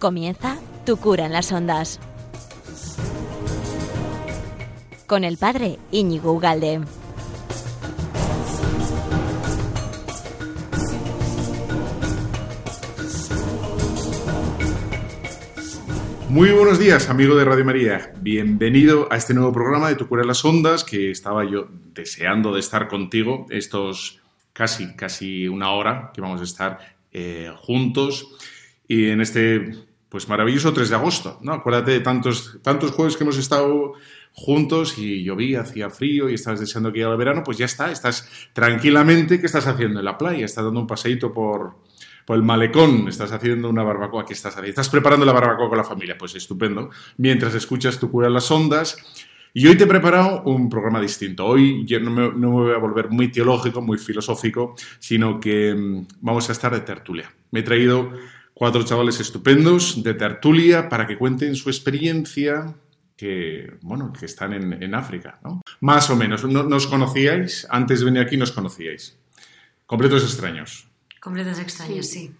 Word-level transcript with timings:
Comienza 0.00 0.58
Tu 0.86 0.96
cura 0.96 1.26
en 1.26 1.32
las 1.34 1.52
ondas. 1.52 2.00
Con 5.06 5.24
el 5.24 5.36
padre 5.36 5.78
Íñigo 5.90 6.32
Ugalde. 6.32 6.80
Muy 16.30 16.50
buenos 16.52 16.78
días, 16.78 17.10
amigo 17.10 17.36
de 17.36 17.44
Radio 17.44 17.66
María. 17.66 18.14
Bienvenido 18.22 19.06
a 19.10 19.16
este 19.16 19.34
nuevo 19.34 19.52
programa 19.52 19.90
de 19.90 19.96
Tu 19.96 20.08
cura 20.08 20.22
en 20.22 20.28
las 20.28 20.42
ondas 20.46 20.82
que 20.82 21.10
estaba 21.10 21.44
yo 21.44 21.68
deseando 21.92 22.54
de 22.54 22.60
estar 22.60 22.88
contigo 22.88 23.44
estos 23.50 24.22
casi, 24.54 24.96
casi 24.96 25.46
una 25.46 25.72
hora 25.72 26.10
que 26.14 26.22
vamos 26.22 26.40
a 26.40 26.44
estar 26.44 26.78
eh, 27.12 27.52
juntos 27.54 28.34
y 28.88 29.10
en 29.10 29.20
este 29.20 29.89
pues 30.10 30.28
maravilloso 30.28 30.72
3 30.72 30.90
de 30.90 30.96
agosto, 30.96 31.38
¿no? 31.40 31.52
Acuérdate 31.52 31.92
de 31.92 32.00
tantos, 32.00 32.58
tantos 32.62 32.90
jueves 32.90 33.16
que 33.16 33.22
hemos 33.22 33.38
estado 33.38 33.94
juntos 34.32 34.98
y 34.98 35.22
llovía, 35.22 35.60
hacía 35.60 35.88
frío 35.88 36.28
y 36.28 36.34
estabas 36.34 36.60
deseando 36.60 36.92
que 36.92 36.98
llegara 36.98 37.14
el 37.14 37.18
verano, 37.18 37.42
pues 37.44 37.58
ya 37.58 37.66
está, 37.66 37.90
estás 37.90 38.28
tranquilamente, 38.52 39.40
¿qué 39.40 39.46
estás 39.46 39.66
haciendo 39.66 40.00
en 40.00 40.04
la 40.04 40.18
playa? 40.18 40.44
Estás 40.44 40.64
dando 40.64 40.80
un 40.80 40.86
paseíto 40.86 41.32
por, 41.32 41.76
por 42.26 42.36
el 42.36 42.42
malecón, 42.42 43.06
estás 43.08 43.30
haciendo 43.30 43.70
una 43.70 43.84
barbacoa, 43.84 44.26
¿qué 44.26 44.32
estás 44.32 44.52
haciendo? 44.52 44.70
¿Estás 44.70 44.88
preparando 44.88 45.24
la 45.24 45.32
barbacoa 45.32 45.68
con 45.68 45.78
la 45.78 45.84
familia? 45.84 46.18
Pues 46.18 46.34
estupendo. 46.34 46.90
Mientras 47.16 47.54
escuchas 47.54 47.98
tu 47.98 48.10
cura 48.10 48.26
en 48.26 48.34
las 48.34 48.50
ondas. 48.50 48.96
Y 49.52 49.66
hoy 49.66 49.76
te 49.76 49.82
he 49.82 49.86
preparado 49.88 50.44
un 50.44 50.68
programa 50.68 51.00
distinto. 51.00 51.44
Hoy 51.44 51.84
yo 51.84 51.98
no 51.98 52.12
me, 52.12 52.22
no 52.28 52.50
me 52.50 52.62
voy 52.62 52.72
a 52.72 52.78
volver 52.78 53.10
muy 53.10 53.32
teológico, 53.32 53.82
muy 53.82 53.98
filosófico, 53.98 54.76
sino 55.00 55.40
que 55.40 55.74
mm, 55.74 56.06
vamos 56.20 56.48
a 56.48 56.52
estar 56.52 56.72
de 56.72 56.82
tertulia. 56.82 57.32
Me 57.50 57.60
he 57.60 57.62
traído 57.64 58.12
cuatro 58.60 58.82
chavales 58.82 59.18
estupendos 59.20 60.02
de 60.02 60.12
tertulia 60.12 60.86
para 60.90 61.06
que 61.06 61.16
cuenten 61.16 61.54
su 61.56 61.70
experiencia 61.70 62.74
que, 63.16 63.72
bueno, 63.80 64.12
que 64.12 64.26
están 64.26 64.52
en, 64.52 64.82
en 64.82 64.94
África, 64.94 65.38
¿no? 65.42 65.62
Más 65.80 66.10
o 66.10 66.16
menos. 66.16 66.44
¿No- 66.44 66.64
¿Nos 66.64 66.86
conocíais? 66.86 67.66
Antes 67.70 68.00
de 68.00 68.04
venir 68.04 68.20
aquí 68.20 68.36
nos 68.36 68.52
conocíais. 68.52 69.16
Completos 69.86 70.24
extraños. 70.24 70.86
Completos 71.22 71.58
extraños, 71.58 72.06
sí. 72.06 72.32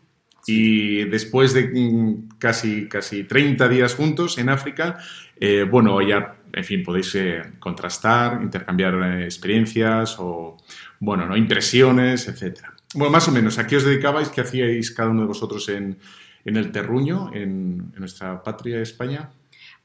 Y 0.46 1.04
después 1.04 1.54
de 1.54 1.68
mm, 1.68 2.36
casi, 2.38 2.86
casi 2.86 3.24
30 3.24 3.66
días 3.70 3.94
juntos 3.94 4.36
en 4.36 4.50
África, 4.50 4.98
eh, 5.40 5.62
bueno, 5.70 6.02
ya, 6.06 6.36
en 6.52 6.64
fin, 6.64 6.82
podéis 6.82 7.14
eh, 7.14 7.42
contrastar, 7.58 8.42
intercambiar 8.42 8.94
eh, 8.94 9.24
experiencias 9.24 10.16
o, 10.18 10.58
bueno, 10.98 11.24
¿no? 11.24 11.34
impresiones, 11.34 12.28
etcétera. 12.28 12.69
Bueno, 12.94 13.12
más 13.12 13.28
o 13.28 13.32
menos, 13.32 13.58
¿a 13.58 13.66
qué 13.66 13.76
os 13.76 13.84
dedicabais? 13.84 14.30
¿Qué 14.30 14.40
hacíais 14.40 14.90
cada 14.90 15.10
uno 15.10 15.22
de 15.22 15.28
vosotros 15.28 15.68
en, 15.68 15.98
en 16.44 16.56
el 16.56 16.72
terruño, 16.72 17.30
en, 17.32 17.92
en 17.94 17.98
nuestra 17.98 18.42
patria 18.42 18.80
España? 18.80 19.30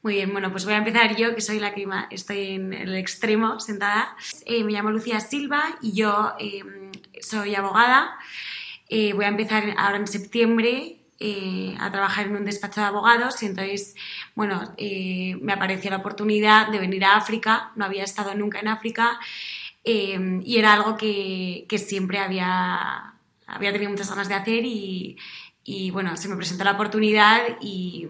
Muy 0.02 0.14
bien, 0.14 0.32
bueno, 0.32 0.50
pues 0.50 0.64
voy 0.64 0.74
a 0.74 0.78
empezar 0.78 1.16
yo, 1.16 1.34
que 1.34 1.40
soy 1.40 1.58
la 1.58 1.74
que 1.74 1.86
estoy 2.10 2.50
en 2.54 2.72
el 2.72 2.94
extremo 2.94 3.60
sentada. 3.60 4.16
Eh, 4.44 4.62
me 4.64 4.72
llamo 4.72 4.90
Lucía 4.90 5.20
Silva 5.20 5.78
y 5.82 5.92
yo 5.92 6.32
eh, 6.38 6.62
soy 7.20 7.54
abogada. 7.54 8.16
Eh, 8.88 9.12
voy 9.14 9.24
a 9.24 9.28
empezar 9.28 9.64
ahora 9.76 9.96
en 9.96 10.06
septiembre 10.06 10.98
eh, 11.18 11.74
a 11.80 11.90
trabajar 11.90 12.26
en 12.26 12.36
un 12.36 12.44
despacho 12.44 12.80
de 12.80 12.86
abogados 12.86 13.42
y 13.42 13.46
entonces, 13.46 13.94
bueno, 14.34 14.74
eh, 14.76 15.36
me 15.40 15.52
apareció 15.52 15.90
la 15.90 15.96
oportunidad 15.96 16.68
de 16.68 16.78
venir 16.78 17.04
a 17.04 17.16
África. 17.16 17.72
No 17.74 17.84
había 17.84 18.04
estado 18.04 18.34
nunca 18.34 18.60
en 18.60 18.68
África 18.68 19.18
eh, 19.88 20.40
y 20.44 20.58
era 20.58 20.74
algo 20.74 20.96
que, 20.96 21.64
que 21.68 21.78
siempre 21.78 22.18
había, 22.18 23.14
había 23.46 23.72
tenido 23.72 23.88
muchas 23.92 24.10
ganas 24.10 24.28
de 24.28 24.34
hacer 24.34 24.64
y, 24.64 25.16
y, 25.62 25.92
bueno, 25.92 26.16
se 26.16 26.28
me 26.28 26.34
presentó 26.34 26.64
la 26.64 26.72
oportunidad 26.72 27.40
y, 27.60 28.08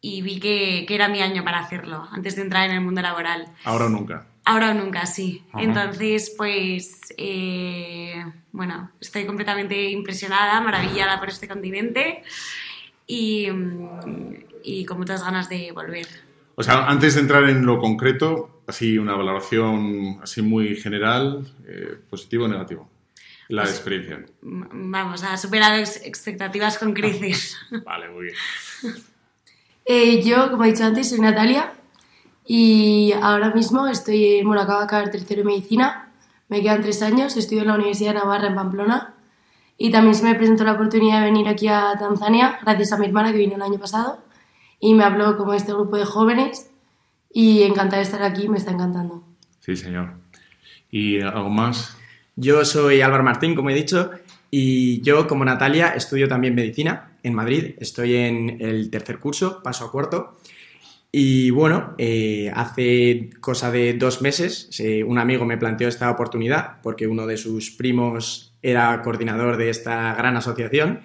y 0.00 0.22
vi 0.22 0.40
que, 0.40 0.86
que 0.88 0.94
era 0.94 1.08
mi 1.08 1.20
año 1.20 1.44
para 1.44 1.58
hacerlo, 1.58 2.08
antes 2.10 2.34
de 2.34 2.42
entrar 2.42 2.66
en 2.70 2.76
el 2.76 2.80
mundo 2.80 3.02
laboral. 3.02 3.44
Ahora 3.64 3.84
o 3.84 3.88
nunca. 3.90 4.26
Ahora 4.46 4.70
o 4.70 4.74
nunca, 4.74 5.04
sí. 5.04 5.44
Ajá. 5.52 5.62
Entonces, 5.62 6.34
pues, 6.34 7.14
eh, 7.18 8.24
bueno, 8.50 8.90
estoy 9.02 9.26
completamente 9.26 9.90
impresionada, 9.90 10.62
maravillada 10.62 11.20
por 11.20 11.28
este 11.28 11.46
continente 11.46 12.22
y, 13.06 13.48
y 14.64 14.86
con 14.86 14.96
muchas 14.96 15.22
ganas 15.22 15.50
de 15.50 15.72
volver. 15.72 16.06
O 16.54 16.62
sea, 16.62 16.86
antes 16.86 17.16
de 17.16 17.20
entrar 17.20 17.44
en 17.50 17.66
lo 17.66 17.78
concreto, 17.78 18.57
así 18.68 18.98
una 18.98 19.14
valoración 19.14 20.20
así 20.22 20.42
muy 20.42 20.76
general, 20.76 21.46
eh, 21.66 21.98
positivo 22.08 22.44
o 22.44 22.48
negativo. 22.48 22.88
La 23.48 23.62
Pues- 23.62 23.74
experiencia. 23.74 24.24
Vamos, 24.42 25.22
ha 25.24 25.36
superado 25.38 25.76
ex- 25.76 26.04
expectativas 26.04 26.78
con 26.78 26.92
creces. 26.92 27.56
Vale, 27.84 28.08
muy 28.10 28.24
bien. 28.26 28.36
Eh, 29.90 30.22
yo, 30.22 30.50
como 30.50 30.64
he 30.64 30.72
dicho 30.72 30.84
antes, 30.84 31.08
soy 31.08 31.18
Natalia 31.18 31.72
y 32.46 33.12
ahora 33.22 33.50
mismo 33.54 33.86
estoy, 33.86 34.36
en- 34.38 34.46
bueno, 34.46 34.60
acabo 34.60 34.80
de 34.80 34.84
acabar 34.84 35.10
tercero 35.10 35.38
de 35.40 35.44
medicina, 35.46 36.12
me 36.50 36.60
quedan 36.60 36.82
tres 36.82 37.00
años, 37.00 37.36
estudio 37.38 37.62
en 37.62 37.68
la 37.68 37.74
Universidad 37.76 38.12
de 38.12 38.18
Navarra 38.18 38.48
en 38.48 38.54
Pamplona 38.54 39.14
y 39.78 39.90
también 39.90 40.14
se 40.14 40.24
me 40.24 40.34
presentó 40.34 40.64
la 40.64 40.72
oportunidad 40.72 41.20
de 41.20 41.24
venir 41.26 41.48
aquí 41.48 41.68
a 41.68 41.94
Tanzania 41.98 42.58
gracias 42.62 42.92
a 42.92 42.98
mi 42.98 43.06
hermana 43.06 43.32
que 43.32 43.38
vino 43.38 43.54
el 43.56 43.62
año 43.62 43.78
pasado 43.78 44.22
y 44.78 44.92
me 44.94 45.04
habló 45.04 45.38
como 45.38 45.54
este 45.54 45.72
grupo 45.72 45.96
de 45.96 46.04
jóvenes 46.04 46.67
y 47.38 47.62
encantada 47.62 47.98
de 47.98 48.02
estar 48.02 48.20
aquí, 48.24 48.48
me 48.48 48.58
está 48.58 48.72
encantando. 48.72 49.22
Sí, 49.60 49.76
señor. 49.76 50.14
¿Y 50.90 51.20
algo 51.20 51.48
más? 51.48 51.96
Yo 52.34 52.64
soy 52.64 53.00
Álvaro 53.00 53.22
Martín, 53.22 53.54
como 53.54 53.70
he 53.70 53.74
dicho, 53.74 54.10
y 54.50 55.00
yo, 55.02 55.28
como 55.28 55.44
Natalia, 55.44 55.90
estudio 55.90 56.26
también 56.26 56.56
medicina 56.56 57.12
en 57.22 57.34
Madrid. 57.34 57.76
Estoy 57.78 58.16
en 58.16 58.60
el 58.60 58.90
tercer 58.90 59.20
curso, 59.20 59.62
paso 59.62 59.84
a 59.84 59.92
cuarto. 59.92 60.36
Y 61.12 61.50
bueno, 61.50 61.94
eh, 61.96 62.50
hace 62.52 63.30
cosa 63.38 63.70
de 63.70 63.94
dos 63.94 64.20
meses, 64.20 64.68
eh, 64.80 65.04
un 65.04 65.18
amigo 65.20 65.44
me 65.44 65.58
planteó 65.58 65.86
esta 65.86 66.10
oportunidad 66.10 66.80
porque 66.82 67.06
uno 67.06 67.24
de 67.24 67.36
sus 67.36 67.70
primos 67.70 68.52
era 68.62 69.00
coordinador 69.02 69.58
de 69.58 69.70
esta 69.70 70.12
gran 70.14 70.36
asociación. 70.36 71.02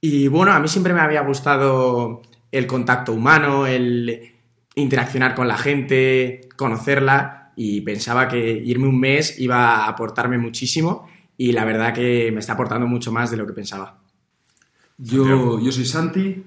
Y 0.00 0.26
bueno, 0.26 0.50
a 0.50 0.58
mí 0.58 0.66
siempre 0.66 0.94
me 0.94 1.00
había 1.00 1.20
gustado 1.20 2.22
el 2.50 2.66
contacto 2.66 3.12
humano, 3.12 3.68
el 3.68 4.32
interaccionar 4.74 5.34
con 5.34 5.48
la 5.48 5.56
gente, 5.56 6.48
conocerla 6.56 7.52
y 7.56 7.80
pensaba 7.80 8.28
que 8.28 8.50
irme 8.52 8.86
un 8.86 8.98
mes 8.98 9.38
iba 9.38 9.84
a 9.84 9.88
aportarme 9.88 10.38
muchísimo 10.38 11.08
y 11.36 11.52
la 11.52 11.64
verdad 11.64 11.94
que 11.94 12.30
me 12.32 12.40
está 12.40 12.52
aportando 12.52 12.86
mucho 12.86 13.12
más 13.12 13.30
de 13.30 13.36
lo 13.36 13.46
que 13.46 13.52
pensaba. 13.52 13.98
Yo, 14.98 15.58
yo 15.58 15.72
soy 15.72 15.86
Santi 15.86 16.42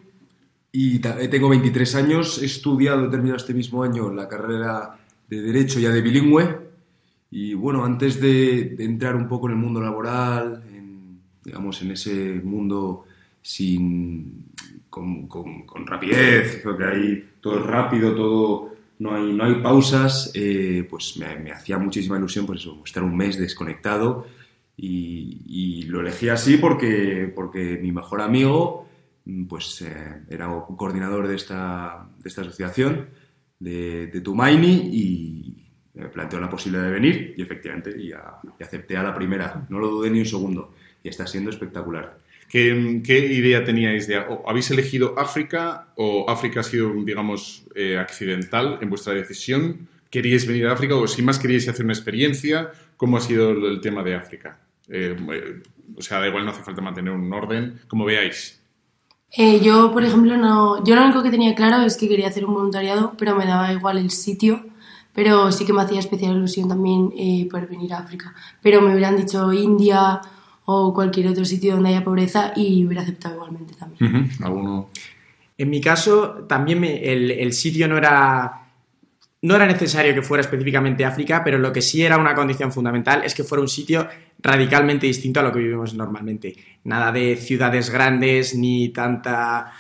y 0.72 0.96
eh, 0.96 1.28
tengo 1.28 1.50
23 1.50 1.96
años. 1.96 2.42
He 2.42 2.46
estudiado, 2.46 3.06
he 3.06 3.10
terminado 3.10 3.38
este 3.38 3.54
mismo 3.54 3.84
año 3.84 4.14
la 4.14 4.28
carrera 4.28 4.98
de 5.28 5.42
Derecho 5.42 5.80
ya 5.80 5.90
de 5.90 6.02
bilingüe. 6.02 6.60
Y 7.32 7.56
bueno, 7.56 7.84
antes 7.84 8.22
de, 8.22 8.76
de 8.78 8.86
entrar 8.86 9.16
un 9.16 9.28
poco 9.28 9.48
en 9.48 9.54
el 9.54 9.60
mundo 9.60 9.82
laboral, 9.82 10.64
en, 10.72 11.20
digamos, 11.44 11.82
en 11.82 11.92
ese 11.92 12.42
mundo 12.44 13.06
sin, 13.42 14.46
con, 14.94 15.28
con- 15.28 15.66
con 15.66 15.88
rapidez, 15.88 16.60
creo 16.62 16.78
que 16.78 16.86
ahí 16.86 17.30
todo 17.42 17.60
es 17.60 17.66
rápido, 17.66 18.14
todo, 18.16 18.76
no 19.00 19.16
hay, 19.16 19.34
no 19.34 19.44
hay 19.46 19.56
pausas, 19.56 20.32
eh, 20.36 20.86
pues 20.90 21.18
me, 21.18 21.36
me 21.40 21.52
hacía 21.52 21.78
muchísima 21.80 22.18
ilusión 22.18 22.46
pues 22.46 22.60
eso, 22.62 22.80
estar 22.86 23.02
un 23.04 23.18
mes 23.18 23.38
desconectado 23.40 24.28
y, 24.78 25.42
y 25.48 25.84
lo 25.84 26.02
elegí 26.02 26.30
así 26.30 26.58
porque, 26.58 27.32
porque 27.34 27.80
mi 27.82 27.92
mejor 27.92 28.22
amigo 28.22 28.88
mm, 29.26 29.46
pues 29.46 29.82
eh, 29.82 30.22
era 30.30 30.48
un 30.50 30.76
coordinador 30.78 31.28
de 31.28 31.36
esta, 31.38 32.08
de 32.22 32.30
esta 32.30 32.42
asociación 32.42 33.08
de, 33.60 34.08
de 34.08 34.22
Tumaini 34.22 34.90
y 34.94 35.66
me 35.96 36.08
planteó 36.10 36.40
la 36.40 36.50
posibilidad 36.50 36.86
de 36.86 36.92
venir 36.92 37.34
y 37.38 37.42
efectivamente 37.42 38.00
y, 38.00 38.12
a- 38.12 38.36
y 38.60 38.64
acepté 38.64 38.96
a 38.98 39.04
la 39.04 39.14
primera, 39.16 39.66
no 39.70 39.80
lo 39.80 39.88
dudé 39.90 40.10
ni 40.12 40.20
un 40.20 40.26
segundo 40.26 40.74
y 41.04 41.10
está 41.10 41.26
siendo 41.26 41.50
espectacular. 41.50 42.18
¿Qué, 42.54 43.34
idea 43.34 43.64
teníais 43.64 44.06
de... 44.06 44.24
¿Habéis 44.46 44.70
elegido 44.70 45.16
África 45.18 45.88
o 45.96 46.30
África 46.30 46.60
ha 46.60 46.64
sido, 46.64 46.94
digamos, 47.04 47.66
eh, 47.74 47.98
accidental 47.98 48.78
en 48.80 48.92
vuestra 48.92 49.16
decisión? 49.16 49.90
¿Queríais 50.12 50.46
venir 50.46 50.68
a 50.68 50.74
África 50.74 50.96
o 50.96 51.08
sin 51.08 51.26
más 51.26 51.40
queríais 51.40 51.68
hacer 51.68 51.84
una 51.84 51.96
experiencia? 51.96 52.72
¿Cómo 52.96 53.18
ha 53.18 53.22
sido 53.22 53.50
el, 53.50 53.82
tema 53.82 54.04
de 54.04 54.14
África? 54.14 54.60
Eh, 54.88 55.18
eh, 55.34 55.64
o 55.98 56.02
sea, 56.04 56.20
da 56.20 56.28
igual, 56.28 56.46
no 56.46 56.52
hace 56.52 56.62
falta 56.62 56.80
mantener 56.80 57.12
un 57.12 57.34
orden, 57.34 57.80
como 57.88 58.06
veáis. 58.06 58.62
Yo, 59.36 59.92
por 59.92 60.04
ejemplo, 60.04 60.38
no. 60.38 60.84
Yo 60.84 60.96
lo 60.96 61.06
único 61.06 61.24
que 61.24 61.32
tenía 61.32 61.56
claro 61.56 61.82
es 61.82 61.98
que 61.98 62.08
quería 62.08 62.28
hacer 62.28 62.46
un 62.46 62.54
voluntariado, 62.54 63.16
pero 63.18 63.36
me 63.36 63.48
daba 63.48 63.74
igual 63.74 63.98
el 63.98 64.12
sitio. 64.12 64.64
Pero 65.12 65.52
sí 65.52 65.66
que 65.66 65.74
me 65.74 65.82
hacía 65.82 66.00
especial 66.00 66.38
ilusión 66.38 66.70
también 66.70 67.10
poder 67.50 67.66
venir 67.66 67.94
a 67.94 68.00
África. 68.00 68.36
Pero 68.62 68.80
me 68.80 68.92
hubieran 68.92 69.18
dicho 69.18 69.52
India 69.52 70.22
o 70.66 70.94
cualquier 70.94 71.28
otro 71.28 71.44
sitio 71.46 71.74
donde 71.76 71.90
haya 71.90 72.04
pobreza 72.04 72.54
y 72.56 72.86
hubiera 72.86 73.02
aceptado 73.04 73.36
igualmente 73.36 73.74
también. 73.76 74.30
¿Alguno? 74.42 74.90
En 75.58 75.70
mi 75.70 75.80
caso, 75.82 76.46
también 76.48 76.80
me- 76.80 77.04
el, 77.04 77.32
el 77.32 77.54
sitio 77.54 77.88
no 77.88 77.98
era, 77.98 78.68
no 79.42 79.56
era 79.56 79.66
necesario 79.66 80.14
que 80.14 80.22
fuera 80.22 80.42
específicamente 80.42 81.06
África, 81.06 81.44
pero 81.44 81.58
lo 81.58 81.72
que 81.72 81.82
sí 81.82 82.02
era 82.04 82.18
una 82.18 82.34
condición 82.34 82.72
fundamental 82.72 83.24
es 83.24 83.36
que 83.36 83.44
fuera 83.44 83.62
un 83.62 83.68
sitio 83.68 84.08
radicalmente 84.40 85.06
distinto 85.08 85.40
a 85.40 85.44
lo 85.44 85.52
que 85.52 85.60
vivimos 85.60 85.94
normalmente. 85.94 86.56
Nada 86.86 87.12
de 87.12 87.36
ciudades 87.36 87.90
grandes 87.90 88.56
ni 88.56 88.90
tanta 88.90 89.72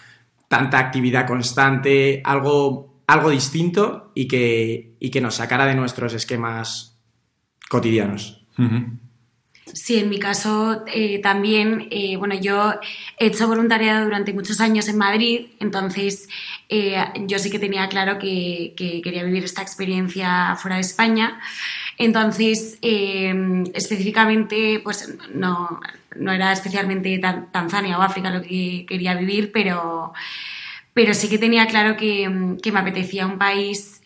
tanta 0.48 0.78
actividad 0.78 1.26
constante, 1.26 2.22
algo, 2.24 3.02
algo 3.08 3.32
distinto 3.32 4.12
y 4.14 4.28
que, 4.28 4.94
y 5.00 5.10
que 5.10 5.20
nos 5.20 5.34
sacara 5.36 5.66
de 5.66 5.74
nuestros 5.74 6.14
esquemas 6.14 7.00
cotidianos. 7.68 8.46
Sí, 9.74 9.98
en 9.98 10.10
mi 10.10 10.20
caso 10.20 10.84
eh, 10.86 11.18
también, 11.20 11.88
eh, 11.90 12.16
bueno, 12.16 12.36
yo 12.36 12.76
he 13.18 13.26
hecho 13.26 13.48
voluntariado 13.48 14.06
durante 14.06 14.32
muchos 14.32 14.62
años 14.62 14.88
en 14.88 15.00
Madrid, 15.00 15.48
entonces 15.60 16.30
eh, 16.70 17.04
yo 17.26 17.40
sí 17.40 17.50
que 17.50 17.58
tenía 17.58 17.90
claro 17.90 18.20
que, 18.20 18.76
que, 18.78 19.02
quería 19.02 19.24
vivir 19.24 19.44
esta 19.44 19.64
experiencia 19.64 20.56
fuera 20.58 20.76
de 20.76 20.82
España. 20.82 21.40
Entonces, 21.98 22.78
específicamente, 22.82 24.80
pues 24.84 25.16
no, 25.34 25.80
no 26.16 26.32
era 26.32 26.52
especialmente 26.52 27.20
Tanzania 27.52 27.98
o 27.98 28.02
África 28.02 28.30
lo 28.30 28.42
que 28.42 28.86
quería 28.88 29.16
vivir, 29.16 29.52
pero, 29.52 30.14
pero 30.94 31.14
sí 31.16 31.30
que 31.30 31.38
tenía 31.40 31.68
claro 31.68 31.98
que, 31.98 32.58
que 32.62 32.72
me 32.72 32.80
apetecía 32.80 33.26
un 33.28 33.38
país 33.40 34.02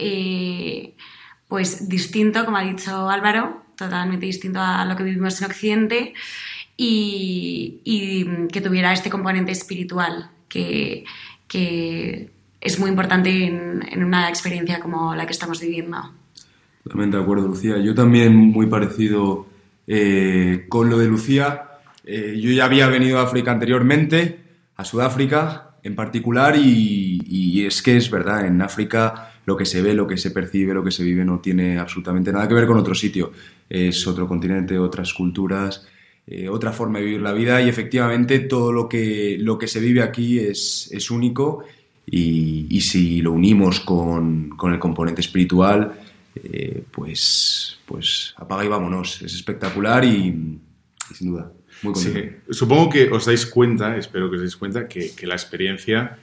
pues 1.47 1.87
distinto, 1.89 2.45
como 2.45 2.57
ha 2.57 2.63
dicho 2.63 3.09
Álvaro, 3.09 3.66
totalmente 3.77 4.25
distinto 4.25 4.59
a 4.59 4.83
lo 4.85 4.95
que 4.95 5.03
vivimos 5.03 5.39
en 5.41 5.47
Occidente 5.47 6.13
y, 6.75 8.25
que 8.51 8.61
tuviera 8.61 8.93
este 8.93 9.09
componente 9.09 9.51
espiritual 9.51 10.29
que, 10.47 11.05
es 12.59 12.79
muy 12.79 12.89
importante 12.89 13.45
en, 13.45 14.03
una 14.03 14.29
experiencia 14.29 14.79
como 14.79 15.15
la 15.15 15.25
que 15.25 15.31
estamos 15.31 15.61
viviendo. 15.61 16.11
Totalmente 16.83 17.17
de 17.17 17.23
acuerdo, 17.23 17.47
Lucía. 17.47 17.77
Yo 17.77 17.93
también 17.93 18.35
muy 18.35 18.65
parecido 18.65 19.47
eh, 19.85 20.65
con 20.67 20.89
lo 20.89 20.97
de 20.97 21.07
Lucía. 21.07 21.69
Eh, 22.03 22.39
yo 22.41 22.51
ya 22.51 22.65
había 22.65 22.87
venido 22.87 23.19
a 23.19 23.23
África 23.23 23.51
anteriormente, 23.51 24.39
a 24.75 24.83
Sudáfrica 24.83 25.71
en 25.83 25.95
particular, 25.95 26.55
y, 26.57 27.21
y 27.25 27.65
es 27.65 27.81
que 27.81 27.95
es 27.95 28.09
verdad, 28.09 28.45
en 28.45 28.61
África 28.61 29.36
lo 29.47 29.55
que 29.55 29.65
se 29.65 29.81
ve, 29.81 29.93
lo 29.93 30.05
que 30.05 30.17
se 30.17 30.31
percibe, 30.31 30.73
lo 30.73 30.83
que 30.83 30.91
se 30.91 31.05
vive 31.05 31.23
no 31.23 31.39
tiene 31.39 31.79
absolutamente 31.79 32.33
nada 32.33 32.49
que 32.49 32.53
ver 32.53 32.67
con 32.67 32.77
otro 32.77 32.93
sitio. 32.93 33.31
Es 33.69 34.05
otro 34.05 34.27
continente, 34.27 34.77
otras 34.77 35.13
culturas, 35.13 35.87
eh, 36.27 36.49
otra 36.49 36.73
forma 36.73 36.99
de 36.99 37.05
vivir 37.05 37.21
la 37.21 37.31
vida 37.31 37.61
y 37.61 37.69
efectivamente 37.69 38.39
todo 38.39 38.73
lo 38.73 38.89
que, 38.89 39.37
lo 39.39 39.57
que 39.57 39.69
se 39.69 39.79
vive 39.79 40.01
aquí 40.03 40.37
es, 40.37 40.89
es 40.91 41.09
único 41.09 41.63
y, 42.05 42.81
si 42.81 43.21
lo 43.21 43.31
unimos 43.31 43.79
con, 43.79 44.49
con 44.49 44.73
el 44.73 44.79
componente 44.79 45.21
espiritual, 45.21 45.93
eh, 46.35 46.83
pues, 46.91 47.79
pues 47.85 48.33
apaga 48.35 48.65
y 48.65 48.67
vámonos. 48.67 49.21
Es 49.21 49.33
espectacular 49.33 50.03
y, 50.03 50.59
sin 51.13 51.31
duda. 51.31 51.53
Muy 51.83 51.95
sí. 51.95 52.11
Supongo 52.49 52.89
que 52.89 53.09
os 53.09 53.25
dais 53.25 53.45
cuenta, 53.45 53.95
espero 53.95 54.29
que 54.29 54.35
os 54.35 54.41
dais 54.41 54.57
cuenta, 54.57 54.89
que, 54.89 55.15
que 55.15 55.25
la 55.25 55.35
experiencia 55.35 56.19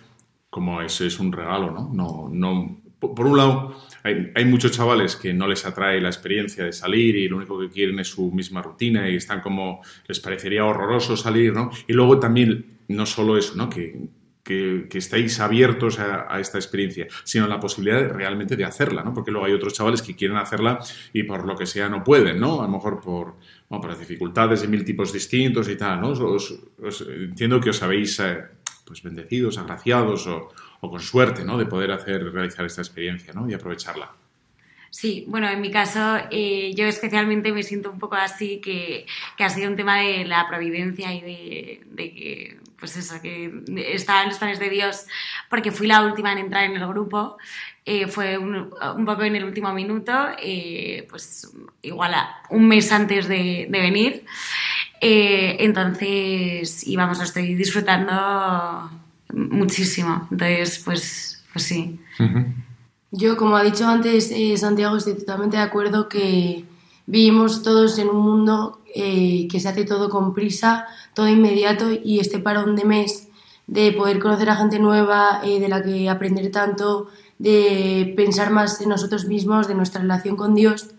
como 0.50 0.82
eso 0.82 1.06
es 1.06 1.18
un 1.18 1.32
regalo, 1.32 1.72
¿no? 1.72 1.90
No, 1.92 2.28
no 2.30 2.83
por 3.12 3.26
un 3.26 3.36
lado, 3.36 3.76
hay, 4.04 4.44
muchos 4.44 4.72
chavales 4.72 5.16
que 5.16 5.32
no 5.32 5.48
les 5.48 5.64
atrae 5.64 6.00
la 6.00 6.08
experiencia 6.08 6.64
de 6.64 6.72
salir 6.72 7.16
y 7.16 7.26
lo 7.26 7.38
único 7.38 7.58
que 7.58 7.70
quieren 7.70 7.98
es 7.98 8.08
su 8.08 8.30
misma 8.30 8.62
rutina 8.62 9.08
y 9.08 9.16
están 9.16 9.40
como, 9.40 9.80
les 10.06 10.20
parecería 10.20 10.64
horroroso 10.64 11.16
salir, 11.16 11.54
¿no? 11.54 11.70
Y 11.88 11.94
luego 11.94 12.20
también, 12.20 12.80
no 12.88 13.06
solo 13.06 13.38
eso, 13.38 13.54
¿no? 13.56 13.70
Que, 13.70 14.08
que, 14.44 14.86
estéis 14.92 15.40
abiertos 15.40 15.98
a, 15.98 16.38
esta 16.38 16.58
experiencia, 16.58 17.06
sino 17.24 17.48
la 17.48 17.58
posibilidad 17.58 18.10
realmente 18.10 18.56
de 18.56 18.64
hacerla, 18.64 19.02
¿no? 19.02 19.14
Porque 19.14 19.30
luego 19.30 19.46
hay 19.46 19.54
otros 19.54 19.72
chavales 19.72 20.02
que 20.02 20.14
quieren 20.14 20.36
hacerla 20.36 20.80
y 21.14 21.22
por 21.22 21.46
lo 21.46 21.56
que 21.56 21.64
sea 21.64 21.88
no 21.88 22.04
pueden, 22.04 22.38
¿no? 22.38 22.60
A 22.60 22.66
lo 22.66 22.72
mejor 22.72 23.00
por, 23.00 23.36
por 23.68 23.98
dificultades 23.98 24.60
de 24.60 24.68
mil 24.68 24.84
tipos 24.84 25.14
distintos 25.14 25.68
y 25.70 25.76
tal, 25.76 26.00
¿no? 26.02 26.12
entiendo 27.24 27.58
que 27.58 27.70
os 27.70 27.82
habéis 27.82 28.20
eh, 28.20 28.44
pues 28.84 29.02
bendecidos, 29.02 29.56
agraciados 29.56 30.26
o, 30.26 30.50
o 30.84 30.90
con 30.90 31.00
suerte, 31.00 31.44
¿no? 31.44 31.56
De 31.56 31.66
poder 31.66 31.90
hacer, 31.90 32.22
realizar 32.32 32.64
esta 32.66 32.82
experiencia, 32.82 33.32
¿no? 33.32 33.48
Y 33.48 33.54
aprovecharla. 33.54 34.12
Sí, 34.90 35.24
bueno, 35.26 35.48
en 35.48 35.60
mi 35.60 35.72
caso 35.72 36.18
eh, 36.30 36.72
yo 36.76 36.86
especialmente 36.86 37.50
me 37.50 37.64
siento 37.64 37.90
un 37.90 37.98
poco 37.98 38.14
así 38.14 38.60
que, 38.60 39.06
que, 39.36 39.42
ha 39.42 39.50
sido 39.50 39.68
un 39.68 39.76
tema 39.76 39.98
de 39.98 40.24
la 40.24 40.46
providencia 40.46 41.12
y 41.12 41.20
de, 41.20 41.82
de 41.86 42.14
que, 42.14 42.60
pues 42.78 42.96
eso, 42.96 43.20
que 43.20 43.64
estaba 43.92 44.22
en 44.22 44.28
los 44.28 44.38
planes 44.38 44.60
de 44.60 44.70
Dios 44.70 45.06
porque 45.50 45.72
fui 45.72 45.88
la 45.88 46.04
última 46.04 46.30
en 46.30 46.38
entrar 46.38 46.64
en 46.64 46.76
el 46.76 46.86
grupo. 46.86 47.38
Eh, 47.84 48.06
fue 48.06 48.38
un, 48.38 48.54
un, 48.96 49.04
poco 49.04 49.24
en 49.24 49.34
el 49.34 49.44
último 49.44 49.72
minuto, 49.74 50.12
eh, 50.40 51.06
pues 51.10 51.50
igual 51.82 52.14
a 52.14 52.42
un 52.50 52.68
mes 52.68 52.92
antes 52.92 53.26
de, 53.26 53.66
de 53.68 53.80
venir. 53.80 54.24
entonces, 55.00 56.86
y 56.86 56.94
vamos, 56.94 57.18
lo 57.18 57.24
estoy 57.24 57.54
disfrutando 57.56 59.03
muchísimo. 59.32 60.28
Entonces, 60.30 60.82
pues, 60.84 61.44
pues 61.52 61.64
sí. 61.64 62.00
Yo, 63.10 63.36
como 63.36 63.56
ha 63.56 63.62
dicho 63.62 63.86
antes 63.86 64.30
eh, 64.32 64.56
Santiago, 64.56 64.96
estoy 64.96 65.14
totalmente 65.14 65.56
de 65.56 65.62
acuerdo 65.62 66.08
que 66.08 66.64
vivimos 67.06 67.62
todos 67.62 67.98
en 67.98 68.08
un 68.08 68.20
mundo 68.20 68.80
eh, 68.92 69.46
que 69.48 69.60
se 69.60 69.68
hace 69.68 69.84
todo 69.84 70.08
con 70.08 70.34
prisa, 70.34 70.86
todo 71.14 71.28
inmediato 71.28 71.90
y 71.92 72.18
este 72.18 72.40
parón 72.40 72.74
de 72.74 72.84
mes 72.84 73.28
de 73.66 73.92
poder 73.92 74.18
conocer 74.18 74.50
a 74.50 74.56
gente 74.56 74.78
nueva, 74.78 75.40
eh, 75.44 75.60
de 75.60 75.68
la 75.68 75.82
que 75.82 76.08
aprender 76.10 76.50
tanto, 76.50 77.08
de 77.38 78.12
pensar 78.16 78.50
más 78.50 78.80
en 78.80 78.88
nosotros 78.88 79.26
mismos, 79.26 79.68
de 79.68 79.74
nuestra 79.74 80.00
relación 80.00 80.36
con 80.36 80.54
Dios, 80.54 80.90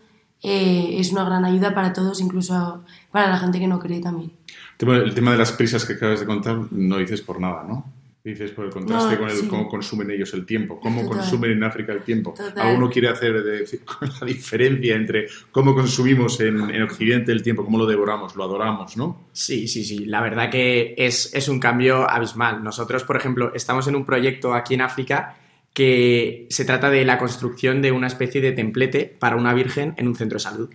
es 0.42 1.12
una 1.12 1.24
gran 1.24 1.44
ayuda 1.44 1.74
para 1.74 1.92
todos, 1.92 2.22
incluso 2.22 2.84
para 3.12 3.28
la 3.30 3.40
gente 3.40 3.60
que 3.60 3.68
no 3.68 3.80
cree 3.80 4.00
también. 4.00 4.32
El 4.80 5.16
tema 5.16 5.32
de 5.32 5.38
las 5.38 5.52
prisas 5.52 5.86
que 5.86 5.94
acabas 5.94 6.20
de 6.20 6.28
contar 6.28 6.72
no 6.72 6.98
dices 6.98 7.22
por 7.22 7.40
nada, 7.40 7.64
¿no? 7.68 7.95
Dices 8.26 8.50
por 8.54 8.66
el 8.66 8.72
contraste 8.72 9.20
con 9.20 9.30
el, 9.30 9.48
cómo 9.48 9.68
consumen 9.68 10.10
ellos 10.10 10.34
el 10.34 10.48
tiempo, 10.48 10.80
cómo 10.80 11.08
consumen 11.08 11.52
en 11.52 11.64
África 11.64 11.94
el 11.94 12.02
tiempo. 12.02 12.34
Alguno 12.56 12.90
quiere 12.90 13.08
hacer 13.10 13.44
de, 13.44 13.80
la 14.20 14.26
diferencia 14.26 14.96
entre 14.96 15.28
cómo 15.52 15.76
consumimos 15.76 16.40
en, 16.40 16.72
en, 16.72 16.82
Occidente 16.82 17.32
el 17.32 17.44
tiempo, 17.44 17.64
cómo 17.64 17.78
lo 17.78 17.86
devoramos, 17.86 18.36
lo 18.36 18.44
adoramos, 18.44 18.98
¿no? 18.98 19.28
Sí, 19.32 19.68
sí, 19.68 19.86
sí. 19.86 20.06
La 20.06 20.22
verdad 20.22 20.50
que 20.50 20.96
es, 20.98 21.36
es 21.36 21.48
un 21.48 21.60
cambio 21.60 22.10
abismal. 22.10 22.64
Nosotros, 22.64 23.04
por 23.04 23.16
ejemplo, 23.16 23.54
estamos 23.54 23.88
en 23.88 23.96
un 23.96 24.06
proyecto 24.06 24.56
aquí 24.56 24.74
en 24.74 24.82
África 24.82 25.38
que 25.72 26.48
se 26.50 26.66
trata 26.66 26.90
de 26.90 27.06
la 27.06 27.20
construcción 27.20 27.80
de 27.84 27.92
una 27.92 28.08
especie 28.08 28.42
de 28.42 28.54
templete 28.54 29.06
para 29.06 29.36
una 29.36 29.54
virgen 29.54 29.94
en 29.98 30.08
un 30.08 30.16
centro 30.16 30.38
de 30.38 30.44
salud. 30.44 30.70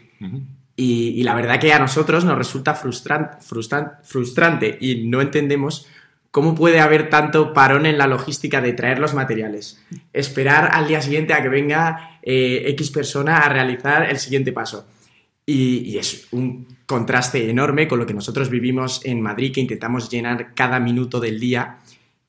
y, 0.77 1.21
y, 1.21 1.23
la 1.25 1.35
verdad 1.35 1.59
que 1.59 1.73
a 1.73 1.81
nosotros 1.81 2.25
nos 2.25 2.39
resulta 2.39 2.75
frustrante, 2.75 3.39
frustrante, 3.41 3.97
frustrante 4.05 4.79
y 4.81 5.09
no 5.09 5.21
entendemos 5.21 5.89
¿Cómo 6.31 6.55
puede 6.55 6.79
haber 6.79 7.11
tanto 7.11 7.53
parón 7.53 7.87
en 7.87 7.99
la 7.99 8.07
logística 8.07 8.61
de 8.61 8.73
traer 8.73 9.01
los 9.01 9.15
materiales? 9.15 9.83
Esperar 10.13 10.71
al 10.73 10.87
día 10.87 11.03
siguiente 11.03 11.35
a 11.35 11.43
que 11.43 11.49
venga 11.49 12.21
eh, 12.23 12.63
X 12.69 12.91
persona 12.91 13.39
a 13.39 13.49
realizar 13.49 14.09
el 14.09 14.19
siguiente 14.19 14.53
paso. 14.53 14.87
Y, 15.45 15.99
es 15.99 16.29
un 16.31 16.69
contraste 16.87 17.51
enorme 17.51 17.89
con 17.89 17.99
lo 17.99 18.07
que 18.07 18.15
nosotros 18.15 18.49
vivimos 18.49 19.05
en 19.05 19.21
Madrid, 19.21 19.53
que 19.53 19.61
intentamos 19.61 20.09
llenar 20.09 20.55
cada 20.55 20.79
minuto 20.79 21.19
del 21.19 21.41
día 21.41 21.79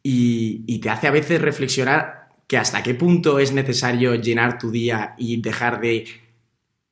y, 0.01 0.79
te 0.79 0.89
hace 0.89 1.05
a 1.05 1.11
veces 1.11 1.39
reflexionar 1.39 2.29
que 2.47 2.57
hasta 2.57 2.81
qué 2.81 2.95
punto 2.95 3.37
es 3.37 3.51
necesario 3.51 4.15
llenar 4.15 4.57
tu 4.57 4.71
día 4.71 5.13
y 5.19 5.39
dejar 5.39 5.79
de, 5.79 6.05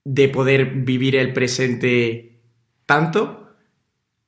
de 0.06 0.30
poder 0.30 0.66
vivir 0.66 1.16
el 1.16 1.34
presente 1.34 2.38
tanto. 2.86 3.56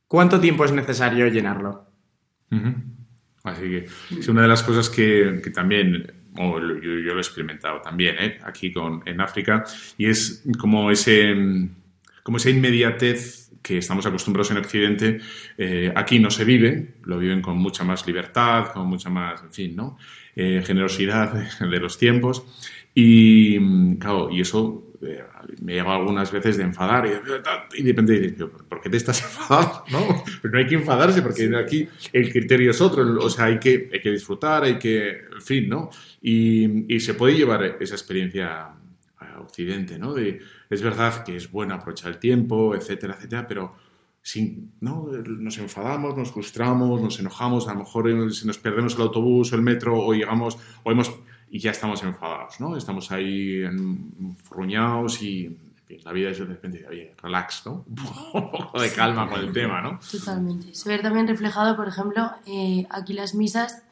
¿Cuánto 0.07 0.39
tiempo 0.39 0.65
es 0.65 0.71
necesario 0.71 1.27
llenarlo? 1.27 1.90
Así 3.43 3.61
que 3.61 3.87
es 4.19 4.27
una 4.27 4.43
de 4.43 4.47
las 4.47 4.63
cosas 4.63 4.89
que, 4.89 5.41
también 5.53 6.11
yo, 6.35 6.59
lo 6.59 7.17
he 7.17 7.21
experimentado 7.21 7.81
también 7.81 8.15
¿eh? 8.19 8.37
aquí 8.43 8.71
con, 8.71 9.01
en 9.05 9.19
África 9.19 9.63
y 9.97 10.05
es 10.05 10.43
como 10.57 10.91
ese 10.91 11.35
como 12.23 12.37
esa 12.37 12.49
inmediatez 12.49 13.51
que 13.61 13.77
estamos 13.77 14.05
acostumbrados 14.05 14.51
en 14.51 14.57
Occidente, 14.57 15.19
eh, 15.57 15.91
aquí 15.95 16.19
no 16.19 16.31
se 16.31 16.45
vive, 16.45 16.95
lo 17.03 17.19
viven 17.19 17.41
con 17.41 17.57
mucha 17.57 17.83
más 17.83 18.05
libertad, 18.07 18.71
con 18.73 18.87
mucha 18.87 19.09
más, 19.09 19.41
en 19.43 19.51
fin, 19.51 19.75
¿no? 19.75 19.97
Eh, 20.35 20.63
generosidad 20.65 21.33
de 21.59 21.79
los 21.79 21.97
tiempos. 21.97 22.43
Y, 22.93 23.97
claro, 23.97 24.29
y 24.31 24.41
eso 24.41 24.90
eh, 25.01 25.23
me 25.61 25.73
lleva 25.73 25.95
algunas 25.95 26.31
veces 26.31 26.57
de 26.57 26.63
enfadar 26.63 27.05
y, 27.05 27.09
de 27.09 27.89
repente 27.89 28.19
dices, 28.19 28.47
¿por 28.69 28.81
qué 28.81 28.89
te 28.89 28.97
estás 28.97 29.21
enfadando? 29.23 29.83
No, 29.91 30.23
pero 30.41 30.53
no 30.53 30.59
hay 30.59 30.67
que 30.67 30.75
enfadarse 30.75 31.21
porque 31.21 31.49
aquí 31.57 31.87
el 32.13 32.31
criterio 32.31 32.71
es 32.71 32.81
otro, 32.81 33.03
o 33.19 33.29
sea, 33.29 33.45
hay 33.45 33.59
que, 33.59 33.89
hay 33.91 34.01
que 34.01 34.11
disfrutar, 34.11 34.63
hay 34.63 34.77
que, 34.77 35.09
en 35.33 35.41
fin, 35.41 35.69
¿no? 35.69 35.89
Y, 36.21 36.93
y 36.93 36.99
se 36.99 37.13
puede 37.13 37.35
llevar 37.35 37.77
esa 37.79 37.95
experiencia 37.95 38.73
a 39.17 39.39
Occidente, 39.39 39.97
¿no? 39.97 40.13
De, 40.13 40.39
es 40.69 40.81
verdad 40.81 41.23
que 41.23 41.35
es 41.35 41.51
bueno 41.51 41.75
aprovechar 41.75 42.11
el 42.11 42.17
tiempo, 42.17 42.75
etcétera, 42.75 43.15
etcétera, 43.17 43.47
pero 43.47 43.75
sin, 44.23 44.73
¿no? 44.81 45.07
nos 45.25 45.57
enfadamos, 45.57 46.15
nos 46.15 46.31
frustramos, 46.31 47.01
nos 47.01 47.19
enojamos, 47.19 47.67
a 47.67 47.73
lo 47.73 47.79
mejor 47.79 48.31
si 48.33 48.45
nos 48.45 48.59
perdemos 48.59 48.95
el 48.95 49.01
autobús 49.01 49.51
o 49.51 49.55
el 49.55 49.63
metro 49.63 49.97
o 49.97 50.13
llegamos, 50.13 50.57
o 50.83 50.91
hemos 50.91 51.11
y 51.51 51.59
ya 51.59 51.71
estamos 51.71 52.01
enfadados, 52.01 52.61
¿no? 52.61 52.77
Estamos 52.77 53.11
ahí 53.11 53.61
enfruñados 53.63 55.21
y 55.21 55.47
en 55.47 55.83
fin, 55.85 55.99
la 56.05 56.13
vida 56.13 56.29
es 56.29 56.39
de 56.39 56.45
repente, 56.45 56.87
oye, 56.87 57.13
relax, 57.21 57.65
¿no? 57.65 57.85
Un 58.33 58.51
poco 58.51 58.81
de 58.81 58.89
calma 58.93 59.29
con 59.29 59.41
el 59.41 59.51
tema, 59.51 59.81
¿no? 59.81 59.99
Totalmente. 60.09 60.73
Se 60.73 60.87
ve 60.87 60.99
también 60.99 61.27
reflejado, 61.27 61.75
por 61.75 61.89
ejemplo, 61.89 62.31
eh, 62.47 62.87
aquí 62.89 63.11
las 63.11 63.35
misas 63.35 63.83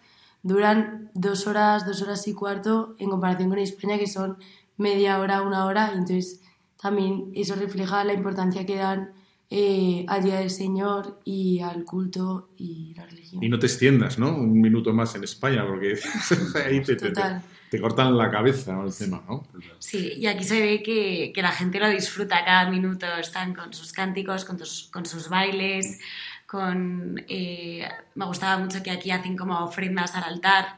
duran 0.42 1.12
dos 1.13 1.48
horas, 1.48 1.86
dos 1.86 2.01
horas 2.01 2.25
y 2.30 2.34
cuarto 2.34 2.96
en 2.98 3.10
comparación 3.10 3.50
con 3.50 3.60
España, 3.60 3.98
que 3.98 4.08
son 4.08 4.38
media 4.78 5.20
hora, 5.20 5.42
una 5.42 5.66
hora. 5.66 5.92
Y 5.94 5.98
entonces 5.98 6.39
también 6.82 7.30
eso 7.36 7.56
refleja 7.56 8.06
la 8.06 8.13
importancia 8.13 8.66
que 8.66 8.78
dan 8.78 9.12
eh, 9.50 10.06
al 10.08 10.24
Día 10.24 10.39
del 10.39 10.50
Señor 10.51 11.20
y 11.25 11.60
al 11.62 11.84
culto 11.84 12.50
y 12.58 12.94
la 12.96 13.06
religión. 13.06 13.44
Y 13.44 13.50
no 13.50 13.58
te 13.60 13.65
extiendas, 13.68 14.20
¿no? 14.20 14.36
Un 14.36 14.62
minuto 14.62 14.94
más 14.94 15.15
en 15.15 15.24
España, 15.24 15.65
porque 15.68 15.98
ahí 16.65 16.82
te, 16.82 16.96
te, 16.96 17.08
te, 17.08 17.10
Total. 17.10 17.41
te 17.72 17.82
cortan 17.82 18.15
la 18.18 18.29
cabeza 18.29 18.79
el 18.84 18.96
tema, 18.96 19.24
¿no? 19.27 19.44
Sí, 19.79 20.13
y 20.18 20.27
aquí 20.27 20.44
se 20.44 20.62
ve 20.62 20.84
que, 20.84 21.32
que 21.34 21.41
la 21.41 21.51
gente 21.51 21.79
lo 21.79 21.89
disfruta 21.89 22.46
cada 22.46 22.70
minuto, 22.70 23.08
están 23.20 23.53
con 23.56 23.74
sus 23.74 23.91
cánticos, 23.91 24.46
con, 24.46 24.58
tus- 24.58 24.89
con 24.91 25.06
sus 25.06 25.29
bailes, 25.29 26.00
con... 26.46 27.24
eh, 27.27 27.88
me 28.15 28.25
gustaba 28.25 28.58
mucho 28.62 28.84
que 28.84 28.91
aquí 28.91 29.12
hacen 29.12 29.36
como 29.36 29.60
ofrendas 29.63 30.15
al 30.15 30.24
altar, 30.25 30.77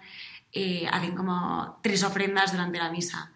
eh, 0.54 0.86
hacen 0.92 1.16
como 1.16 1.80
tres 1.82 2.04
ofrendas 2.04 2.51
durante 2.51 2.78
la 2.78 2.90
misa. 2.92 3.32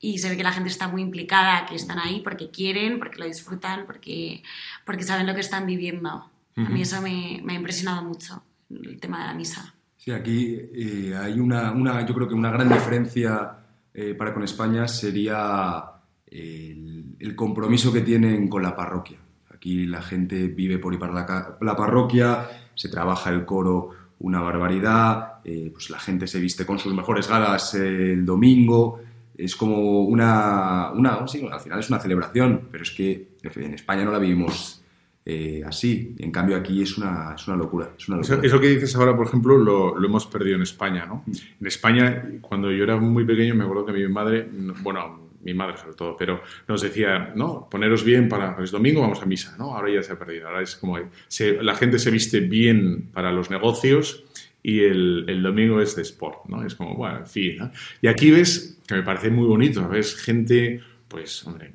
Y 0.00 0.18
se 0.18 0.30
ve 0.30 0.36
que 0.36 0.42
la 0.42 0.52
gente 0.52 0.70
está 0.70 0.88
muy 0.88 1.02
implicada, 1.02 1.66
que 1.66 1.74
están 1.74 1.98
ahí 1.98 2.20
porque 2.24 2.50
quieren, 2.50 2.98
porque 2.98 3.18
lo 3.18 3.26
disfrutan, 3.26 3.84
porque, 3.86 4.42
porque 4.86 5.02
saben 5.02 5.26
lo 5.26 5.34
que 5.34 5.40
están 5.40 5.66
viviendo. 5.66 6.26
A 6.56 6.68
mí 6.68 6.82
eso 6.82 7.00
me, 7.00 7.40
me 7.44 7.52
ha 7.54 7.56
impresionado 7.56 8.02
mucho, 8.02 8.42
el 8.70 8.98
tema 9.00 9.20
de 9.20 9.26
la 9.28 9.34
misa. 9.34 9.74
Sí, 9.96 10.10
aquí 10.10 10.56
eh, 10.74 11.14
hay 11.18 11.38
una, 11.38 11.72
una- 11.72 12.04
yo 12.06 12.14
creo 12.14 12.28
que 12.28 12.34
una 12.34 12.50
gran 12.50 12.68
diferencia 12.68 13.52
eh, 13.94 14.14
para 14.14 14.32
con 14.34 14.42
España 14.42 14.86
sería 14.88 15.82
el, 16.26 17.16
el 17.18 17.36
compromiso 17.36 17.92
que 17.92 18.00
tienen 18.00 18.48
con 18.48 18.62
la 18.62 18.74
parroquia. 18.74 19.18
Aquí 19.54 19.86
la 19.86 20.00
gente 20.02 20.48
vive 20.48 20.78
por 20.78 20.94
y 20.94 20.98
para 20.98 21.12
la, 21.12 21.58
la 21.60 21.76
parroquia, 21.76 22.48
se 22.74 22.88
trabaja 22.88 23.30
el 23.30 23.44
coro 23.44 23.90
una 24.20 24.40
barbaridad, 24.40 25.34
eh, 25.44 25.70
pues 25.72 25.88
la 25.90 25.98
gente 25.98 26.26
se 26.26 26.40
viste 26.40 26.66
con 26.66 26.78
sus 26.78 26.92
mejores 26.94 27.26
galas 27.28 27.74
el 27.74 28.24
domingo, 28.26 29.00
es 29.44 29.56
como 29.56 30.02
una, 30.02 30.90
una 30.92 31.26
sí, 31.28 31.46
al 31.50 31.60
final 31.60 31.78
es 31.80 31.88
una 31.90 31.98
celebración, 32.00 32.68
pero 32.70 32.82
es 32.82 32.90
que 32.90 33.28
en 33.42 33.74
España 33.74 34.04
no 34.04 34.12
la 34.12 34.18
vivimos 34.18 34.82
eh, 35.26 35.62
así, 35.66 36.14
en 36.18 36.30
cambio 36.32 36.56
aquí 36.56 36.82
es 36.82 36.96
una, 36.98 37.34
es 37.36 37.46
una 37.46 37.56
locura. 37.56 37.90
Es 37.98 38.08
una 38.08 38.16
locura. 38.18 38.36
Eso, 38.36 38.42
eso 38.46 38.60
que 38.60 38.68
dices 38.68 38.94
ahora, 38.96 39.16
por 39.16 39.26
ejemplo, 39.26 39.56
lo, 39.58 39.96
lo 39.98 40.06
hemos 40.08 40.26
perdido 40.26 40.56
en 40.56 40.62
España, 40.62 41.04
¿no? 41.06 41.24
En 41.60 41.66
España, 41.66 42.22
cuando 42.40 42.70
yo 42.72 42.84
era 42.84 42.96
muy 42.96 43.24
pequeño, 43.24 43.54
me 43.54 43.64
acuerdo 43.64 43.86
que 43.86 43.92
mi 43.92 44.08
madre, 44.08 44.48
no- 44.52 44.74
bueno, 44.82 45.30
mi 45.42 45.54
madre 45.54 45.76
sobre 45.78 45.94
todo, 45.94 46.16
pero 46.18 46.42
nos 46.68 46.82
decía, 46.82 47.32
no, 47.34 47.66
poneros 47.70 48.04
bien 48.04 48.28
para 48.28 48.56
el 48.58 48.70
domingo 48.70 49.00
vamos 49.02 49.22
a 49.22 49.26
misa, 49.26 49.56
¿no? 49.58 49.74
Ahora 49.76 49.90
ya 49.92 50.02
se 50.02 50.12
ha 50.12 50.18
perdido, 50.18 50.48
ahora 50.48 50.62
es 50.62 50.76
como, 50.76 50.98
se- 51.28 51.62
la 51.62 51.74
gente 51.76 51.98
se 51.98 52.10
viste 52.10 52.40
bien 52.40 53.10
para 53.12 53.30
los 53.32 53.50
negocios 53.50 54.24
y 54.62 54.80
el, 54.80 55.24
el 55.28 55.42
domingo 55.42 55.80
es 55.80 55.96
de 55.96 56.02
sport, 56.02 56.46
¿no? 56.48 56.64
Es 56.64 56.74
como, 56.74 56.94
bueno, 56.94 57.18
en 57.18 57.26
fin, 57.26 57.56
¿no? 57.58 57.70
Y 58.02 58.08
aquí 58.08 58.30
ves, 58.30 58.78
que 58.86 58.94
me 58.94 59.02
parece 59.02 59.30
muy 59.30 59.46
bonito, 59.46 59.88
ves 59.88 60.14
gente, 60.16 60.80
pues, 61.08 61.46
hombre, 61.46 61.72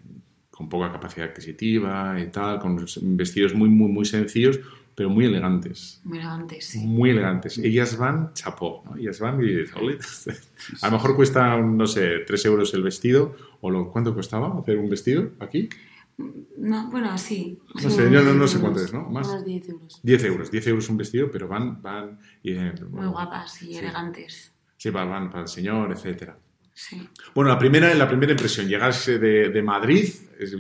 con 0.52 0.70
poca 0.70 0.92
capacidad 0.92 1.30
adquisitiva 1.30 2.18
y 2.20 2.28
tal, 2.28 2.60
con 2.60 2.86
vestidos 3.18 3.54
muy, 3.54 3.70
muy, 3.70 3.90
muy 3.92 4.06
sencillos, 4.06 4.60
pero 4.96 5.10
muy 5.10 5.26
elegantes 5.26 6.00
Muy 6.06 6.20
antes, 6.20 6.68
sí. 6.68 6.80
muy 6.80 7.10
elegantes. 7.10 7.58
Ellas 7.58 7.98
van 7.98 8.32
chapó, 8.34 8.82
¿no? 8.86 8.96
Ellas 8.96 9.20
van 9.20 9.44
y 9.44 9.50
a 10.82 10.88
lo 10.88 10.92
mejor 10.94 11.16
cuesta, 11.18 11.58
no 11.60 11.86
sé, 11.86 12.20
3 12.26 12.46
euros 12.46 12.74
el 12.74 12.84
vestido, 12.84 13.36
o 13.60 13.70
lo, 13.70 13.92
¿cuánto 13.92 14.14
costaba 14.16 14.58
hacer 14.58 14.78
un 14.78 14.90
vestido 14.90 15.32
aquí? 15.40 15.68
No, 16.18 16.90
bueno, 16.90 17.18
sí. 17.18 17.60
No 17.84 17.90
sé, 17.90 18.10
yo 18.10 18.22
no, 18.24 18.34
no 18.34 18.48
sé 18.48 18.60
cuánto 18.60 18.80
es, 18.80 18.94
¿no? 18.94 19.10
Más. 19.10 19.28
Unos 19.28 19.46
10 19.46 19.70
euros. 19.70 20.00
10 20.02 20.24
euros, 20.24 20.52
10 20.52 20.68
euros 20.68 20.90
un 20.90 20.98
vestido, 20.98 21.30
pero 21.30 21.48
van, 21.48 21.82
van, 21.82 22.20
y, 22.42 22.54
eh, 22.54 22.74
Muy 22.90 23.08
guapas 23.08 23.62
y 23.64 23.66
sí. 23.68 23.78
elegantes. 23.78 24.54
Sí, 24.78 24.90
van, 24.90 25.10
van 25.10 25.30
para 25.30 25.44
el 25.44 25.48
señor, 25.50 25.92
etcétera. 25.92 26.38
Sí. 26.74 27.08
Bueno, 27.34 27.50
la 27.50 27.60
primera, 27.60 27.94
la 27.94 28.08
primera 28.08 28.32
impresión, 28.32 28.68
llegáis 28.68 29.06
de, 29.06 29.50
de 29.50 29.62
Madrid, 29.62 30.10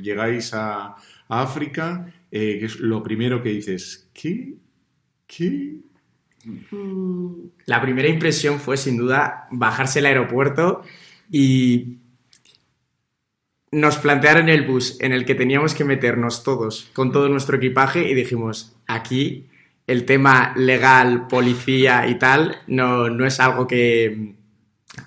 llegáis 0.01 0.53
a, 0.53 0.87
a 0.87 1.41
África, 1.41 2.13
eh, 2.31 2.57
que 2.59 2.65
es 2.65 2.79
lo 2.79 3.01
primero 3.03 3.41
que 3.41 3.49
dices, 3.49 4.09
¿qué? 4.13 4.55
¿Qué? 5.27 5.77
Mm, 6.71 7.47
La 7.65 7.81
primera 7.81 8.07
impresión 8.07 8.59
fue 8.59 8.77
sin 8.77 8.97
duda 8.97 9.47
bajarse 9.51 9.99
el 9.99 10.05
aeropuerto 10.05 10.83
y 11.31 11.97
nos 13.71 13.97
plantearon 13.97 14.49
el 14.49 14.63
bus 14.63 14.97
en 15.01 15.11
el 15.11 15.25
que 15.25 15.35
teníamos 15.35 15.73
que 15.73 15.83
meternos 15.83 16.43
todos 16.43 16.89
con 16.93 17.11
todo 17.11 17.29
nuestro 17.29 17.57
equipaje 17.57 18.09
y 18.09 18.13
dijimos, 18.13 18.75
aquí 18.87 19.47
el 19.87 20.05
tema 20.05 20.53
legal, 20.55 21.27
policía 21.27 22.07
y 22.07 22.15
tal 22.15 22.57
no, 22.67 23.09
no 23.09 23.25
es 23.25 23.39
algo 23.39 23.67
que, 23.67 24.35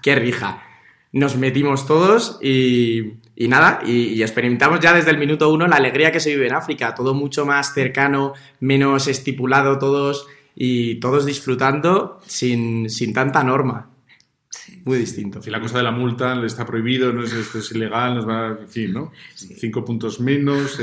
que 0.03 0.15
rija. 0.15 0.63
Nos 1.11 1.37
metimos 1.37 1.87
todos 1.87 2.39
y, 2.43 3.15
y 3.35 3.49
nada, 3.49 3.81
y, 3.87 4.21
experimentamos 4.21 4.81
ya 4.81 4.93
desde 4.93 5.11
el 5.11 5.19
minuto 5.19 5.53
uno 5.53 5.67
la 5.67 5.77
alegría 5.77 6.11
que 6.13 6.19
se 6.19 6.31
vive 6.31 6.49
en 6.49 6.55
África, 6.55 6.95
todo 6.95 7.15
mucho 7.15 7.47
más 7.47 7.73
cercano, 7.73 8.35
menos 8.59 9.07
estipulado 9.07 9.79
todos 9.79 10.27
y 10.55 10.97
todos 10.97 11.25
disfrutando 11.25 12.21
sin, 12.27 12.91
sin 12.91 13.13
tanta 13.13 13.45
norma. 13.45 13.91
Muy 14.89 14.99
distinto. 15.01 15.43
Si 15.43 15.51
la 15.51 15.61
cosa 15.61 15.77
de 15.77 15.85
la 15.85 15.91
multa 15.91 16.35
le 16.35 16.47
está 16.47 16.65
prohibido, 16.65 17.13
no 17.13 17.23
es, 17.23 17.31
esto 17.35 17.59
es 17.59 17.71
ilegal, 17.73 18.15
nos 18.15 18.27
va, 18.27 18.57
en 18.59 18.69
fin, 18.69 18.91
¿no? 18.95 19.13
Cinco 19.35 19.85
puntos 19.85 20.19
menos. 20.19 20.81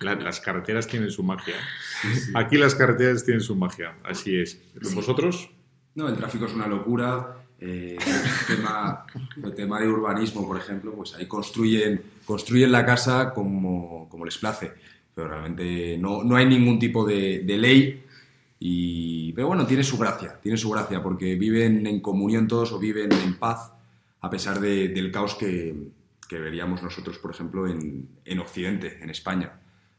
las 0.00 0.40
carreteras 0.40 0.86
tienen 0.86 1.10
su 1.10 1.22
magia. 1.22 1.54
Aquí 2.34 2.58
las 2.58 2.74
carreteras 2.74 3.24
tienen 3.24 3.40
su 3.40 3.56
magia, 3.56 3.94
así 4.04 4.36
es. 4.36 4.60
¿Vosotros? 4.94 5.48
No, 5.94 6.06
el 6.06 6.16
tráfico 6.16 6.44
es 6.44 6.52
una 6.52 6.66
locura. 6.66 7.38
eh, 7.60 7.96
el, 7.96 8.56
tema, 8.56 9.06
el 9.42 9.54
tema 9.54 9.80
de 9.80 9.88
urbanismo, 9.88 10.46
por 10.46 10.58
ejemplo, 10.58 10.92
pues 10.92 11.14
ahí 11.14 11.26
construyen, 11.26 12.02
construyen 12.26 12.70
la 12.70 12.84
casa 12.84 13.32
como, 13.32 14.06
como 14.10 14.26
les 14.26 14.36
place. 14.36 14.70
Pero 15.14 15.28
realmente 15.28 15.96
no, 15.96 16.22
no 16.22 16.36
hay 16.36 16.44
ningún 16.44 16.78
tipo 16.78 17.06
de, 17.06 17.38
de 17.40 17.56
ley. 17.56 18.03
Y, 18.66 19.34
pero 19.34 19.48
bueno, 19.48 19.66
tiene 19.66 19.84
su 19.84 19.98
gracia, 19.98 20.40
tiene 20.42 20.56
su 20.56 20.70
gracia, 20.70 21.02
porque 21.02 21.34
viven 21.34 21.86
en 21.86 22.00
comunión 22.00 22.48
todos 22.48 22.72
o 22.72 22.78
viven 22.78 23.12
en 23.12 23.34
paz, 23.38 23.70
a 24.22 24.30
pesar 24.30 24.58
de- 24.58 24.88
del 24.88 25.12
caos 25.12 25.34
que, 25.34 25.74
que 26.26 26.38
veríamos 26.38 26.82
nosotros, 26.82 27.18
por 27.18 27.30
ejemplo, 27.30 27.68
en, 27.68 28.08
en 28.24 28.38
Occidente, 28.38 28.98
en 29.02 29.10
España. 29.10 29.52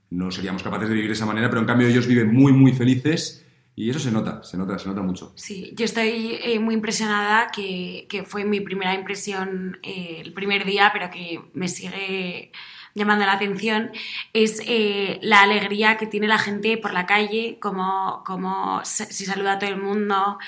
No 0.09 0.31
seríamos 0.31 0.63
capaces 0.63 0.89
de 0.89 0.95
vivir 0.95 1.09
de 1.09 1.13
esa 1.13 1.27
manera, 1.27 1.47
pero 1.47 1.61
en 1.61 1.67
cambio 1.67 1.87
ellos 1.87 2.07
viven 2.07 2.33
muy, 2.33 2.53
muy 2.53 2.71
felices 2.73 3.45
y 3.75 3.87
eso 3.91 3.99
se 3.99 4.11
nota, 4.11 4.41
se 4.41 4.57
nota, 4.57 4.79
se 4.79 4.87
nota 4.89 5.03
mucho. 5.03 5.31
Sí, 5.35 5.71
yo 5.77 5.85
estoy 5.85 6.39
eh, 6.41 6.57
muy 6.59 6.73
impresionada, 6.73 7.51
que, 7.55 8.07
que 8.09 8.23
fue 8.23 8.45
mi 8.45 8.61
primera 8.61 8.95
impresión 8.95 9.77
eh, 9.83 10.21
el 10.25 10.33
primer 10.33 10.65
día, 10.65 10.89
pero 10.91 11.11
que 11.11 11.39
me 11.53 11.67
sigue 11.67 12.51
llamando 12.95 13.25
la 13.25 13.33
atención, 13.33 13.91
es 14.33 14.61
eh, 14.65 15.19
la 15.21 15.41
alegría 15.41 15.97
que 15.97 16.07
tiene 16.07 16.27
la 16.27 16.39
gente 16.39 16.77
por 16.77 16.93
la 16.93 17.05
calle, 17.05 17.59
como, 17.59 18.23
como 18.25 18.83
se, 18.85 19.05
saluda 19.13 19.53
a 19.53 19.59
todo 19.59 19.69
el 19.69 19.81
mundo, 19.81 20.39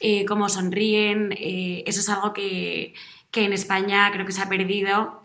eh, 0.00 0.24
cómo 0.24 0.48
sonríen. 0.48 1.32
eh, 1.32 1.82
eso 1.86 2.00
es 2.00 2.08
algo 2.08 2.32
que, 2.32 2.94
que 3.30 3.44
en 3.44 3.52
España 3.52 4.10
creo 4.12 4.24
que 4.24 4.32
se 4.32 4.40
ha 4.40 4.48
perdido. 4.48 5.24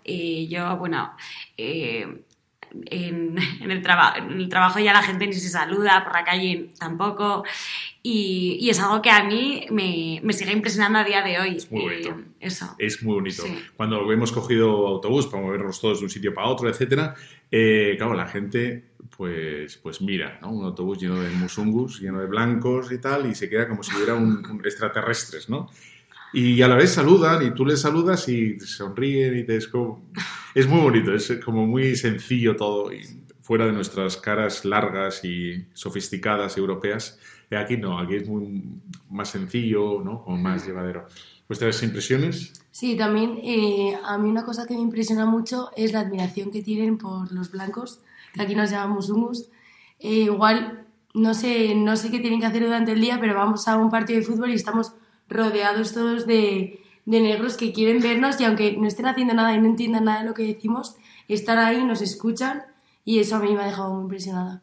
Yo, 0.49 0.75
bueno, 0.77 1.15
en, 1.57 3.37
el 3.61 3.71
en 3.71 3.71
el 3.71 4.49
trabajo 4.49 4.79
ya 4.79 4.93
la 4.93 5.03
gente 5.03 5.27
ni 5.27 5.33
se 5.33 5.49
saluda, 5.49 6.03
por 6.03 6.13
la 6.13 6.23
calle 6.23 6.71
tampoco. 6.79 7.43
Y, 8.03 8.57
y 8.59 8.69
es 8.69 8.79
algo 8.79 9.01
que 9.01 9.11
a 9.11 9.23
mí 9.23 9.65
me, 9.69 10.19
me 10.23 10.33
sigue 10.33 10.51
impresionando 10.51 10.99
a 10.99 11.03
día 11.03 11.21
de 11.21 11.39
hoy. 11.39 11.57
muy 11.69 11.81
bonito. 11.83 12.09
Eh, 12.09 12.23
eso. 12.39 12.75
Es 12.79 13.03
muy 13.03 13.13
bonito. 13.15 13.43
Sí. 13.43 13.59
Cuando 13.77 14.11
hemos 14.11 14.31
cogido 14.31 14.87
autobús 14.87 15.27
para 15.27 15.43
movernos 15.43 15.79
todos 15.79 15.99
de 15.99 16.05
un 16.05 16.09
sitio 16.09 16.33
para 16.33 16.47
otro, 16.47 16.67
etcétera, 16.67 17.13
eh, 17.51 17.95
claro, 17.97 18.15
la 18.15 18.27
gente 18.27 18.91
pues, 19.15 19.77
pues 19.77 20.01
mira, 20.01 20.39
¿no? 20.41 20.51
Un 20.51 20.65
autobús 20.65 20.99
lleno 20.99 21.21
de 21.21 21.29
musungus, 21.29 22.01
lleno 22.01 22.19
de 22.19 22.25
blancos 22.25 22.91
y 22.91 22.97
tal, 22.97 23.29
y 23.29 23.35
se 23.35 23.49
queda 23.49 23.67
como 23.67 23.83
si 23.83 23.95
hubiera 23.95 24.15
un, 24.15 24.43
un 24.45 24.61
extraterrestres, 24.65 25.47
¿no? 25.47 25.69
Y 26.33 26.61
a 26.61 26.67
la 26.67 26.75
vez 26.75 26.91
saludan 26.91 27.45
y 27.45 27.51
tú 27.53 27.65
les 27.65 27.81
saludas 27.81 28.27
y 28.29 28.59
sonríen 28.59 29.37
y 29.37 29.43
te 29.43 29.57
es 29.57 29.67
como... 29.67 30.09
Es 30.55 30.67
muy 30.67 30.79
bonito, 30.81 31.13
es 31.13 31.39
como 31.43 31.67
muy 31.67 31.95
sencillo 31.95 32.55
todo 32.55 32.91
y 32.91 33.01
fuera 33.41 33.65
de 33.65 33.73
nuestras 33.73 34.17
caras 34.17 34.63
largas 34.63 35.25
y 35.25 35.65
sofisticadas 35.73 36.57
europeas. 36.57 37.19
Aquí 37.57 37.77
no, 37.77 37.99
aquí 37.99 38.15
es 38.15 38.27
muy 38.27 38.63
más 39.09 39.29
sencillo, 39.29 40.01
¿no? 40.03 40.23
Como 40.23 40.37
más 40.37 40.65
llevadero. 40.65 41.05
¿Vuestras 41.47 41.83
impresiones? 41.83 42.53
Sí, 42.71 42.95
también 42.95 43.37
eh, 43.43 43.97
a 44.03 44.17
mí 44.17 44.29
una 44.29 44.45
cosa 44.45 44.65
que 44.65 44.73
me 44.73 44.79
impresiona 44.79 45.25
mucho 45.25 45.69
es 45.75 45.91
la 45.91 45.99
admiración 45.99 46.49
que 46.49 46.63
tienen 46.63 46.97
por 46.97 47.31
los 47.33 47.51
blancos, 47.51 47.99
que 48.33 48.41
aquí 48.41 48.55
nos 48.55 48.71
llamamos 48.71 49.09
humus. 49.09 49.49
Eh, 49.99 50.21
igual, 50.21 50.85
no 51.13 51.33
sé, 51.33 51.75
no 51.75 51.97
sé 51.97 52.09
qué 52.09 52.19
tienen 52.19 52.39
que 52.39 52.45
hacer 52.45 52.63
durante 52.63 52.93
el 52.93 53.01
día, 53.01 53.17
pero 53.19 53.35
vamos 53.35 53.67
a 53.67 53.77
un 53.77 53.89
partido 53.89 54.19
de 54.19 54.25
fútbol 54.25 54.51
y 54.51 54.55
estamos 54.55 54.93
rodeados 55.27 55.93
todos 55.93 56.25
de, 56.25 56.79
de 57.05 57.21
negros 57.21 57.57
que 57.57 57.73
quieren 57.73 58.01
vernos 58.01 58.39
y 58.39 58.45
aunque 58.45 58.77
no 58.77 58.87
estén 58.87 59.07
haciendo 59.07 59.33
nada 59.33 59.53
y 59.53 59.59
no 59.59 59.67
entiendan 59.67 60.05
nada 60.05 60.21
de 60.21 60.27
lo 60.27 60.33
que 60.33 60.43
decimos, 60.43 60.95
están 61.27 61.59
ahí, 61.59 61.83
nos 61.83 62.01
escuchan 62.01 62.63
y 63.03 63.19
eso 63.19 63.35
a 63.35 63.39
mí 63.39 63.53
me 63.53 63.61
ha 63.61 63.65
dejado 63.65 63.93
muy 63.93 64.03
impresionada. 64.03 64.61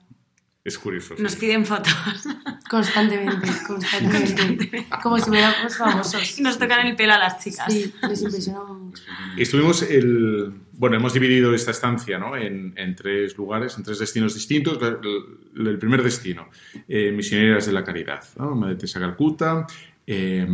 Es 0.65 0.79
curioso. 0.79 1.17
sí. 1.17 1.23
Nos 1.23 1.37
piden 1.37 1.65
fotos. 1.65 1.95
Constantemente, 2.71 3.49
constantemente. 3.67 4.87
Como 5.03 5.19
si 5.19 5.25
fuéramos 5.25 5.77
famosos. 5.77 6.39
Y 6.39 6.43
nos 6.43 6.59
tocan 6.59 6.87
el 6.87 6.97
pelo 6.97 7.15
a 7.15 7.19
las 7.19 7.43
chicas. 7.43 7.73
Sí, 7.73 7.93
les 8.07 8.23
impresionamos 8.23 8.79
mucho. 8.79 9.03
Estuvimos 9.39 9.83
el. 9.83 10.53
Bueno, 10.73 10.97
hemos 10.97 11.15
dividido 11.15 11.55
esta 11.55 11.71
estancia 11.71 12.19
¿no? 12.19 12.37
en, 12.37 12.75
en 12.77 12.95
tres 12.95 13.37
lugares, 13.39 13.77
en 13.79 13.85
tres 13.85 13.99
destinos 13.99 14.35
distintos. 14.35 14.79
El, 14.83 15.67
el 15.67 15.79
primer 15.79 16.03
destino, 16.03 16.51
eh, 16.87 17.11
Misioneras 17.11 17.67
de 17.67 17.73
la 17.73 17.83
Caridad, 17.83 18.23
¿no? 18.37 18.55
Madre 18.55 18.77
Teresa 18.77 19.01
Calcuta, 19.01 19.67
eh, 20.07 20.47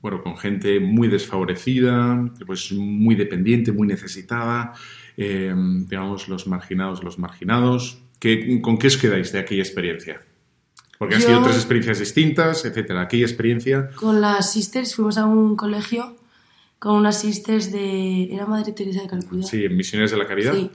bueno, 0.00 0.22
con 0.22 0.36
gente 0.36 0.80
muy 0.80 1.08
desfavorecida, 1.08 2.28
pues 2.46 2.72
muy 2.72 3.14
dependiente, 3.14 3.70
muy 3.70 3.86
necesitada, 3.86 4.72
eh, 5.16 5.54
digamos, 5.86 6.28
los 6.28 6.46
marginados, 6.46 7.04
los 7.04 7.18
marginados. 7.18 8.02
¿Qué, 8.26 8.60
¿Con 8.60 8.76
qué 8.76 8.88
os 8.88 8.96
quedáis 8.96 9.30
de 9.30 9.38
aquella 9.38 9.62
experiencia? 9.62 10.20
Porque 10.98 11.14
han 11.14 11.20
Yo- 11.20 11.28
sido 11.28 11.42
tres 11.44 11.56
experiencias 11.56 12.00
distintas, 12.00 12.64
etcétera. 12.64 13.02
Aquella 13.02 13.24
experiencia. 13.24 13.90
Con 13.94 14.20
las 14.20 14.50
sisters 14.52 14.96
fuimos 14.96 15.16
a 15.16 15.26
un 15.26 15.54
colegio 15.54 16.16
con 16.80 16.96
unas 16.96 17.20
sisters 17.20 17.70
de... 17.70 18.34
¿Era 18.34 18.46
Madre 18.46 18.72
Teresa 18.72 19.02
de 19.02 19.06
Calcuta? 19.08 19.46
Sí, 19.46 19.64
en 19.64 19.76
Misioneras 19.76 20.10
de 20.10 20.16
la 20.16 20.26
Caridad. 20.26 20.54
Sí. 20.54 20.70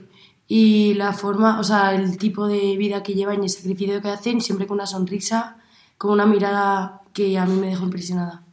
Y 0.48 0.94
la 0.94 1.12
forma, 1.12 1.60
o 1.60 1.64
sea, 1.64 1.94
el 1.94 2.16
tipo 2.16 2.48
de 2.48 2.76
vida 2.78 3.02
que 3.02 3.12
llevan 3.14 3.42
y 3.42 3.46
el 3.46 3.50
sacrificio 3.50 4.00
que 4.00 4.08
hacen, 4.08 4.40
siempre 4.40 4.66
con 4.66 4.76
una 4.76 4.86
sonrisa, 4.86 5.58
con 5.98 6.12
una 6.12 6.24
mirada 6.26 7.02
que 7.12 7.36
a 7.38 7.44
mí 7.44 7.58
me 7.60 7.66
dejó 7.68 7.84
impresionada. 7.84 8.44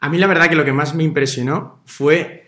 A 0.00 0.08
mí 0.08 0.18
la 0.18 0.26
verdad 0.26 0.48
que 0.48 0.56
lo 0.56 0.64
que 0.64 0.72
más 0.72 0.94
me 0.94 1.04
impresionó 1.04 1.80
fue 1.86 2.45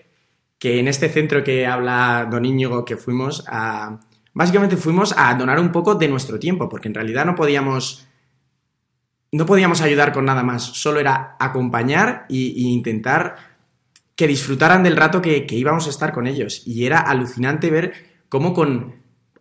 que 0.59 0.79
en 0.81 0.89
este 0.89 1.09
centro 1.09 1.45
que 1.45 1.67
habla 1.67 2.27
Don 2.31 2.45
Íñigo 2.45 2.85
que 2.85 2.97
fuimos 2.97 3.45
a... 3.49 4.01
Básicamente 4.35 4.77
fuimos 4.77 5.15
a 5.17 5.35
donar 5.35 5.59
un 5.59 5.73
poco 5.73 5.95
de 5.95 6.09
nuestro 6.09 6.39
tiempo, 6.39 6.69
porque 6.69 6.89
en 6.89 6.95
realidad 6.95 7.25
no 7.25 7.35
podíamos... 7.35 8.07
No 9.31 9.45
podíamos 9.45 9.83
ayudar 9.83 10.13
con 10.13 10.25
nada 10.25 10.43
más, 10.43 10.63
solo 10.63 11.01
era 11.01 11.37
acompañar 11.39 12.25
y 12.31 12.73
intentar 12.73 13.37
que 14.19 14.27
disfrutaran 14.27 14.83
del 14.83 14.97
rato 14.97 15.23
que, 15.23 15.47
que 15.47 15.55
íbamos 15.55 15.87
a 15.87 15.91
estar 15.91 16.13
con 16.13 16.27
ellos. 16.27 16.65
Y 16.67 16.87
era 16.87 16.99
alucinante 16.99 17.71
ver 17.71 17.93
cómo 18.29 18.53
con... 18.53 18.97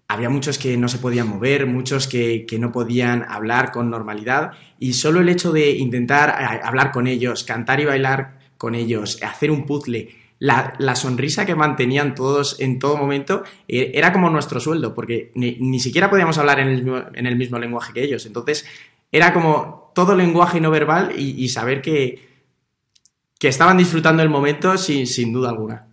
Había 0.07 0.29
muchos 0.29 0.59
que 0.59 0.77
no 0.77 0.87
se 0.87 0.99
podían 0.99 1.27
mover, 1.27 1.65
muchos 1.65 2.07
que, 2.07 2.45
que 2.45 2.59
no 2.59 2.71
podían 2.71 3.25
hablar 3.27 3.71
con 3.71 3.89
normalidad 3.89 4.51
y 4.79 4.93
solo 4.93 5.19
el 5.19 5.29
hecho 5.29 5.51
de 5.51 5.71
intentar 5.71 6.29
eh, 6.29 6.61
hablar 6.63 6.91
con 6.91 7.07
ellos, 7.07 7.43
cantar 7.43 7.79
y 7.79 7.85
bailar 7.85 8.37
con 8.57 8.75
ellos, 8.75 9.21
hacer 9.23 9.49
un 9.49 9.65
puzzle, 9.65 10.09
la, 10.39 10.73
la 10.77 10.95
sonrisa 10.95 11.45
que 11.45 11.55
mantenían 11.55 12.15
todos 12.15 12.59
en 12.59 12.79
todo 12.79 12.97
momento 12.97 13.43
eh, 13.67 13.91
era 13.95 14.13
como 14.13 14.29
nuestro 14.29 14.59
sueldo, 14.59 14.93
porque 14.93 15.31
ni, 15.35 15.57
ni 15.59 15.79
siquiera 15.79 16.09
podíamos 16.09 16.37
hablar 16.37 16.59
en 16.59 16.67
el, 16.67 16.83
mismo, 16.83 17.03
en 17.13 17.25
el 17.25 17.35
mismo 17.35 17.57
lenguaje 17.59 17.93
que 17.93 18.03
ellos. 18.03 18.25
Entonces 18.25 18.65
era 19.11 19.33
como 19.33 19.91
todo 19.95 20.15
lenguaje 20.15 20.61
no 20.61 20.69
verbal 20.69 21.13
y, 21.17 21.43
y 21.43 21.49
saber 21.49 21.81
que, 21.81 22.27
que 23.39 23.47
estaban 23.47 23.77
disfrutando 23.77 24.21
el 24.23 24.29
momento 24.29 24.77
sin, 24.77 25.07
sin 25.07 25.33
duda 25.33 25.49
alguna. 25.49 25.86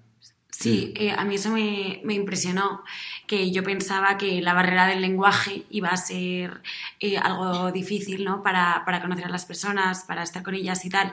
Sí, 0.57 0.95
eh, 0.97 1.11
a 1.11 1.25
mí 1.25 1.35
eso 1.35 1.51
me, 1.51 2.01
impresionó, 2.15 2.85
que 3.27 3.51
yo 3.51 3.65
pensaba 3.65 4.17
que 4.17 4.41
la 4.41 4.55
barrera 4.55 4.87
del 4.87 5.01
lenguaje 5.01 5.65
iba 5.69 5.89
a 5.89 5.97
ser 5.97 6.63
eh, 7.01 7.19
algo 7.19 7.73
difícil, 7.73 8.25
¿no? 8.25 8.41
Para, 8.43 8.85
para 8.87 9.03
conocer 9.03 9.25
a 9.25 9.31
las 9.31 9.47
personas, 9.47 10.05
para 10.05 10.23
estar 10.23 10.45
con 10.45 10.55
ellas 10.55 10.85
y 10.85 10.91
tal. 10.91 11.13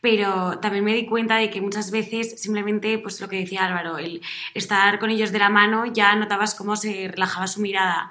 Pero 0.00 0.58
también 0.60 0.84
me 0.84 0.94
di 0.94 1.04
cuenta 1.04 1.36
de 1.36 1.50
que 1.50 1.60
muchas 1.60 1.90
veces 1.90 2.40
simplemente, 2.40 2.98
pues 2.98 3.20
lo 3.20 3.28
que 3.28 3.40
decía 3.40 3.66
Álvaro, 3.66 3.98
el 3.98 4.22
estar 4.54 4.98
con 4.98 5.10
ellos 5.10 5.30
de 5.30 5.40
la 5.40 5.50
mano 5.50 5.84
ya 5.84 6.16
notabas 6.16 6.54
cómo 6.54 6.74
se 6.74 7.08
relajaba 7.08 7.46
su 7.48 7.60
mirada. 7.60 8.10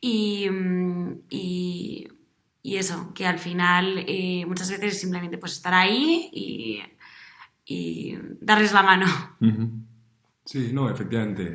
Y, 0.00 0.48
mm, 0.48 1.20
y, 1.28 2.08
eso, 2.64 3.12
que 3.14 3.26
al 3.26 3.38
final 3.38 4.04
eh, 4.08 4.44
muchas 4.46 4.70
veces 4.70 4.98
simplemente 4.98 5.36
pues 5.36 5.52
estar 5.52 5.74
ahí 5.74 6.30
y, 6.32 6.82
darles 8.40 8.72
la 8.72 8.82
mano. 8.82 9.06
Sí, 10.44 10.70
no, 10.72 10.90
efectivamente. 10.90 11.46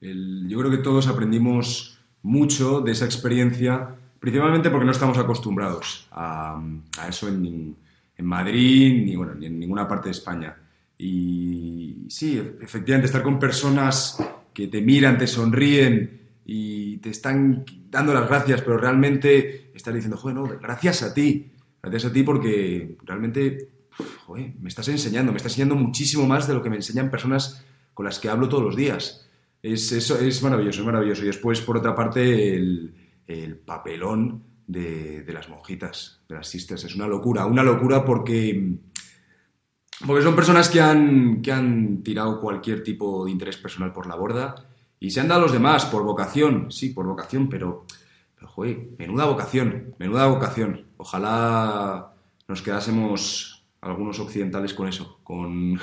Yo 0.00 0.58
creo 0.58 0.70
que 0.70 0.78
todos 0.78 1.06
aprendimos 1.08 1.98
mucho 2.22 2.80
de 2.80 2.92
esa 2.92 3.04
experiencia, 3.04 3.94
principalmente 4.18 4.70
porque 4.70 4.86
no 4.86 4.92
estamos 4.92 5.18
acostumbrados 5.18 6.08
a, 6.10 6.60
eso 7.08 7.28
en, 7.28 7.76
Madrid 8.18 9.04
ni, 9.04 9.14
bueno, 9.16 9.34
ni 9.34 9.46
en 9.46 9.58
ninguna 9.58 9.86
parte 9.86 10.08
de 10.08 10.12
España. 10.12 10.56
Y 10.98 12.06
sí, 12.08 12.38
e- 12.38 12.64
efectivamente, 12.64 13.06
estar 13.06 13.22
con 13.22 13.38
personas 13.38 14.18
que 14.52 14.68
te 14.68 14.80
miran, 14.80 15.18
te 15.18 15.26
sonríen 15.26 16.20
y 16.44 16.96
te 16.98 17.10
están 17.10 17.64
dando 17.90 18.14
las 18.14 18.28
gracias, 18.28 18.62
pero 18.62 18.78
realmente 18.78 19.70
están 19.74 19.94
diciendo, 19.94 20.16
joder, 20.16 20.36
no, 20.36 20.44
gracias 20.44 21.02
a 21.02 21.12
ti, 21.12 21.52
gracias 21.82 22.06
a 22.06 22.12
ti 22.12 22.22
porque 22.22 22.96
realmente 23.04 23.68
me 24.60 24.68
estás 24.68 24.88
enseñando, 24.88 25.32
me 25.32 25.36
estás 25.38 25.52
enseñando 25.52 25.76
muchísimo 25.76 26.26
más 26.26 26.48
de 26.48 26.54
lo 26.54 26.62
que 26.62 26.70
me 26.70 26.76
enseñan 26.76 27.10
personas 27.10 27.65
con 27.96 28.04
las 28.04 28.18
que 28.18 28.28
hablo 28.28 28.46
todos 28.46 28.62
los 28.62 28.76
días. 28.76 29.26
Es, 29.62 29.90
es 29.90 30.42
maravilloso, 30.42 30.80
es 30.80 30.86
maravilloso. 30.86 31.22
Y 31.22 31.28
después, 31.28 31.62
por 31.62 31.78
otra 31.78 31.94
parte, 31.94 32.54
el, 32.54 32.94
el 33.26 33.56
papelón 33.56 34.42
de, 34.66 35.22
de 35.22 35.32
las 35.32 35.48
monjitas, 35.48 36.20
de 36.28 36.34
las 36.34 36.46
sisters. 36.46 36.84
Es 36.84 36.94
una 36.94 37.06
locura, 37.06 37.46
una 37.46 37.62
locura 37.62 38.04
porque, 38.04 38.76
porque 40.06 40.22
son 40.22 40.36
personas 40.36 40.68
que 40.68 40.82
han, 40.82 41.40
que 41.40 41.52
han 41.52 42.02
tirado 42.02 42.38
cualquier 42.38 42.82
tipo 42.82 43.24
de 43.24 43.30
interés 43.30 43.56
personal 43.56 43.94
por 43.94 44.06
la 44.06 44.16
borda 44.16 44.54
y 45.00 45.10
se 45.10 45.20
han 45.20 45.28
dado 45.28 45.40
a 45.40 45.44
los 45.44 45.52
demás 45.52 45.86
por 45.86 46.02
vocación, 46.02 46.70
sí, 46.70 46.90
por 46.90 47.06
vocación, 47.06 47.48
pero, 47.48 47.86
pero 48.34 48.46
joder, 48.48 48.90
menuda 48.98 49.24
vocación, 49.24 49.94
menuda 49.98 50.26
vocación. 50.26 50.84
Ojalá 50.98 52.12
nos 52.46 52.60
quedásemos 52.60 53.64
algunos 53.80 54.20
occidentales 54.20 54.74
con 54.74 54.86
eso, 54.86 55.18
con 55.24 55.78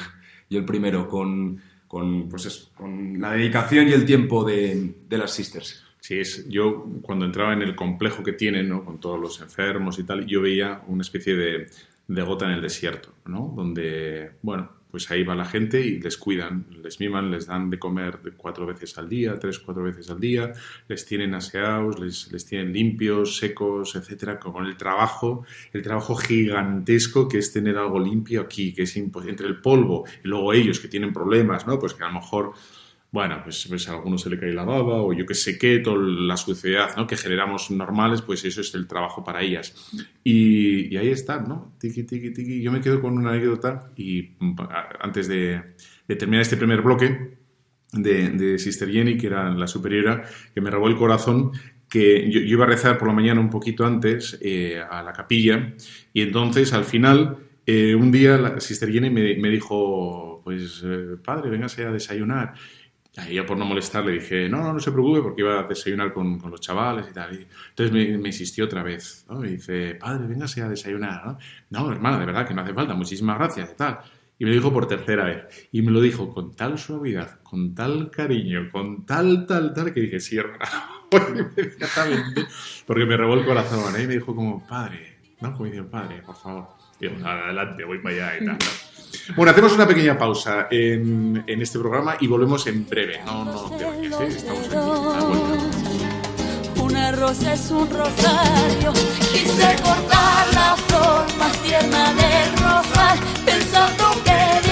yo 0.47 0.59
el 0.59 0.65
primero, 0.65 1.07
con, 1.07 1.59
con, 1.93 2.27
pues 2.27 2.47
eso, 2.47 2.71
con 2.75 3.21
la 3.21 3.33
dedicación 3.33 3.87
y 3.87 3.91
el 3.91 4.03
tiempo 4.03 4.43
de, 4.43 4.95
de 5.07 5.17
las 5.19 5.29
sisters. 5.29 5.83
Sí, 5.99 6.19
es, 6.19 6.49
yo 6.49 6.85
cuando 7.03 7.23
entraba 7.23 7.53
en 7.53 7.61
el 7.61 7.75
complejo 7.75 8.23
que 8.23 8.33
tienen, 8.33 8.67
¿no? 8.67 8.83
con 8.83 8.99
todos 8.99 9.19
los 9.19 9.39
enfermos 9.41 9.99
y 9.99 10.03
tal, 10.03 10.25
yo 10.25 10.41
veía 10.41 10.81
una 10.87 11.03
especie 11.03 11.35
de, 11.35 11.67
de 12.07 12.21
gota 12.23 12.45
en 12.45 12.53
el 12.53 12.63
desierto, 12.63 13.13
¿no? 13.27 13.53
donde, 13.55 14.31
bueno, 14.41 14.71
pues 14.93 15.09
ahí 15.09 15.23
va 15.23 15.33
la 15.33 15.45
gente 15.45 15.81
y 15.81 15.99
les 15.99 16.17
cuidan, 16.17 16.67
les 16.83 16.99
miman, 16.99 17.31
les 17.31 17.47
dan 17.47 17.71
de 17.71 17.79
comer 17.79 18.19
cuatro 18.37 18.67
veces 18.67 18.95
al 18.99 19.09
día, 19.09 19.39
tres, 19.39 19.57
cuatro 19.57 19.81
veces 19.81 20.11
al 20.11 20.19
día, 20.19 20.53
les 20.87 21.03
tienen 21.07 21.33
aseados, 21.33 21.99
les, 21.99 22.31
les 22.31 22.45
tienen 22.45 22.71
limpios, 22.71 23.37
secos, 23.37 23.95
etcétera, 23.95 24.37
con 24.37 24.67
el 24.67 24.77
trabajo, 24.77 25.47
el 25.71 25.81
trabajo 25.81 26.15
gigantesco 26.15 27.27
que 27.27 27.39
es 27.39 27.51
tener 27.51 27.75
algo 27.75 27.99
limpio 27.99 28.41
aquí, 28.41 28.71
que 28.71 28.83
es 28.83 28.95
imposible, 28.95 29.31
entre 29.31 29.47
el 29.47 29.61
polvo 29.61 30.05
y 30.23 30.27
luego 30.27 30.53
ellos 30.53 30.79
que 30.79 30.89
tienen 30.89 31.11
problemas, 31.11 31.65
¿no? 31.65 31.79
Pues 31.79 31.95
que 31.95 32.03
a 32.03 32.09
lo 32.09 32.13
mejor 32.13 32.53
bueno, 33.13 33.41
pues, 33.43 33.67
pues 33.69 33.87
a 33.87 33.91
alguno 33.91 34.17
se 34.17 34.27
le 34.27 34.39
cae 34.39 34.51
la 34.51 34.63
baba 34.63 35.03
o 35.03 35.13
yo 35.13 35.23
que 35.27 35.35
sé 35.35 35.59
qué, 35.59 35.77
toda 35.77 35.99
la 35.99 36.35
suciedad 36.35 36.97
¿no? 36.97 37.05
que 37.05 37.15
generamos 37.15 37.69
normales, 37.69 38.23
pues 38.23 38.43
eso 38.43 38.61
es 38.61 38.73
el 38.73 38.87
trabajo 38.87 39.23
para 39.23 39.43
ellas. 39.43 39.91
Y, 40.23 40.97
ahí 40.97 41.09
están, 41.09 41.47
¿no? 41.47 41.75
Tiki, 41.77 42.05
tiki, 42.05 42.31
tiki. 42.31 42.63
Yo 42.63 42.71
me 42.71 42.81
quedo 42.81 42.99
con 42.99 43.15
una 43.15 43.29
anécdota 43.29 43.91
y 43.95 44.31
mm, 44.39 44.55
antes 44.99 45.27
de, 45.27 45.61
terminar 46.07 46.41
este 46.41 46.57
primer 46.57 46.81
bloque 46.81 47.37
de, 47.91 48.31
de 48.31 48.57
Sister 48.57 48.91
Jenny, 48.91 49.15
que 49.15 49.27
era 49.27 49.51
la 49.51 49.67
superiora, 49.67 50.23
que 50.51 50.61
me 50.61 50.71
robó 50.71 50.87
el 50.87 50.97
corazón, 50.97 51.51
que 51.87 52.31
yo, 52.31 52.39
yo 52.39 52.53
iba 52.53 52.63
a 52.63 52.67
rezar 52.67 52.97
por 52.97 53.09
la 53.09 53.13
mañana 53.13 53.39
un 53.39 53.51
poquito 53.51 53.85
antes 53.85 54.39
eh, 54.41 54.81
a 54.89 55.03
la 55.03 55.13
capilla 55.13 55.75
y 56.13 56.23
entonces 56.23 56.73
al 56.73 56.85
final 56.85 57.37
eh, 57.67 57.93
un 57.93 58.11
día 58.11 58.39
la 58.39 58.59
Sister 58.59 58.91
Jenny 58.91 59.11
me, 59.11 59.35
me 59.35 59.49
dijo, 59.49 60.41
pues 60.43 60.81
eh, 60.83 61.15
padre, 61.23 61.49
véngase 61.49 61.85
a 61.85 61.91
desayunar. 61.91 62.55
Y 63.29 63.35
yo 63.35 63.45
por 63.45 63.57
no 63.57 63.65
molestar 63.65 64.03
le 64.05 64.13
dije, 64.13 64.49
no, 64.49 64.63
no, 64.63 64.73
no 64.73 64.79
se 64.79 64.91
preocupe 64.91 65.21
porque 65.21 65.41
iba 65.41 65.59
a 65.59 65.63
desayunar 65.63 66.11
con, 66.13 66.39
con 66.39 66.49
los 66.49 66.59
chavales 66.59 67.05
y 67.11 67.13
tal. 67.13 67.47
Entonces 67.69 67.91
me, 67.91 68.27
insistió 68.27 68.65
otra 68.65 68.81
vez, 68.81 69.25
¿no? 69.29 69.41
Dice, 69.41 69.95
padre, 69.95 70.25
véngase 70.25 70.63
a 70.63 70.69
desayunar, 70.69 71.37
¿no? 71.69 71.91
Hermana, 71.91 72.19
de 72.19 72.25
verdad 72.25 72.47
que 72.47 72.55
no 72.55 72.63
hace 72.63 72.73
falta, 72.73 72.95
muchísimas 72.95 73.37
gracias 73.37 73.69
y 73.71 73.77
tal. 73.77 73.99
Y 74.39 74.45
me 74.45 74.49
lo 74.49 74.55
dijo 74.55 74.73
por 74.73 74.87
tercera 74.87 75.25
vez. 75.25 75.69
Y 75.71 75.83
me 75.83 75.91
lo 75.91 76.01
dijo 76.01 76.33
con 76.33 76.55
tal 76.55 76.79
suavidad, 76.79 77.39
con 77.43 77.75
tal 77.75 78.09
cariño, 78.09 78.69
con 78.71 79.05
tal, 79.05 79.45
tal, 79.45 79.73
tal, 79.73 79.93
que 79.93 80.01
dije, 80.01 80.19
sí, 80.19 80.37
hermana, 80.37 80.89
inmediatamente. 81.11 82.47
Porque 82.87 83.05
me 83.05 83.15
robó 83.15 83.35
el 83.35 83.45
corazón, 83.45 83.95
¿eh? 83.95 84.03
Y 84.03 84.07
me 84.07 84.13
dijo 84.15 84.35
como, 84.35 84.65
padre, 84.65 85.19
¿no? 85.39 85.53
Como 85.53 85.65
dice, 85.65 85.83
padre, 85.83 86.23
por 86.25 86.35
favor. 86.35 86.67
Y 86.99 87.05
adelante, 87.05 87.83
voy 87.83 87.99
para 87.99 88.15
allá 88.15 88.37
y 88.41 88.45
tal. 88.45 88.57
Bueno, 89.35 89.51
hacemos 89.51 89.73
una 89.73 89.87
pequeña 89.87 90.17
pausa 90.17 90.67
en, 90.71 91.43
en 91.47 91.61
este 91.61 91.79
programa 91.79 92.17
y 92.19 92.27
volvemos 92.27 92.65
en 92.67 92.87
breve. 92.87 93.21
No, 93.25 93.45
no 93.45 93.69
te 93.71 93.85
vayas, 93.85 94.21
¿eh? 94.21 94.27
Estamos 94.27 94.65
aquí. 94.65 94.75
a 94.75 94.79
la 94.79 95.23
vuelta. 95.25 96.83
Una 96.83 97.11
rosa 97.13 97.53
es 97.53 97.71
un 97.71 97.89
rosario. 97.89 98.93
Quise 99.31 99.75
cortar 99.83 100.53
la 100.53 100.75
flor 100.87 101.25
más 101.37 101.57
tierna 101.63 102.13
del 102.13 102.51
rosal, 102.57 103.19
pensando 103.45 104.11
que 104.23 104.67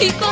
y 0.00 0.27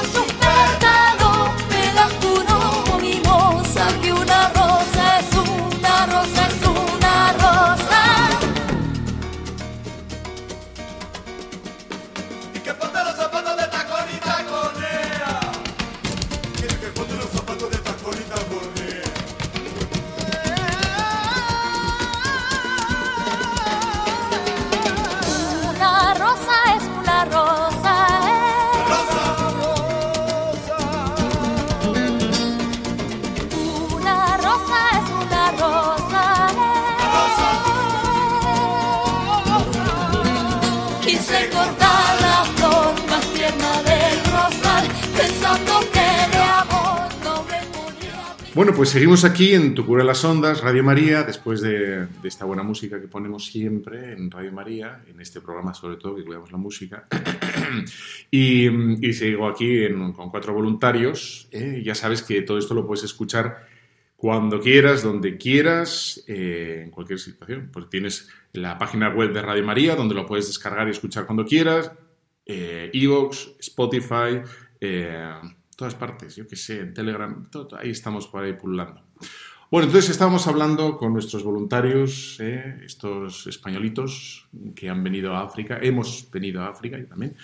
pues 48.77 48.91
seguimos 48.91 49.25
aquí 49.25 49.55
en 49.55 49.75
Tu 49.75 49.87
Cura 49.87 50.05
las 50.05 50.23
Ondas, 50.23 50.61
Radio 50.61 50.85
María, 50.85 51.23
después 51.23 51.63
de, 51.63 52.09
esta 52.23 52.45
buena 52.45 52.63
música 52.63 53.01
que 53.01 53.09
ponemos 53.09 53.47
siempre 53.47 54.13
en 54.13 54.31
Radio 54.31 54.53
María, 54.53 55.03
en 55.09 55.19
este 55.19 55.41
programa 55.41 55.73
sobre 55.73 55.97
todo, 55.97 56.15
que 56.15 56.25
cuidamos 56.25 56.53
la 56.53 56.59
música. 56.59 57.09
y, 58.31 58.69
sigo 59.15 59.49
aquí 59.49 59.89
con 60.15 60.31
cuatro 60.31 60.53
voluntarios. 60.53 61.49
¿eh? 61.53 61.81
Ya 61.83 61.95
sabes 61.95 62.23
que 62.23 62.43
todo 62.43 62.59
esto 62.59 62.75
lo 62.75 62.87
puedes 62.87 63.05
escuchar 63.05 63.67
cuando 64.15 64.61
quieras, 64.61 65.03
donde 65.03 65.39
quieras, 65.39 66.23
eh, 66.27 66.83
en 66.85 66.91
cualquier 66.91 67.19
situación. 67.19 67.71
Pues 67.73 67.89
tienes 67.89 68.29
la 68.53 68.77
página 68.77 69.09
web 69.09 69.33
de 69.33 69.41
Radio 69.41 69.65
María, 69.65 69.97
donde 69.97 70.15
lo 70.15 70.27
puedes 70.27 70.49
descargar 70.49 70.87
y 70.89 70.91
escuchar 70.91 71.25
cuando 71.25 71.47
quieras, 71.47 71.93
Evox, 72.45 73.55
Spotify, 73.59 74.43
eh, 74.81 75.33
todas 75.77 75.95
partes, 75.95 76.35
yo 76.37 76.47
que 76.49 76.57
sé, 76.57 76.81
en 76.81 76.95
Telegram, 76.95 77.49
todo- 77.51 77.77
ahí 77.79 77.91
estamos 77.91 78.27
por 78.27 78.43
ahí 78.43 78.55
pululando. 78.55 79.03
Bueno, 79.71 79.87
entonces 79.89 80.11
estábamos 80.11 80.47
hablando 80.47 80.97
con 80.97 81.13
nuestros 81.13 81.43
voluntarios, 81.43 82.39
eh, 82.41 82.79
estos 82.85 83.47
españolitos 83.49 84.49
que 84.75 84.89
han 84.89 85.03
venido 85.03 85.35
a 85.35 85.43
África, 85.43 85.79
hemos 85.83 86.29
venido 86.31 86.63
a 86.63 86.69
África 86.69 86.99
yo 86.99 87.07
también, 87.07 87.35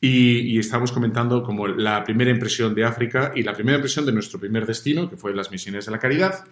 y, 0.00 0.40
y 0.54 0.58
estábamos 0.58 0.92
comentando 0.92 1.42
como 1.42 1.66
la 1.66 2.04
primera 2.04 2.30
impresión 2.30 2.74
de 2.74 2.84
África 2.84 3.32
y 3.34 3.42
la 3.42 3.54
primera 3.54 3.76
impresión 3.78 4.04
de 4.06 4.12
nuestro 4.12 4.38
primer 4.38 4.66
destino, 4.66 5.08
que 5.08 5.16
fue 5.16 5.34
las 5.34 5.50
misiones 5.50 5.86
de 5.86 5.92
la 5.92 5.98
caridad. 5.98 6.44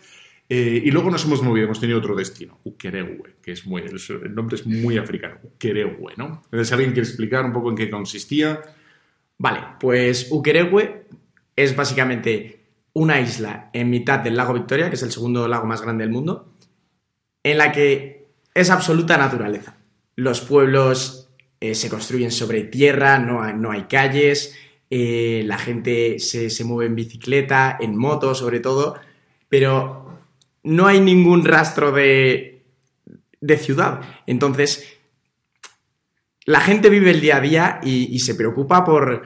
Eh, 0.50 0.80
y 0.82 0.90
luego 0.90 1.10
nos 1.10 1.26
hemos 1.26 1.42
movido, 1.42 1.66
hemos 1.66 1.78
tenido 1.78 1.98
otro 1.98 2.16
destino, 2.16 2.58
Ukerewe, 2.64 3.34
que 3.42 3.52
es 3.52 3.66
muy, 3.66 3.82
el 3.82 4.34
nombre 4.34 4.56
es 4.56 4.66
muy 4.66 4.96
africano, 4.96 5.36
Ukerewe, 5.42 6.14
¿no? 6.16 6.40
Entonces, 6.46 6.72
¿alguien 6.72 6.92
quiere 6.92 7.06
explicar 7.06 7.44
un 7.44 7.52
poco 7.52 7.68
en 7.68 7.76
qué 7.76 7.90
consistía? 7.90 8.62
Vale, 9.36 9.60
pues 9.78 10.28
Ukerewe 10.30 11.04
es 11.58 11.74
básicamente 11.74 12.60
una 12.92 13.20
isla 13.20 13.68
en 13.72 13.90
mitad 13.90 14.20
del 14.20 14.36
lago 14.36 14.54
Victoria, 14.54 14.88
que 14.88 14.94
es 14.94 15.02
el 15.02 15.10
segundo 15.10 15.48
lago 15.48 15.66
más 15.66 15.82
grande 15.82 16.04
del 16.04 16.12
mundo, 16.12 16.54
en 17.42 17.58
la 17.58 17.72
que 17.72 18.28
es 18.54 18.70
absoluta 18.70 19.16
naturaleza. 19.16 19.76
Los 20.14 20.40
pueblos 20.40 21.30
eh, 21.60 21.74
se 21.74 21.88
construyen 21.88 22.30
sobre 22.30 22.62
tierra, 22.62 23.18
no 23.18 23.42
hay, 23.42 23.54
no 23.54 23.72
hay 23.72 23.82
calles, 23.84 24.56
eh, 24.88 25.42
la 25.46 25.58
gente 25.58 26.20
se, 26.20 26.48
se 26.48 26.64
mueve 26.64 26.86
en 26.86 26.94
bicicleta, 26.94 27.76
en 27.80 27.96
moto 27.96 28.36
sobre 28.36 28.60
todo, 28.60 28.96
pero 29.48 30.20
no 30.62 30.86
hay 30.86 31.00
ningún 31.00 31.44
rastro 31.44 31.90
de, 31.90 32.62
de 33.40 33.56
ciudad. 33.56 34.00
Entonces, 34.26 34.96
la 36.44 36.60
gente 36.60 36.88
vive 36.88 37.10
el 37.10 37.20
día 37.20 37.38
a 37.38 37.40
día 37.40 37.80
y, 37.82 38.14
y 38.14 38.20
se 38.20 38.36
preocupa 38.36 38.84
por, 38.84 39.24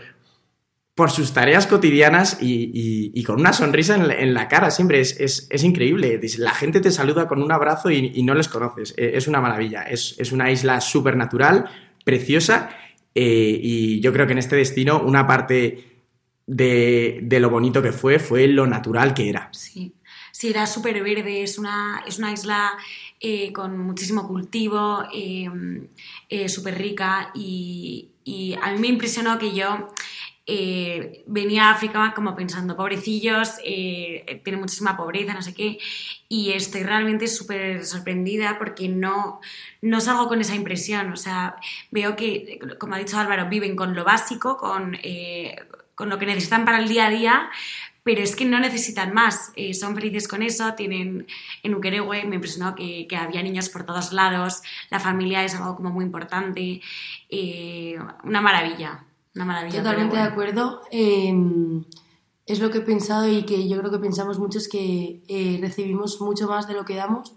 por 0.95 1.11
sus 1.11 1.33
tareas 1.33 1.67
cotidianas 1.67 2.37
y, 2.41 3.23
con 3.25 3.41
una 3.41 3.53
sonrisa 3.53 3.95
en 3.97 4.35
la, 4.35 4.49
cara 4.49 4.71
siempre. 4.71 5.01
Es, 5.01 5.19
es- 5.21 5.47
es 5.51 5.65
increíble. 5.65 6.21
La 6.39 6.53
gente 6.55 6.81
te 6.81 6.91
saluda 6.91 7.27
con 7.29 7.43
un 7.43 7.51
abrazo 7.51 7.91
y, 7.91 8.23
no 8.23 8.35
les 8.35 8.49
conoces. 8.49 8.93
Eh, 8.97 9.13
Es 9.15 9.27
una 9.27 9.41
maravilla. 9.41 9.83
Es, 9.83 10.15
es 10.19 10.33
una 10.33 10.51
isla 10.51 10.81
súper 10.81 11.17
natural, 11.17 11.65
preciosa. 12.05 12.71
eh, 13.15 13.59
y 13.63 14.01
yo 14.01 14.13
creo 14.13 14.27
que 14.27 14.33
en 14.33 14.39
este 14.39 14.57
destino 14.57 15.01
una 15.03 15.27
parte 15.27 15.89
de, 16.47 17.21
de 17.23 17.41
lo 17.41 17.51
bonito 17.51 17.83
que 17.83 17.93
fue 17.93 18.19
fue 18.19 18.47
lo 18.49 18.67
natural 18.67 19.15
que 19.15 19.29
era. 19.31 19.49
Sí, 19.53 19.93
sí, 20.33 20.49
era 20.51 20.67
súper 20.67 21.03
verde, 21.03 21.43
es 21.43 21.59
una, 21.59 22.03
es 22.07 22.19
una 22.19 22.33
isla 22.33 22.73
eh, 23.21 23.53
con 23.53 23.79
muchísimo 23.79 24.27
cultivo, 24.27 25.05
eh, 25.15 26.49
súper 26.49 26.77
rica 26.79 27.31
y, 27.35 28.09
y 28.25 28.55
a 28.61 28.73
mí 28.73 28.79
me 28.81 28.89
impresionó 28.89 29.39
que 29.39 29.55
yo 29.55 29.89
eh, 30.47 31.25
venía 31.27 31.67
a 31.67 31.71
África 31.73 32.13
como 32.15 32.35
pensando, 32.35 32.77
pobrecillos, 32.77 33.55
eh, 33.65 34.41
tiene 34.45 34.59
muchísima 34.59 34.97
pobreza, 34.97 35.35
no 35.35 35.43
sé 35.43 35.55
qué, 35.55 35.79
y 36.29 36.53
estoy 36.53 36.83
realmente 36.83 37.29
súper 37.29 37.85
sorprendida 37.85 38.59
porque 38.59 38.89
no, 38.89 39.41
no 39.81 40.01
salgo 40.01 40.29
con 40.29 40.41
esa 40.41 40.55
impresión, 40.55 41.13
o 41.13 41.17
sea, 41.17 41.57
veo 41.91 42.17
que, 42.17 42.59
como 42.79 42.95
ha 42.95 42.99
dicho 42.99 43.19
Álvaro, 43.19 43.49
viven 43.49 43.77
con 43.77 43.95
lo 43.95 44.05
básico, 44.05 44.57
con, 44.57 44.97
eh, 45.03 45.57
con 45.95 46.09
lo 46.09 46.19
que 46.19 46.27
necesitan 46.27 46.65
para 46.65 46.79
el 46.79 46.89
día 46.89 47.07
a 47.07 47.11
día, 47.11 47.51
pero 48.05 48.21
es 48.21 48.35
que 48.35 48.45
no 48.45 48.59
necesitan 48.59 49.15
más, 49.15 49.53
eh, 49.55 49.75
son 49.75 49.95
felices 49.95 50.27
con 50.27 50.43
eso, 50.43 50.75
tienen 50.75 51.27
en 51.63 51.75
Ukerewe, 51.75 52.25
me 52.25 52.37
impresionó 52.37 52.75
que, 52.75 53.07
había 53.17 53.43
niños 53.43 53.69
por 53.69 53.87
todos 53.87 54.13
lados, 54.13 54.63
la 54.91 54.99
familia 54.99 55.45
es 55.45 55.55
algo 55.55 55.77
como 55.77 55.91
muy 55.91 56.05
importante, 56.05 56.81
eh, 57.29 57.99
una 58.25 58.41
maravilla, 58.41 59.05
una 59.35 59.45
maravilla. 59.45 59.79
Totalmente 59.79 60.11
pero 60.17 60.23
de 60.25 60.31
bueno. 60.31 60.53
acuerdo. 60.53 60.83
Eh, 60.91 61.83
es 62.47 62.61
lo 62.61 62.71
que 62.71 62.79
he 62.79 62.83
pensado 62.83 63.29
y 63.29 63.45
que 63.45 63.69
yo 63.69 63.79
creo 63.79 63.91
que 63.91 63.99
pensamos 63.99 64.39
muchos 64.39 64.69
que 64.69 65.23
eh, 65.29 65.59
recibimos 65.61 66.21
mucho 66.21 66.49
más 66.49 66.67
de 66.67 66.75
lo 66.75 66.85
que 66.85 66.97
damos. 66.97 67.35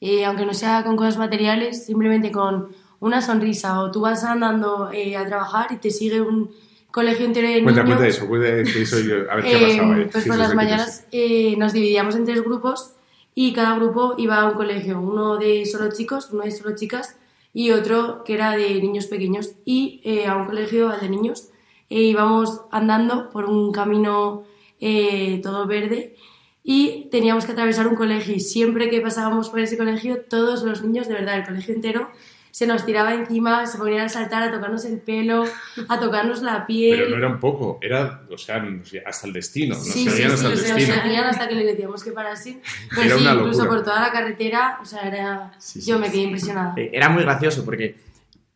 Eh, 0.00 0.24
aunque 0.24 0.46
no 0.46 0.54
sea 0.54 0.82
con 0.84 0.96
cosas 0.96 1.18
materiales, 1.18 1.86
simplemente 1.86 2.30
con 2.32 2.68
una 3.00 3.22
sonrisa. 3.22 3.80
O 3.82 3.90
tú 3.90 4.00
vas 4.00 4.24
andando 4.24 4.90
eh, 4.92 5.16
a 5.16 5.26
trabajar 5.26 5.68
y 5.72 5.76
te 5.76 5.90
sigue 5.90 6.20
un 6.20 6.50
colegio 6.90 7.24
entero 7.26 7.48
de 7.48 7.62
Cuenta, 7.62 7.82
niños. 7.84 7.96
cuenta 7.98 8.08
eso, 8.16 8.26
cuenta 8.28 8.48
eso 8.48 8.98
yo- 9.00 9.30
a 9.30 9.36
ver 9.36 9.44
qué 9.44 9.52
Eh, 9.56 9.76
pasaba. 9.76 9.98
eh. 9.98 10.08
pues 10.10 10.24
Sí, 10.24 10.28
por 10.30 10.38
las 10.38 10.54
mañanas 10.54 11.06
eh, 11.12 11.54
nos 11.56 11.72
dividíamos 11.72 12.16
en 12.16 12.24
tres 12.24 12.42
grupos 12.42 12.94
y 13.34 13.52
cada 13.52 13.76
grupo 13.76 14.14
iba 14.18 14.40
a 14.40 14.46
un 14.48 14.54
colegio, 14.54 15.00
uno 15.00 15.36
de 15.36 15.64
solo 15.66 15.90
chicos, 15.92 16.30
uno 16.32 16.42
de 16.42 16.50
solo 16.50 16.74
chicas 16.74 17.16
y 17.52 17.70
otro 17.72 18.24
que 18.24 18.34
era 18.34 18.56
de 18.56 18.80
niños 18.80 19.06
pequeños. 19.06 19.52
Y 19.64 20.00
eh, 20.04 20.26
a 20.26 20.36
un 20.36 20.46
colegio 20.46 20.88
de 20.88 21.08
niños 21.08 21.48
e 21.88 22.02
íbamos 22.02 22.62
andando 22.70 23.30
por 23.30 23.46
un 23.46 23.72
camino 23.72 24.44
eh, 24.80 25.40
todo 25.42 25.66
verde 25.66 26.16
y 26.62 27.08
teníamos 27.10 27.46
que 27.46 27.52
atravesar 27.52 27.88
un 27.88 27.96
colegio. 27.96 28.34
Y 28.34 28.40
siempre 28.40 28.88
que 28.90 29.00
pasábamos 29.00 29.48
por 29.48 29.60
ese 29.60 29.76
colegio 29.76 30.22
todos 30.28 30.62
los 30.62 30.82
niños, 30.82 31.08
de 31.08 31.14
verdad, 31.14 31.38
el 31.38 31.44
colegio 31.44 31.74
entero 31.74 32.10
se 32.50 32.66
nos 32.66 32.84
tiraba 32.84 33.14
encima, 33.14 33.66
se 33.66 33.78
ponían 33.78 34.02
a 34.06 34.08
saltar, 34.08 34.42
a 34.42 34.50
tocarnos 34.50 34.84
el 34.84 34.98
pelo, 35.00 35.44
a 35.88 36.00
tocarnos 36.00 36.42
la 36.42 36.66
piel. 36.66 36.98
Pero 36.98 37.10
no 37.10 37.16
era 37.16 37.28
un 37.28 37.40
poco, 37.40 37.78
era, 37.80 38.22
o 38.30 38.36
sea, 38.38 38.62
hasta 39.06 39.26
el 39.26 39.32
destino, 39.32 39.74
nos 39.76 39.84
Sí, 39.86 40.04
sí, 40.04 40.10
seguían 40.10 40.30
sí, 40.30 40.34
hasta 40.36 40.48
el 40.52 40.58
se 40.58 40.68
nos 40.68 40.76
destino. 40.76 41.02
seguían 41.02 41.24
hasta 41.26 41.48
que 41.48 41.54
le 41.54 41.64
decíamos 41.64 42.04
que 42.04 42.12
parase. 42.12 42.60
Pero 42.90 43.02
Era 43.02 43.16
sí, 43.16 43.22
una 43.22 43.34
incluso 43.34 43.66
por 43.68 43.82
toda 43.84 44.00
la 44.00 44.12
carretera, 44.12 44.78
o 44.82 44.84
sea, 44.84 45.02
era... 45.08 45.52
Sí, 45.58 45.80
sí, 45.80 45.90
yo 45.90 45.98
me 45.98 46.06
sí. 46.06 46.12
quedé 46.12 46.22
impresionada. 46.22 46.74
Eh, 46.76 46.90
Era 46.92 47.08
muy 47.08 47.22
gracioso 47.22 47.64
porque 47.64 47.96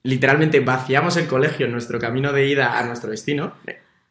literalmente 0.03 0.61
vaciamos 0.61 1.17
el 1.17 1.27
colegio 1.27 1.67
en 1.67 1.73
nuestro 1.73 1.99
camino 1.99 2.33
de 2.33 2.47
ida 2.49 2.79
a 2.79 2.85
nuestro 2.85 3.11
destino. 3.11 3.55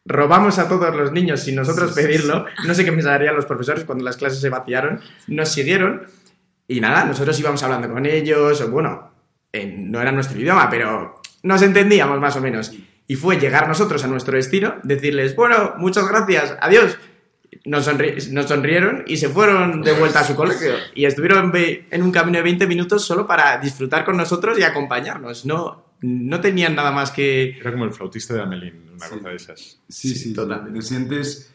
Robamos 0.05 0.59
a 0.59 0.67
todos 0.67 0.93
los 0.95 1.11
niños 1.13 1.41
sin 1.41 1.55
nosotros 1.55 1.93
Sí, 1.93 2.01
sí, 2.01 2.07
pedirlo. 2.07 2.45
No 2.65 2.73
sé 2.73 2.83
qué 2.83 2.91
pensarían 2.91 3.35
los 3.35 3.45
profesores 3.45 3.85
cuando 3.85 4.03
las 4.03 4.17
clases 4.17 4.41
se 4.41 4.49
vaciaron. 4.49 4.99
Nos 5.27 5.49
siguieron 5.49 6.07
y 6.67 6.81
nada, 6.81 7.05
nosotros 7.05 7.39
íbamos 7.39 7.61
hablando 7.63 7.89
con 7.89 8.05
ellos. 8.05 8.59
o 8.61 8.69
Bueno, 8.69 9.12
no 9.53 10.01
era 10.01 10.11
nuestro 10.11 10.39
idioma, 10.39 10.69
pero 10.69 11.21
nos 11.43 11.61
entendíamos 11.61 12.19
más 12.19 12.35
o 12.35 12.41
menos. 12.41 12.73
Y 13.07 13.15
fue 13.15 13.37
llegar 13.39 13.67
nosotros 13.67 14.03
a 14.03 14.07
nuestro 14.07 14.35
destino, 14.35 14.75
decirles, 14.83 15.35
bueno, 15.35 15.73
muchas 15.77 16.07
gracias, 16.07 16.55
adiós. 16.61 16.97
Nos, 17.65 17.87
sonri- 17.87 18.29
nos 18.31 18.47
sonrieron 18.47 19.03
y 19.07 19.17
se 19.17 19.29
fueron 19.29 19.81
de 19.83 19.93
vuelta 19.93 20.21
a 20.21 20.23
su 20.23 20.35
colegio. 20.35 20.73
Y 20.95 21.05
estuvieron 21.05 21.51
ve- 21.51 21.85
en 21.91 22.01
un 22.01 22.11
camino 22.11 22.37
de 22.37 22.43
20 22.43 22.65
minutos 22.67 23.05
solo 23.05 23.27
para 23.27 23.57
disfrutar 23.59 24.03
con 24.03 24.17
nosotros 24.17 24.57
y 24.57 24.63
acompañarnos. 24.63 25.45
No, 25.45 25.85
no 26.01 26.41
tenían 26.41 26.75
nada 26.75 26.91
más 26.91 27.11
que... 27.11 27.57
Era 27.59 27.71
como 27.71 27.85
el 27.85 27.93
flautista 27.93 28.33
de 28.33 28.41
Amelín, 28.41 28.89
una 28.95 29.05
Sí. 29.07 29.15
cosa 29.15 29.29
de 29.29 29.35
esas. 29.35 29.59
Sí, 29.87 30.09
Sí, 30.09 30.15
sí, 30.15 30.33
totalmente. 30.33 30.79
Te 30.79 30.85
sientes, 30.85 31.53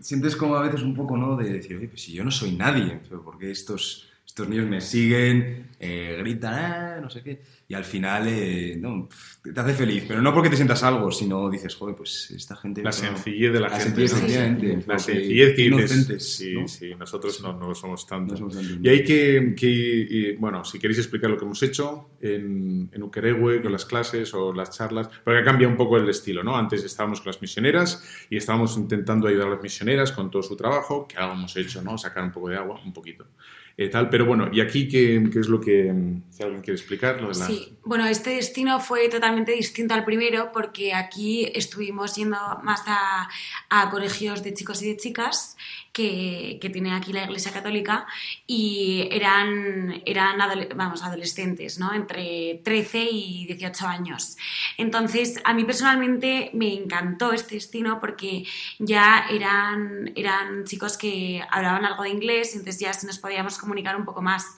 sientes 0.00 0.34
como 0.36 0.56
a 0.56 0.62
veces 0.62 0.82
un 0.82 0.94
poco, 0.94 1.16
¿no? 1.16 1.36
De 1.36 1.50
decir, 1.52 1.76
oye, 1.76 1.88
pues 1.88 2.02
si 2.02 2.12
yo 2.12 2.24
no 2.24 2.30
soy 2.30 2.52
nadie, 2.52 3.00
pero 3.08 3.22
porque 3.22 3.50
estos, 3.50 4.07
estos 4.38 4.48
niños 4.50 4.68
me 4.68 4.80
siguen, 4.80 5.66
eh, 5.80 6.16
gritan, 6.20 6.54
"Ah", 6.54 6.98
no 7.02 7.10
sé 7.10 7.22
qué, 7.24 7.42
y 7.66 7.74
al 7.74 7.84
final, 7.84 8.26
eh, 8.28 8.76
no, 8.80 9.08
te 9.42 9.58
hace 9.60 9.74
feliz, 9.74 10.04
pero 10.06 10.22
no 10.22 10.32
porque 10.32 10.48
te 10.48 10.54
sientas 10.54 10.82
algo, 10.84 11.10
sino 11.10 11.50
dices, 11.50 11.74
joder, 11.74 11.96
pues 11.96 12.30
esta 12.30 12.54
gente... 12.54 12.82
La 12.84 12.92
sencillez 12.92 13.52
de 13.52 13.58
la, 13.60 13.68
La 13.68 13.80
gente. 13.80 14.06
sencillez, 14.06 14.76
¿no? 14.76 14.82
La 14.92 14.98
sencillez 15.00 15.56
que 15.56 15.62
dices, 15.70 16.36
Sí, 16.36 16.54
¿no? 16.54 16.68
sí, 16.68 16.94
nosotros 16.96 17.40
no, 17.42 17.52
no 17.52 17.68
lo 17.68 17.74
somos 17.74 18.06
tanto. 18.06 18.36
Somos 18.36 18.54
tanto. 18.54 18.74
Y 18.80 18.88
hay 18.88 19.02
que, 19.04 19.54
que- 19.56 20.06
y, 20.08 20.32
bueno, 20.36 20.64
si 20.64 20.78
queréis 20.78 20.98
explicar 20.98 21.30
lo 21.30 21.36
que 21.36 21.44
hemos 21.44 21.60
hecho 21.64 22.10
en, 22.20 22.88
en 22.92 23.02
Ukerewe, 23.02 23.60
con 23.60 23.72
las 23.72 23.84
clases 23.84 24.32
o 24.34 24.52
las 24.52 24.70
charlas, 24.70 25.08
porque 25.24 25.40
ha 25.40 25.44
cambiado 25.44 25.72
un 25.72 25.76
poco 25.76 25.96
el 25.96 26.08
estilo, 26.08 26.44
¿no? 26.44 26.56
Antes 26.56 26.84
estábamos 26.84 27.20
con 27.20 27.32
las 27.32 27.42
misioneras 27.42 28.04
y 28.30 28.36
estábamos 28.36 28.76
intentando 28.76 29.26
ayudar 29.26 29.48
a 29.48 29.50
las 29.50 29.62
misioneras 29.62 30.12
con 30.12 30.30
todo 30.30 30.42
su 30.44 30.54
trabajo, 30.56 31.08
que 31.08 31.16
algo 31.16 31.32
hemos 31.34 31.56
hecho, 31.56 31.82
¿no? 31.82 31.98
Sacar 31.98 32.22
un 32.22 32.30
poco 32.32 32.48
de 32.48 32.56
agua, 32.56 32.80
un 32.84 32.92
poquito. 32.92 33.26
Eh, 33.78 33.88
tal. 33.88 34.10
Pero 34.10 34.26
bueno, 34.26 34.50
¿y 34.52 34.60
aquí 34.60 34.88
qué, 34.88 35.30
qué 35.32 35.38
es 35.38 35.46
lo 35.48 35.60
que, 35.60 35.94
si 36.30 36.42
alguien 36.42 36.62
quiere 36.62 36.76
explicar? 36.76 37.20
Sí, 37.32 37.78
bueno, 37.84 38.06
este 38.06 38.30
destino 38.30 38.80
fue 38.80 39.08
totalmente 39.08 39.52
distinto 39.52 39.94
al 39.94 40.04
primero 40.04 40.50
porque 40.52 40.92
aquí 40.92 41.50
estuvimos 41.54 42.16
yendo 42.16 42.36
más 42.64 42.82
a, 42.88 43.28
a 43.70 43.88
colegios 43.88 44.42
de 44.42 44.52
chicos 44.52 44.82
y 44.82 44.88
de 44.88 44.96
chicas 44.96 45.56
que, 45.98 46.70
tiene 46.72 46.94
aquí 46.94 47.12
la 47.12 47.24
Iglesia 47.24 47.52
Católica 47.52 48.06
y 48.46 49.08
eran, 49.10 50.02
eran 50.04 50.38
vamos, 50.76 51.02
adolescentes, 51.02 51.78
¿no? 51.78 51.92
Entre 51.92 52.60
13 52.62 53.08
y 53.10 53.46
18 53.46 53.86
años. 53.86 54.36
Entonces, 54.76 55.40
a 55.44 55.54
mí 55.54 55.64
personalmente 55.64 56.50
me 56.52 56.72
encantó 56.74 57.32
este 57.32 57.56
destino 57.56 57.98
porque 58.00 58.44
ya 58.78 59.26
eran, 59.30 60.12
eran 60.14 60.64
chicos 60.64 60.96
que 60.96 61.42
hablaban 61.50 61.84
algo 61.84 62.04
de 62.04 62.10
inglés, 62.10 62.54
entonces 62.54 62.80
ya 62.80 62.92
nos 63.06 63.18
podíamos 63.18 63.58
comunicar 63.58 63.96
un 63.96 64.04
poco 64.04 64.22
más. 64.22 64.56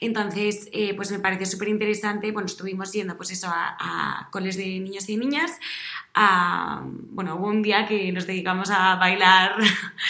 Entonces, 0.00 0.68
eh, 0.72 0.94
pues 0.94 1.12
me 1.12 1.20
pareció 1.20 1.46
súper 1.46 1.68
interesante. 1.68 2.32
Bueno, 2.32 2.46
estuvimos 2.46 2.92
yendo, 2.92 3.16
pues 3.16 3.30
eso, 3.30 3.48
a, 3.50 4.28
coles 4.32 4.56
de 4.56 4.64
niños 4.80 5.08
y 5.08 5.16
niñas. 5.16 5.52
A, 6.14 6.82
bueno, 6.84 7.36
hubo 7.36 7.46
un 7.46 7.62
día 7.62 7.86
que 7.86 8.10
nos 8.10 8.26
dedicamos 8.26 8.70
a 8.70 8.96
bailar 8.96 9.54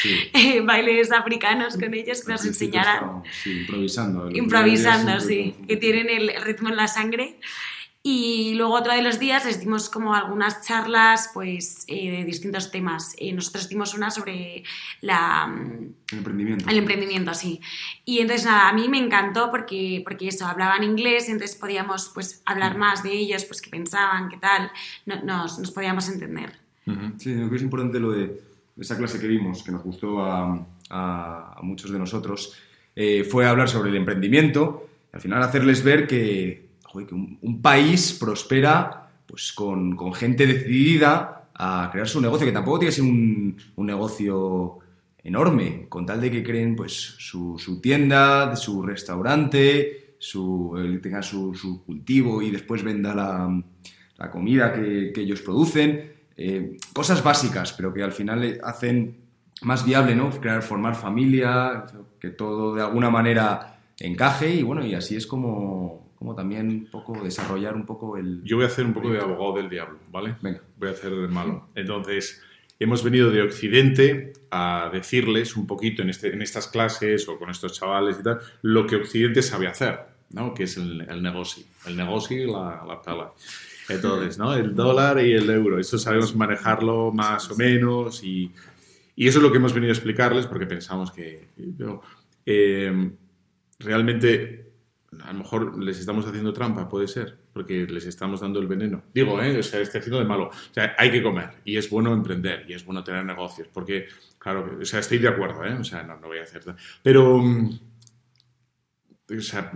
Sí. 0.02 0.16
eh, 0.32 0.60
bailes 0.62 1.12
africanos 1.12 1.76
con 1.76 1.92
ellos 1.92 2.24
que 2.24 2.32
nos 2.32 2.44
enseñaran. 2.46 3.22
sí, 3.30 3.60
improvisando. 3.60 4.30
Improvisando, 4.30 5.20
sí, 5.20 5.54
que 5.68 5.76
tienen 5.76 6.08
el 6.08 6.42
ritmo 6.42 6.68
en 6.70 6.76
la 6.76 6.88
sangre. 6.88 7.36
Y 8.02 8.54
luego 8.54 8.72
otro 8.76 8.94
de 8.94 9.02
los 9.02 9.18
días 9.18 9.44
les 9.44 9.60
dimos 9.60 9.90
como 9.90 10.14
algunas 10.14 10.66
charlas 10.66 11.30
pues, 11.34 11.84
eh, 11.86 12.10
de 12.12 12.24
distintos 12.24 12.70
temas. 12.70 13.14
Eh, 13.18 13.30
nosotros 13.34 13.68
dimos 13.68 13.92
una 13.92 14.10
sobre 14.10 14.64
la, 15.02 15.54
El 16.10 16.18
emprendimiento. 16.18 16.64
el 16.70 16.78
emprendimiento, 16.78 17.34
sí. 17.34 17.60
Y 18.06 18.20
entonces 18.20 18.46
nada, 18.46 18.70
a 18.70 18.72
mí 18.72 18.88
me 18.88 18.96
encantó 18.98 19.50
porque, 19.50 20.00
porque 20.02 20.28
eso, 20.28 20.46
hablaban 20.46 20.82
inglés, 20.82 21.28
entonces 21.28 21.54
podíamos 21.58 22.10
pues, 22.14 22.40
hablar 22.46 22.78
más 22.78 23.02
de 23.02 23.12
ellos, 23.12 23.44
pues 23.44 23.60
qué 23.60 23.68
pensaban, 23.68 24.30
qué 24.30 24.38
tal, 24.38 24.70
no- 25.04 25.22
nos, 25.22 25.58
nos 25.58 25.70
podíamos 25.70 26.08
entender. 26.08 26.58
Ujú. 26.86 27.18
Sí, 27.18 27.34
creo 27.34 27.50
que 27.50 27.56
es 27.56 27.62
importante 27.62 28.00
lo 28.00 28.12
de 28.12 28.40
esa 28.78 28.96
clase 28.96 29.20
que 29.20 29.26
vimos, 29.26 29.62
que 29.62 29.72
nos 29.72 29.82
gustó 29.82 30.24
a, 30.24 30.66
a- 30.88 31.54
a 31.58 31.62
muchos 31.62 31.90
de 31.90 31.98
nosotros, 31.98 32.56
eh, 32.96 33.24
fue 33.24 33.46
hablar 33.46 33.68
sobre 33.68 33.90
el 33.90 33.96
emprendimiento, 33.96 34.88
y 35.12 35.16
al 35.16 35.20
final 35.20 35.42
hacerles 35.42 35.84
ver 35.84 36.06
que, 36.06 36.69
un, 36.94 37.60
país 37.62 38.12
prospera 38.18 39.08
pues, 39.26 39.52
con, 39.52 39.96
con 39.96 40.12
gente 40.12 40.46
decidida 40.46 41.48
a 41.54 41.88
crear 41.92 42.08
su 42.08 42.20
negocio, 42.20 42.46
que 42.46 42.52
tampoco 42.52 42.78
tiene 42.80 42.90
que 42.90 42.96
ser 42.96 43.04
un, 43.04 43.56
un 43.76 43.86
negocio 43.86 44.78
enorme, 45.22 45.86
con 45.88 46.06
tal 46.06 46.20
de 46.20 46.30
que 46.30 46.42
creen 46.42 46.74
pues, 46.74 46.92
su, 47.18 47.58
su 47.58 47.80
tienda, 47.80 48.56
su 48.56 48.82
restaurante, 48.82 50.14
su, 50.18 50.74
el- 50.78 51.00
tenga 51.00 51.22
su, 51.22 51.54
su 51.54 51.84
cultivo 51.84 52.42
y 52.42 52.50
después 52.50 52.82
venda 52.82 53.14
la, 53.14 53.62
la 54.18 54.30
comida 54.30 54.72
que, 54.72 55.12
que 55.14 55.20
ellos 55.20 55.42
producen. 55.42 56.12
Eh, 56.36 56.78
cosas 56.94 57.22
básicas, 57.22 57.72
pero 57.74 57.92
que 57.92 58.02
al 58.02 58.12
final 58.12 58.58
hacen 58.64 59.18
más 59.62 59.84
viable, 59.84 60.16
¿no? 60.16 60.30
Crear, 60.30 60.62
formar 60.62 60.94
familia, 60.94 61.84
que 62.18 62.30
todo 62.30 62.74
de 62.74 62.80
alguna 62.82 63.10
manera 63.10 63.78
encaje 63.98 64.54
y 64.54 64.62
bueno, 64.62 64.84
y 64.86 64.94
así 64.94 65.16
es 65.16 65.26
como, 65.26 66.09
como 66.20 66.34
también 66.34 66.68
un 66.68 66.84
poco 66.84 67.18
desarrollar 67.24 67.74
un 67.74 67.86
poco 67.86 68.18
el... 68.18 68.44
Yo 68.44 68.56
voy 68.56 68.66
a 68.66 68.68
hacer 68.68 68.84
un 68.84 68.92
poco 68.92 69.08
de 69.08 69.20
abogado 69.20 69.54
del 69.54 69.70
diablo, 69.70 69.98
¿vale? 70.12 70.36
Venga. 70.42 70.60
Voy 70.76 70.90
a 70.90 70.92
hacer 70.92 71.10
el 71.14 71.30
malo. 71.30 71.68
Entonces, 71.74 72.42
hemos 72.78 73.02
venido 73.02 73.30
de 73.30 73.40
Occidente 73.40 74.34
a 74.50 74.90
decirles 74.92 75.56
un 75.56 75.66
poquito 75.66 76.02
en, 76.02 76.10
este, 76.10 76.30
en 76.34 76.42
estas 76.42 76.68
clases 76.68 77.26
o 77.26 77.38
con 77.38 77.48
estos 77.48 77.72
chavales 77.72 78.18
y 78.20 78.22
tal, 78.22 78.38
lo 78.60 78.86
que 78.86 78.96
Occidente 78.96 79.40
sabe 79.40 79.66
hacer, 79.66 79.98
¿no? 80.28 80.52
Que 80.52 80.64
es 80.64 80.76
el, 80.76 81.00
el 81.08 81.22
negocio. 81.22 81.64
El 81.86 81.96
negocio 81.96 82.36
y 82.36 82.46
la, 82.46 82.84
la 82.86 83.00
pala. 83.00 83.32
Entonces, 83.88 84.36
¿no? 84.36 84.52
El 84.52 84.74
dólar 84.74 85.24
y 85.24 85.32
el 85.32 85.48
euro. 85.48 85.80
Eso 85.80 85.96
sabemos 85.96 86.36
manejarlo 86.36 87.12
más 87.12 87.50
o 87.50 87.56
menos 87.56 88.22
y, 88.22 88.52
y 89.16 89.26
eso 89.26 89.38
es 89.38 89.42
lo 89.42 89.50
que 89.50 89.56
hemos 89.56 89.72
venido 89.72 89.90
a 89.90 89.94
explicarles 89.94 90.46
porque 90.46 90.66
pensamos 90.66 91.12
que... 91.12 91.48
pero, 91.78 92.02
eh, 92.44 93.10
realmente 93.78 94.69
a 95.24 95.32
lo 95.32 95.38
mejor 95.40 95.82
les 95.82 95.98
estamos 95.98 96.24
haciendo 96.26 96.52
trampa, 96.52 96.88
puede 96.88 97.08
ser, 97.08 97.36
porque 97.52 97.84
les 97.86 98.06
estamos 98.06 98.40
dando 98.40 98.60
el 98.60 98.68
veneno. 98.68 99.02
Digo, 99.12 99.42
¿eh? 99.42 99.58
O 99.58 99.62
sea, 99.62 99.80
estoy 99.80 99.98
haciendo 99.98 100.20
de 100.20 100.24
malo. 100.24 100.44
O 100.48 100.74
sea, 100.74 100.94
hay 100.96 101.10
que 101.10 101.22
comer 101.22 101.50
y 101.64 101.76
es 101.76 101.90
bueno 101.90 102.12
emprender 102.12 102.64
y 102.68 102.74
es 102.74 102.84
bueno 102.84 103.02
tener 103.02 103.24
negocios, 103.24 103.68
porque, 103.72 104.06
claro, 104.38 104.78
o 104.80 104.84
sea, 104.84 105.00
estoy 105.00 105.18
de 105.18 105.28
acuerdo, 105.28 105.64
¿eh? 105.64 105.74
O 105.74 105.84
sea, 105.84 106.02
no, 106.04 106.16
no 106.20 106.28
voy 106.28 106.38
a 106.38 106.44
hacer... 106.44 106.62
Pero, 107.02 107.38
mm, 107.38 107.80
o 109.36 109.40
sea, 109.40 109.72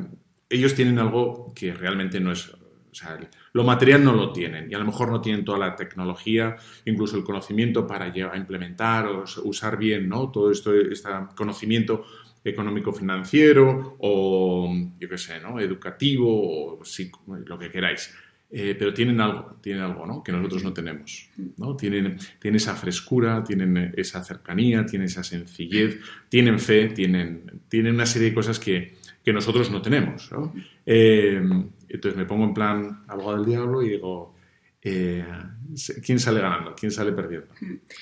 ellos 0.48 0.74
tienen 0.74 0.98
algo 0.98 1.52
que 1.54 1.74
realmente 1.74 2.20
no 2.20 2.32
es... 2.32 2.48
O 2.50 2.96
sea, 2.96 3.18
lo 3.52 3.64
material 3.64 4.04
no 4.04 4.12
lo 4.12 4.30
tienen 4.30 4.70
y 4.70 4.74
a 4.74 4.78
lo 4.78 4.84
mejor 4.84 5.10
no 5.10 5.20
tienen 5.20 5.44
toda 5.44 5.58
la 5.58 5.74
tecnología, 5.74 6.54
incluso 6.84 7.16
el 7.16 7.24
conocimiento 7.24 7.88
para 7.88 8.14
lle- 8.14 8.30
a 8.32 8.36
implementar 8.36 9.06
o 9.08 9.24
usar 9.42 9.76
bien 9.76 10.08
¿no? 10.08 10.30
todo 10.30 10.52
esto, 10.52 10.72
este 10.72 11.08
conocimiento 11.34 12.04
económico-financiero 12.44 13.96
o, 13.98 14.72
yo 15.00 15.08
qué 15.08 15.18
sé, 15.18 15.40
¿no? 15.40 15.58
educativo 15.60 16.74
o 16.78 16.84
psico- 16.84 17.22
lo 17.46 17.58
que 17.58 17.70
queráis. 17.70 18.14
Eh, 18.56 18.76
pero 18.78 18.94
tienen 18.94 19.20
algo, 19.20 19.56
tienen 19.60 19.82
algo 19.82 20.06
¿no? 20.06 20.22
que 20.22 20.30
nosotros 20.30 20.62
no 20.62 20.72
tenemos. 20.72 21.28
¿no? 21.56 21.74
Tienen, 21.74 22.16
tienen 22.38 22.56
esa 22.56 22.76
frescura, 22.76 23.42
tienen 23.42 23.92
esa 23.96 24.22
cercanía, 24.22 24.86
tienen 24.86 25.06
esa 25.06 25.24
sencillez, 25.24 25.98
tienen 26.28 26.60
fe, 26.60 26.88
tienen, 26.88 27.62
tienen 27.68 27.94
una 27.94 28.06
serie 28.06 28.28
de 28.28 28.34
cosas 28.34 28.60
que, 28.60 28.94
que 29.24 29.32
nosotros 29.32 29.70
no 29.72 29.82
tenemos. 29.82 30.30
Eh, 30.86 31.42
entonces 31.88 32.16
me 32.16 32.26
pongo 32.26 32.44
en 32.44 32.54
plan 32.54 33.02
abogado 33.08 33.38
del 33.38 33.46
diablo 33.46 33.82
y 33.82 33.88
digo, 33.88 34.33
eh, 34.84 35.24
¿quién 36.04 36.20
sale 36.20 36.40
ganando? 36.40 36.74
¿Quién 36.74 36.92
sale 36.92 37.12
perdiendo? 37.12 37.48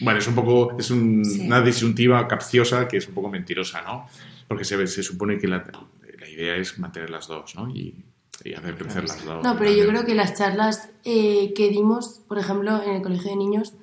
Bueno, 0.01 0.19
es 0.19 0.27
un 0.27 0.35
poco, 0.35 0.77
es 0.79 0.91
un- 0.91 1.25
Sí. 1.25 1.47
una 1.47 1.61
disyuntiva 1.63 2.27
capciosa 2.29 2.89
que 2.89 2.97
es 2.99 3.09
un 3.09 3.15
poco 3.15 3.29
mentirosa, 3.31 3.83
¿no? 3.83 4.07
Porque 4.49 4.65
se, 4.65 4.85
se 4.89 5.03
supone 5.03 5.39
que 5.39 5.47
la, 5.49 5.65
la 6.21 6.29
idea 6.29 6.57
es 6.57 6.79
mantener 6.79 7.09
las 7.11 7.29
dos, 7.29 7.55
¿no? 7.55 7.71
Y, 7.71 8.05
y 8.45 8.55
hacer 8.55 8.77
crecer 8.77 9.05
las 9.09 9.25
dos. 9.25 9.43
No, 9.45 9.57
pero 9.57 9.71
yo 9.73 9.87
creo 9.87 10.05
que 10.05 10.15
las 10.15 10.35
charlas 10.35 10.91
eh, 11.05 11.53
que 11.55 11.69
dimos, 11.71 12.21
por 12.27 12.39
ejemplo, 12.39 12.83
en 12.83 12.97
el 12.97 13.03
colegio 13.03 13.31
de 13.31 13.37
niños, 13.37 13.75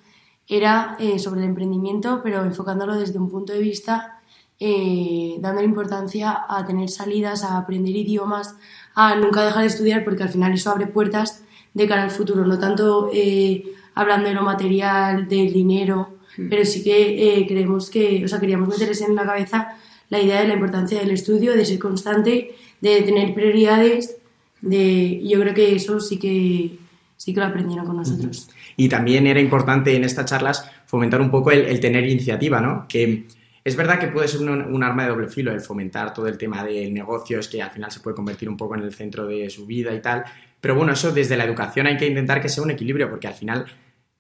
era 0.47 0.97
eh, 0.99 1.19
sobre 1.19 1.41
el 1.41 1.47
emprendimiento, 1.47 2.21
pero 2.23 2.43
enfocándolo 2.43 2.97
desde 2.99 3.17
un 3.19 3.29
punto 3.29 3.53
de 3.53 3.59
vista, 3.59 4.19
eh, 4.59 5.37
dándole 5.39 5.65
importancia 5.67 6.45
a 6.49 6.65
tener 6.65 6.89
salidas, 6.89 7.43
a 7.43 7.57
aprender 7.57 7.95
idiomas, 7.95 8.55
a 8.95 9.15
nunca 9.15 9.43
dejar 9.45 9.61
de 9.61 9.67
estudiar, 9.67 10.03
porque 10.03 10.23
al 10.23 10.29
final 10.29 10.51
eso 10.53 10.71
abre 10.71 10.87
puertas 10.87 11.43
de 11.73 11.87
cara 11.87 12.03
al 12.03 12.11
futuro, 12.11 12.45
no 12.45 12.59
tanto 12.59 13.09
eh, 13.13 13.63
hablando 13.95 14.29
de 14.29 14.35
lo 14.35 14.43
material, 14.43 15.27
del 15.27 15.53
dinero, 15.53 16.17
pero 16.49 16.63
sí 16.63 16.83
que 16.83 17.39
eh, 17.39 17.47
creemos 17.47 17.89
que, 17.89 18.23
o 18.23 18.27
sea, 18.27 18.39
queríamos 18.39 18.69
meterles 18.69 19.01
en 19.01 19.15
la 19.15 19.25
cabeza 19.25 19.75
la 20.09 20.19
idea 20.19 20.41
de 20.41 20.47
la 20.47 20.53
importancia 20.53 20.99
del 20.99 21.11
estudio, 21.11 21.53
de 21.53 21.65
ser 21.65 21.79
constante, 21.79 22.55
de 22.81 23.01
tener 23.01 23.33
prioridades, 23.33 24.17
de, 24.61 25.21
yo 25.23 25.39
creo 25.41 25.53
que 25.53 25.75
eso 25.75 25.99
sí 25.99 26.17
que, 26.17 26.77
sí 27.17 27.33
que 27.33 27.39
lo 27.39 27.45
aprendieron 27.45 27.85
con 27.85 27.97
nosotros. 27.97 28.49
Y 28.75 28.89
también 28.89 29.27
era 29.27 29.39
importante 29.39 29.95
en 29.95 30.03
estas 30.03 30.25
charlas 30.25 30.69
fomentar 30.85 31.21
un 31.21 31.29
poco 31.29 31.51
el, 31.51 31.65
el 31.65 31.79
tener 31.79 32.07
iniciativa, 32.07 32.59
¿no? 32.61 32.85
Que 32.87 33.25
es 33.63 33.75
verdad 33.75 33.99
que 33.99 34.07
puede 34.07 34.27
ser 34.27 34.41
un, 34.41 34.49
un 34.49 34.83
arma 34.83 35.03
de 35.03 35.09
doble 35.09 35.27
filo 35.27 35.51
el 35.51 35.61
fomentar 35.61 36.13
todo 36.13 36.27
el 36.27 36.37
tema 36.37 36.63
del 36.63 36.93
negocio, 36.93 37.39
es 37.39 37.47
que 37.47 37.61
al 37.61 37.71
final 37.71 37.91
se 37.91 37.99
puede 37.99 38.15
convertir 38.15 38.49
un 38.49 38.57
poco 38.57 38.75
en 38.75 38.81
el 38.81 38.93
centro 38.93 39.27
de 39.27 39.49
su 39.49 39.65
vida 39.65 39.93
y 39.93 40.01
tal. 40.01 40.23
Pero 40.61 40.75
bueno, 40.75 40.93
eso 40.93 41.11
desde 41.11 41.37
la 41.37 41.45
educación 41.45 41.87
hay 41.87 41.97
que 41.97 42.07
intentar 42.07 42.41
que 42.41 42.49
sea 42.49 42.63
un 42.63 42.71
equilibrio, 42.71 43.09
porque 43.09 43.27
al 43.27 43.33
final 43.33 43.65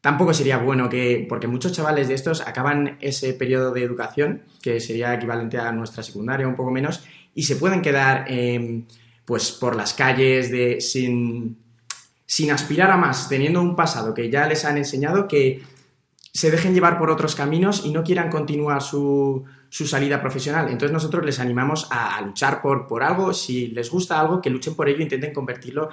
tampoco 0.01 0.33
sería 0.33 0.57
bueno 0.57 0.89
que, 0.89 1.25
porque 1.27 1.47
muchos 1.47 1.73
chavales 1.73 2.07
de 2.07 2.13
estos 2.13 2.41
acaban 2.41 2.97
ese 3.01 3.33
periodo 3.33 3.71
de 3.71 3.83
educación, 3.83 4.43
que 4.61 4.79
sería 4.79 5.13
equivalente 5.13 5.57
a 5.57 5.71
nuestra 5.71 6.03
secundaria, 6.03 6.47
un 6.47 6.55
poco 6.55 6.71
menos, 6.71 7.03
y 7.33 7.43
se 7.43 7.57
pueden 7.57 7.81
quedar 7.81 8.25
eh, 8.29 8.83
pues 9.25 9.51
por 9.51 9.75
las 9.75 9.93
calles 9.93 10.49
de, 10.49 10.81
sin, 10.81 11.57
sin 12.25 12.51
aspirar 12.51 12.91
a 12.91 12.97
más, 12.97 13.27
teniendo 13.27 13.61
un 13.61 13.75
pasado 13.75 14.13
que 14.13 14.29
ya 14.29 14.47
les 14.47 14.65
han 14.65 14.77
enseñado 14.77 15.27
que 15.27 15.61
se 16.31 16.51
dejen 16.51 16.73
llevar 16.73 16.97
por 16.97 17.09
otros 17.09 17.35
caminos 17.35 17.85
y 17.85 17.91
no 17.91 18.03
quieran 18.03 18.29
continuar 18.29 18.81
su, 18.81 19.43
su 19.67 19.87
salida 19.87 20.21
profesional. 20.21 20.69
Entonces 20.69 20.93
nosotros 20.93 21.25
les 21.25 21.39
animamos 21.39 21.87
a, 21.91 22.17
a 22.17 22.21
luchar 22.21 22.61
por, 22.61 22.87
por 22.87 23.03
algo, 23.03 23.33
si 23.33 23.67
les 23.67 23.89
gusta 23.89 24.19
algo, 24.19 24.41
que 24.41 24.49
luchen 24.49 24.75
por 24.75 24.87
ello 24.87 25.01
intenten 25.01 25.33
convertirlo 25.33 25.89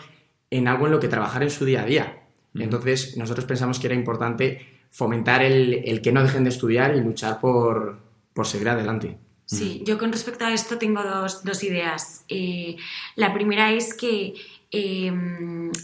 en 0.50 0.68
algo 0.68 0.86
en 0.86 0.92
lo 0.92 1.00
que 1.00 1.08
trabajar 1.08 1.42
en 1.42 1.50
su 1.50 1.64
día 1.64 1.82
a 1.82 1.86
día. 1.86 2.22
Entonces 2.54 3.16
nosotros 3.16 3.44
pensamos 3.46 3.78
que 3.78 3.86
era 3.88 3.94
importante 3.96 4.66
fomentar 4.90 5.42
el, 5.42 5.82
el 5.84 6.00
que 6.00 6.12
no 6.12 6.22
dejen 6.22 6.44
de 6.44 6.50
estudiar 6.50 6.94
y 6.96 7.00
luchar 7.00 7.38
por, 7.40 7.98
por 8.32 8.46
seguir 8.46 8.68
adelante. 8.68 9.18
Sí, 9.44 9.82
yo 9.86 9.96
con 9.98 10.10
respecto 10.10 10.44
a 10.44 10.52
esto 10.52 10.76
tengo 10.78 11.02
dos, 11.04 11.44
dos 11.44 11.62
ideas. 11.62 12.24
Eh, 12.28 12.76
la 13.14 13.32
primera 13.34 13.70
es 13.72 13.94
que 13.94 14.34
eh, 14.72 15.08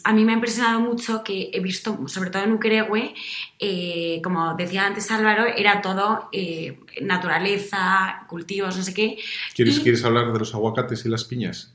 a 0.05 0.13
mí 0.13 0.25
me 0.25 0.33
ha 0.33 0.35
impresionado 0.35 0.81
mucho 0.81 1.23
que 1.23 1.51
he 1.53 1.61
visto, 1.61 2.09
sobre 2.09 2.31
todo 2.31 2.43
en 2.43 2.53
Ukerewe, 2.53 3.15
eh, 3.61 4.21
como 4.25 4.55
decía 4.55 4.87
antes 4.87 5.11
Álvaro, 5.13 5.45
era 5.47 5.81
todo 5.81 6.29
eh, 6.33 6.81
naturaleza, 7.03 8.25
cultivos, 8.29 8.77
no 8.77 8.83
sé 8.83 8.95
qué. 8.95 9.19
¿Quieres, 9.55 9.79
Y- 9.79 9.83
¿Quieres 9.83 10.05
hablar 10.05 10.33
de 10.33 10.39
los 10.39 10.55
aguacates 10.55 11.05
y 11.05 11.09
las 11.09 11.25
piñas? 11.25 11.75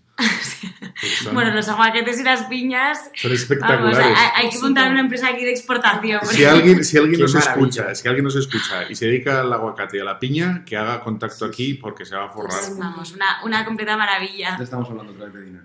Son- 1.24 1.34
Bueno, 1.36 1.54
los 1.54 1.68
aguacates 1.70 2.20
y 2.20 2.24
las 2.24 2.44
piñas. 2.46 2.98
son 3.16 3.30
Vamos, 3.30 3.40
espectaculares. 3.42 4.00
hay, 4.00 4.46
hay 4.46 4.50
que 4.50 4.58
montar 4.60 4.90
una 4.92 5.00
empresa 5.02 5.28
aquí 5.30 5.44
de 5.46 5.52
exportación. 5.52 6.20
Si 6.26 6.44
alguien, 6.44 6.84
si 6.84 6.98
alguien 6.98 7.18
Qué 7.18 7.22
nos 7.24 7.34
maravilla. 7.36 7.54
escucha, 7.68 7.96
si 7.96 8.08
alguien 8.08 8.24
nos 8.24 8.36
escucha 8.36 8.90
y 8.90 8.96
se 8.96 9.06
dedica 9.06 9.42
al 9.42 9.54
aguacate 9.54 9.98
y 9.98 10.00
a 10.00 10.04
la 10.04 10.18
piña, 10.20 10.64
que 10.66 10.76
haga 10.76 11.00
contacto 11.02 11.46
aquí 11.46 11.76
porque 11.76 12.04
se 12.06 12.16
va 12.16 12.26
a 12.26 12.30
forrar. 12.30 12.60
Pues, 12.60 12.78
vamos, 12.78 13.12
una, 13.14 13.26
una 13.44 13.64
completa 13.66 13.96
maravilla. 13.96 14.58
Ya 14.58 14.64
estamos 14.64 14.90
hablando 14.90 15.14
otra 15.14 15.26
vez 15.26 15.34
de 15.36 15.42
dinero. 15.44 15.64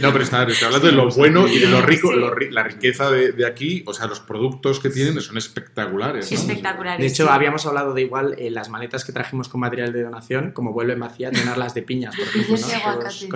No, 0.00 0.12
pero 0.12 0.24
está, 0.24 0.42
estoy 0.44 0.66
hablando 0.66 0.86
de 0.86 0.92
lo 0.94 1.10
bueno 1.10 1.46
y 1.46 1.58
de 1.58 1.66
lo 1.68 1.82
rico, 1.82 2.10
Sí. 2.12 2.18
lo 2.18 2.34
ri- 2.34 2.50
la 2.50 2.62
riqueza 2.62 3.10
de, 3.10 3.32
de 3.32 3.46
aquí, 3.46 3.84
o 3.86 3.92
sea, 3.92 4.06
los 4.06 4.20
productos 4.20 4.80
que 4.80 4.88
tienen 4.88 5.20
son 5.20 5.36
espectaculares. 5.36 6.30
¿no? 6.32 6.38
Espectaculares. 6.38 7.00
De 7.00 7.06
hecho, 7.06 7.24
sí. 7.24 7.28
habíamos 7.30 7.66
hablado 7.66 7.92
de 7.92 8.00
igual 8.02 8.34
eh, 8.38 8.50
las 8.50 8.70
maletas 8.70 9.04
que 9.04 9.12
trajimos 9.12 9.48
con 9.50 9.60
material 9.60 9.92
de 9.92 10.02
donación, 10.02 10.52
como 10.52 10.72
vuelven 10.72 10.98
vacías, 11.00 11.32
llenarlas 11.32 11.74
de 11.74 11.82
piñas, 11.82 12.16
por 12.16 12.26
ejemplo, 12.26 12.56
¿no? 12.56 12.92
Todos 12.98 13.26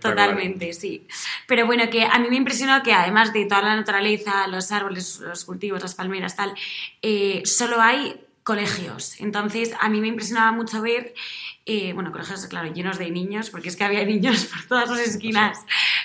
Totalmente, 0.00 0.72
sí. 0.72 1.06
Pero 1.46 1.66
bueno, 1.66 1.88
que 1.90 2.04
a 2.04 2.18
mí 2.18 2.28
me 2.28 2.36
impresionó 2.36 2.82
que 2.82 2.92
además 2.92 3.32
de 3.32 3.44
toda 3.46 3.62
la 3.62 3.76
naturaleza, 3.76 4.46
los 4.48 4.70
árboles, 4.72 5.20
los 5.20 5.44
cultivos, 5.44 5.82
las 5.82 5.94
palmeras, 5.94 6.36
tal, 6.36 6.54
eh, 7.02 7.42
solo 7.44 7.80
hay 7.80 8.20
colegios. 8.42 9.20
Entonces, 9.20 9.74
a 9.80 9.88
mí 9.88 10.00
me 10.00 10.08
impresionaba 10.08 10.50
mucho 10.50 10.80
ver, 10.82 11.14
eh, 11.66 11.92
bueno, 11.92 12.10
colegios, 12.10 12.46
claro, 12.46 12.72
llenos 12.72 12.98
de 12.98 13.10
niños, 13.10 13.50
porque 13.50 13.68
es 13.68 13.76
que 13.76 13.84
había 13.84 14.04
niños 14.14 14.46
por 14.46 14.64
todas 14.66 14.88
las 14.90 15.00
esquinas. 15.00 15.58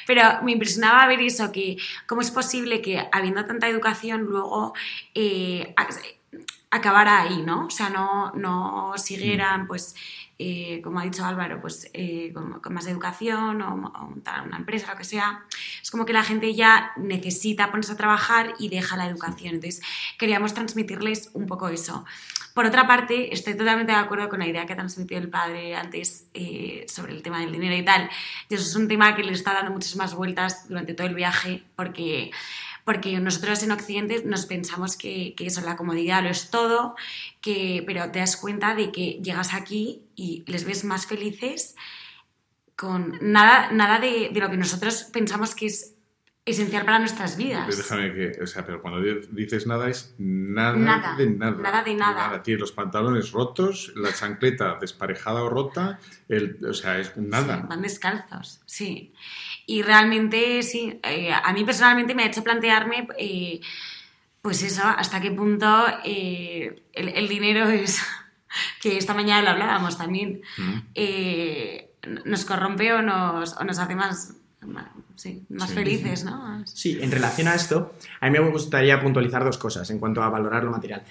Pero 0.06 0.22
me 0.44 0.52
impresionaba 0.52 1.08
ver 1.08 1.22
eso, 1.22 1.52
que 1.52 1.78
cómo 2.08 2.22
es 2.22 2.32
posible 2.32 2.82
que 2.82 3.02
habiendo 3.12 3.46
tanta 3.46 3.68
educación 3.68 4.22
luego 4.24 4.74
eh, 5.16 5.74
ac- 5.78 6.16
acabara 6.70 7.22
ahí, 7.22 7.42
¿no? 7.42 7.68
O 7.68 7.70
sea, 7.70 7.90
no, 7.90 8.32
no 8.36 8.94
siguieran, 8.98 9.66
pues, 9.66 9.96
eh, 10.38 10.82
como 10.84 11.00
ha 11.00 11.04
dicho 11.04 11.24
Álvaro, 11.24 11.62
pues 11.62 11.90
eh, 11.94 12.32
con, 12.34 12.60
con 12.60 12.74
más 12.74 12.88
educación 12.88 13.62
o, 13.62 13.74
o 13.74 14.06
montar 14.06 14.46
una 14.46 14.58
empresa, 14.58 14.92
lo 14.92 14.98
que 14.98 15.04
sea. 15.04 15.44
Es 15.82 15.92
como 15.92 16.06
que 16.06 16.14
la 16.14 16.24
gente 16.24 16.54
ya 16.54 16.92
necesita 16.98 17.72
ponerse 17.72 17.94
a 17.94 17.98
trabajar 17.98 18.54
y 18.60 18.70
deja 18.70 18.98
la 18.98 19.08
educación. 19.08 19.56
Entonces, 19.56 19.82
queríamos 20.18 20.54
transmitirles 20.54 21.30
un 21.34 21.48
poco 21.48 21.70
eso. 21.70 22.06
Por 22.56 22.66
otra 22.66 22.88
parte, 22.88 23.34
estoy 23.34 23.56
totalmente 23.56 23.92
de 23.92 23.98
acuerdo 23.98 24.30
con 24.30 24.40
la 24.40 24.48
idea 24.48 24.66
que 24.66 24.72
ha 24.72 24.78
transmitido 24.78 25.20
el 25.20 25.30
padre 25.30 25.76
antes 25.76 26.28
eh, 26.34 26.86
sobre 26.88 27.12
el 27.12 27.22
tema 27.22 27.42
del 27.42 27.52
dinero 27.52 27.76
y 27.76 27.84
tal. 27.84 28.10
Y 28.48 28.56
eso 28.56 28.64
es 28.64 28.76
un 28.78 28.88
tema 28.88 29.14
que 29.14 29.24
le 29.24 29.34
está 29.34 29.54
dando 29.54 29.72
muchas 29.72 29.94
más 29.98 30.16
vueltas 30.16 30.70
durante 30.70 30.94
todo 30.94 31.06
el 31.06 31.16
viaje 31.16 31.64
porque 31.76 32.32
porque 32.86 33.20
nosotros 33.20 33.64
en 33.64 33.72
Occidente 33.72 34.24
nos 34.26 34.46
pensamos 34.46 34.96
que, 34.96 35.34
que 35.36 35.48
eso, 35.48 35.62
la 35.62 35.76
comodidad 35.76 36.24
lo 36.24 36.30
es 36.30 36.52
todo, 36.52 36.96
que, 37.42 37.84
pero 37.86 38.12
te 38.12 38.20
das 38.20 38.38
cuenta 38.38 38.76
de 38.76 38.92
que 38.92 39.20
llegas 39.24 39.54
aquí 39.54 40.04
y 40.16 40.44
les 40.46 40.66
ves 40.66 40.86
más 40.86 41.08
felices 41.08 41.76
con 42.76 43.18
nada, 43.22 43.72
nada 43.72 44.00
de, 44.00 44.30
de 44.32 44.40
lo 44.40 44.50
que 44.50 44.58
nosotros 44.58 45.10
pensamos 45.12 45.56
que 45.56 45.66
es 45.66 45.95
esencial 46.46 46.86
para 46.86 47.00
nuestras 47.00 47.38
vidas. 47.38 47.76
Déjame 47.76 48.14
que, 48.14 48.44
o 48.44 48.46
sea, 48.46 48.64
pero 48.66 48.80
cuando 48.82 49.02
di- 49.02 49.28
dices 49.32 49.66
nada 49.66 49.90
es 49.90 50.14
nada, 50.20 50.78
Nada, 50.78 51.16
de 51.16 51.28
nada. 51.32 51.58
nada 51.60 51.84
de 51.84 51.96
nada. 51.96 52.44
Tiene 52.44 52.60
los 52.60 52.72
pantalones 52.72 53.32
rotos, 53.32 53.92
la 53.96 54.14
chancleta 54.14 54.78
desparejada 54.80 55.42
o 55.44 55.50
rota, 55.50 56.00
el, 56.30 56.60
o 56.64 56.74
sea, 56.74 57.00
es 57.00 57.18
nada. 57.18 57.58
Sí, 57.62 57.68
van 57.68 57.82
descalzos, 57.82 58.62
sí. 58.66 59.12
Y 59.66 59.82
realmente, 59.82 60.62
sí, 60.62 61.00
eh, 61.04 61.32
a 61.34 61.52
mí 61.52 61.64
personalmente 61.64 62.14
me 62.14 62.24
ha 62.24 62.28
hecho 62.28 62.44
plantearme, 62.44 63.08
eh, 63.18 63.60
pues 64.44 64.62
eso, 64.62 64.84
hasta 64.86 65.20
qué 65.20 65.32
punto 65.32 65.84
eh, 66.04 66.84
el, 66.94 67.10
el 67.10 67.28
dinero 67.28 67.68
es, 67.70 68.00
que 68.84 68.98
esta 68.98 69.16
mañana 69.16 69.42
lo 69.42 69.50
hablábamos 69.50 69.98
también, 69.98 70.42
Mm. 70.60 72.20
nos 72.26 72.46
corrompe 72.46 72.94
o 72.94 73.02
nos, 73.02 73.58
o 73.58 73.64
nos 73.64 73.80
hace 73.80 73.96
más, 73.96 74.36
más- 74.68 74.88
sí, 75.16 75.44
más 75.50 75.70
Sí. 75.70 75.76
felices, 75.76 76.24
¿no? 76.26 76.64
Sí, 76.66 76.98
en 77.02 77.12
relación 77.12 77.48
a 77.48 77.56
esto, 77.56 77.94
a 78.20 78.30
mí 78.30 78.40
me 78.40 78.50
gustaría 78.50 79.02
puntualizar 79.02 79.44
dos 79.44 79.58
cosas 79.58 79.90
en 79.90 80.00
cuanto 80.00 80.22
a 80.24 80.30
valorar 80.30 80.64
lo 80.64 80.72
material. 80.72 81.04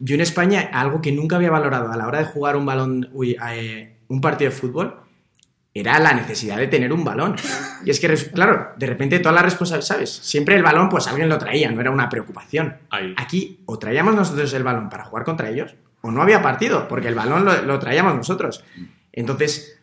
Yo 0.00 0.14
en 0.14 0.20
España, 0.22 0.70
algo 0.72 1.00
que 1.00 1.12
nunca 1.12 1.36
había 1.36 1.50
valorado 1.50 1.92
a 1.92 1.96
la 1.96 2.06
hora 2.06 2.18
de 2.18 2.24
jugar 2.26 2.56
un 2.56 2.66
balón, 2.66 3.08
uy, 3.12 3.36
eh, 3.52 3.96
un 4.08 4.20
partido 4.20 4.50
de 4.50 4.56
fútbol, 4.56 4.96
era 5.76 5.98
la 5.98 6.12
necesidad 6.14 6.56
de 6.56 6.68
tener 6.68 6.92
un 6.92 7.02
balón. 7.04 7.34
Y 7.84 7.90
es 7.90 7.98
que, 7.98 8.06
claro, 8.32 8.72
de 8.76 8.86
repente 8.86 9.18
toda 9.18 9.34
la 9.34 9.42
responsabilidad, 9.42 9.86
¿sabes? 9.86 10.10
Siempre 10.10 10.54
el 10.54 10.62
balón, 10.62 10.88
pues 10.88 11.06
alguien 11.08 11.28
lo 11.28 11.36
traía, 11.38 11.70
no 11.70 11.80
era 11.80 11.90
una 11.90 12.08
preocupación. 12.08 12.76
Ahí. 12.90 13.12
Aquí, 13.16 13.60
o 13.66 13.78
traíamos 13.78 14.14
nosotros 14.14 14.52
el 14.54 14.62
balón 14.62 14.88
para 14.88 15.04
jugar 15.04 15.24
contra 15.24 15.48
ellos, 15.50 15.74
o 16.00 16.10
no 16.12 16.22
había 16.22 16.42
partido, 16.42 16.86
porque 16.86 17.08
el 17.08 17.14
balón 17.16 17.44
lo, 17.44 17.62
lo 17.62 17.78
traíamos 17.80 18.14
nosotros. 18.14 18.62
Entonces, 19.12 19.80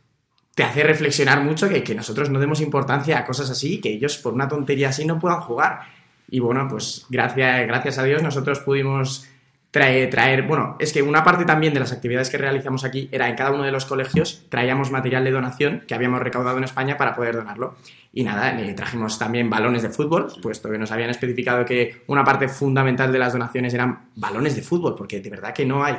te 0.56 0.64
hace 0.64 0.84
reflexionar 0.84 1.42
mucho 1.42 1.70
que, 1.70 1.96
nosotros 1.96 2.30
no 2.30 2.40
demos 2.40 2.62
importancia 2.62 3.18
a 3.18 3.26
cosas 3.26 3.50
así, 3.50 3.80
que 3.80 3.90
ellos 3.90 4.18
por 4.18 4.34
una 4.34 4.48
tontería 4.48 4.90
así 4.90 5.06
no 5.06 5.20
puedan 5.20 5.42
jugar. 5.42 5.82
Y 6.30 6.40
bueno, 6.40 6.68
pues 6.70 7.06
gracias, 7.10 7.68
gracias 7.68 7.98
a 7.98 8.04
Dios 8.04 8.22
nosotros 8.22 8.60
pudimos 8.60 9.28
traer, 9.72 10.10
traer, 10.10 10.44
bueno, 10.44 10.76
es 10.80 10.92
que 10.92 11.02
una 11.02 11.24
parte 11.24 11.46
también 11.46 11.74
de 11.74 11.80
las 11.80 11.94
actividades 11.94 12.30
que 12.30 12.38
realizamos 12.38 12.84
aquí 12.84 13.08
era 13.12 13.30
en 13.30 13.36
cada 13.36 13.52
uno 13.52 13.64
de 13.64 13.72
los 13.72 13.86
colegios 13.86 14.46
traíamos 14.50 14.92
material 14.92 15.24
de 15.24 15.32
donación 15.32 15.84
que 15.88 15.96
habíamos 15.96 16.22
recaudado 16.22 16.58
en 16.58 16.66
España 16.66 16.98
para 16.98 17.16
poder 17.16 17.36
donarlo. 17.36 17.76
Y 18.14 18.24
nada, 18.24 18.60
eh, 18.60 18.74
trajimos 18.74 19.18
también 19.18 19.50
balones 19.50 19.84
de 19.84 19.90
fútbol, 19.90 20.28
puesto 20.42 20.70
que 20.70 20.78
nos 20.78 20.92
habían 20.92 21.10
especificado 21.10 21.64
que 21.64 22.04
una 22.08 22.26
parte 22.26 22.50
fundamental 22.50 23.12
de 23.12 23.20
las 23.20 23.32
donaciones 23.32 23.74
eran 23.74 24.10
balones 24.16 24.56
de 24.58 24.62
fútbol, 24.62 24.96
porque 24.96 25.22
de 25.22 25.30
verdad 25.30 25.54
que 25.54 25.66
no 25.66 25.84
hay. 25.84 25.96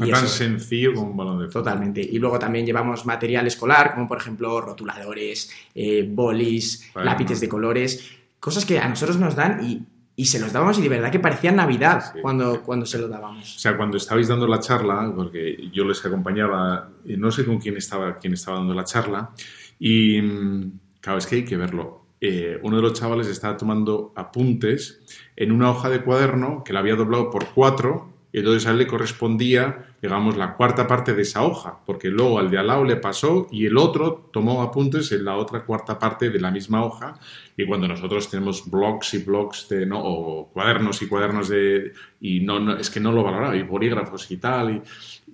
No 0.00 0.06
Y 0.06 0.10
tan 0.10 0.24
eso- 0.24 0.34
sencillo 0.34 0.94
como 0.94 1.10
un 1.10 1.16
balón 1.16 1.38
de 1.38 1.46
fútbol. 1.46 1.62
Totalmente. 1.64 2.00
Y 2.00 2.18
luego 2.18 2.38
también 2.38 2.66
llevamos 2.66 3.06
material 3.06 3.46
escolar, 3.46 3.94
como 3.94 4.08
por 4.08 4.18
ejemplo 4.18 4.60
rotuladores, 4.60 5.50
eh, 5.74 6.08
bolis, 6.10 6.90
Bueno. 6.94 7.10
lápices 7.10 7.40
de 7.40 7.48
colores, 7.48 8.10
cosas 8.40 8.64
que 8.64 8.78
a 8.78 8.88
nosotros 8.88 9.18
nos 9.18 9.36
dan 9.36 9.62
y, 9.64 9.82
y 10.16 10.26
se 10.26 10.38
los 10.40 10.52
dábamos 10.52 10.78
y 10.78 10.82
de 10.82 10.88
verdad 10.88 11.10
que 11.10 11.20
parecía 11.20 11.52
Navidad 11.52 12.12
Sí. 12.14 12.20
cuando, 12.20 12.62
cuando 12.62 12.84
se 12.86 12.98
lo 12.98 13.08
dábamos. 13.08 13.56
O 13.56 13.58
sea, 13.58 13.76
cuando 13.76 13.96
estabais 13.96 14.28
dando 14.28 14.46
la 14.46 14.58
charla, 14.60 15.12
porque 15.14 15.68
yo 15.72 15.84
les 15.84 16.04
acompañaba, 16.04 16.90
y 17.06 17.16
no 17.16 17.30
sé 17.30 17.44
con 17.44 17.58
quién 17.58 17.76
estaba, 17.76 18.16
quién 18.16 18.32
estaba 18.34 18.58
dando 18.58 18.74
la 18.74 18.84
charla, 18.84 19.30
y 19.78 20.20
mm, 20.20 20.72
claro, 21.00 21.18
es 21.18 21.26
que 21.26 21.36
hay 21.36 21.44
que 21.44 21.56
verlo. 21.56 22.00
Eh, 22.20 22.58
uno 22.62 22.76
de 22.76 22.82
los 22.82 22.92
chavales 22.92 23.28
estaba 23.28 23.56
tomando 23.56 24.12
apuntes 24.14 25.00
en 25.36 25.52
una 25.52 25.70
hoja 25.70 25.88
de 25.88 26.02
cuaderno 26.02 26.62
que 26.64 26.74
la 26.74 26.80
había 26.80 26.96
doblado 26.96 27.30
por 27.30 27.46
cuatro, 27.54 28.09
y 28.32 28.38
entonces 28.38 28.66
a 28.66 28.70
él 28.70 28.78
le 28.78 28.86
correspondía, 28.86 29.94
digamos, 30.00 30.36
la 30.36 30.54
cuarta 30.54 30.86
parte 30.86 31.14
de 31.14 31.22
esa 31.22 31.42
hoja, 31.42 31.80
porque 31.84 32.08
luego 32.08 32.38
al 32.38 32.50
de 32.50 32.58
al 32.58 32.68
lado 32.68 32.84
le 32.84 32.96
pasó 32.96 33.48
y 33.50 33.66
el 33.66 33.76
otro 33.76 34.30
tomó 34.32 34.62
apuntes 34.62 35.10
en 35.12 35.24
la 35.24 35.36
otra 35.36 35.64
cuarta 35.64 35.98
parte 35.98 36.30
de 36.30 36.40
la 36.40 36.50
misma 36.50 36.84
hoja, 36.84 37.18
y 37.56 37.66
cuando 37.66 37.88
nosotros 37.88 38.30
tenemos 38.30 38.70
blogs 38.70 39.14
y 39.14 39.18
blogs 39.24 39.68
de, 39.68 39.86
¿no? 39.86 40.00
o 40.02 40.48
cuadernos 40.52 41.02
y 41.02 41.08
cuadernos 41.08 41.48
de... 41.48 41.92
y 42.20 42.40
no, 42.40 42.60
no 42.60 42.76
es 42.76 42.88
que 42.88 43.00
no 43.00 43.12
lo 43.12 43.22
valoraba, 43.22 43.56
y 43.56 43.62
bolígrafos 43.62 44.30
y 44.30 44.36
tal, 44.36 44.82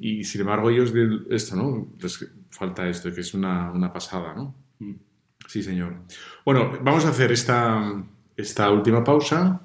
y, 0.00 0.18
y 0.18 0.24
sin 0.24 0.40
embargo 0.40 0.70
ellos 0.70 0.92
de 0.92 1.20
esto, 1.30 1.56
¿no? 1.56 1.88
Les 2.00 2.26
falta 2.50 2.88
esto, 2.88 3.12
que 3.12 3.20
es 3.20 3.34
una, 3.34 3.70
una 3.70 3.92
pasada, 3.92 4.34
¿no? 4.34 4.54
Sí, 5.46 5.62
señor. 5.62 5.94
Bueno, 6.44 6.78
vamos 6.82 7.04
a 7.04 7.10
hacer 7.10 7.30
esta, 7.32 8.02
esta 8.36 8.70
última 8.70 9.04
pausa 9.04 9.60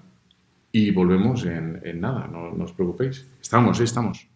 y 0.71 0.91
volvemos 0.91 1.45
en, 1.45 1.81
en 1.83 1.99
nada, 2.01 2.27
no, 2.27 2.63
os 2.63 2.71
preocupéis. 2.73 3.27
Estamos, 3.41 3.79
¿eh? 3.79 3.83
estamos. 3.83 4.27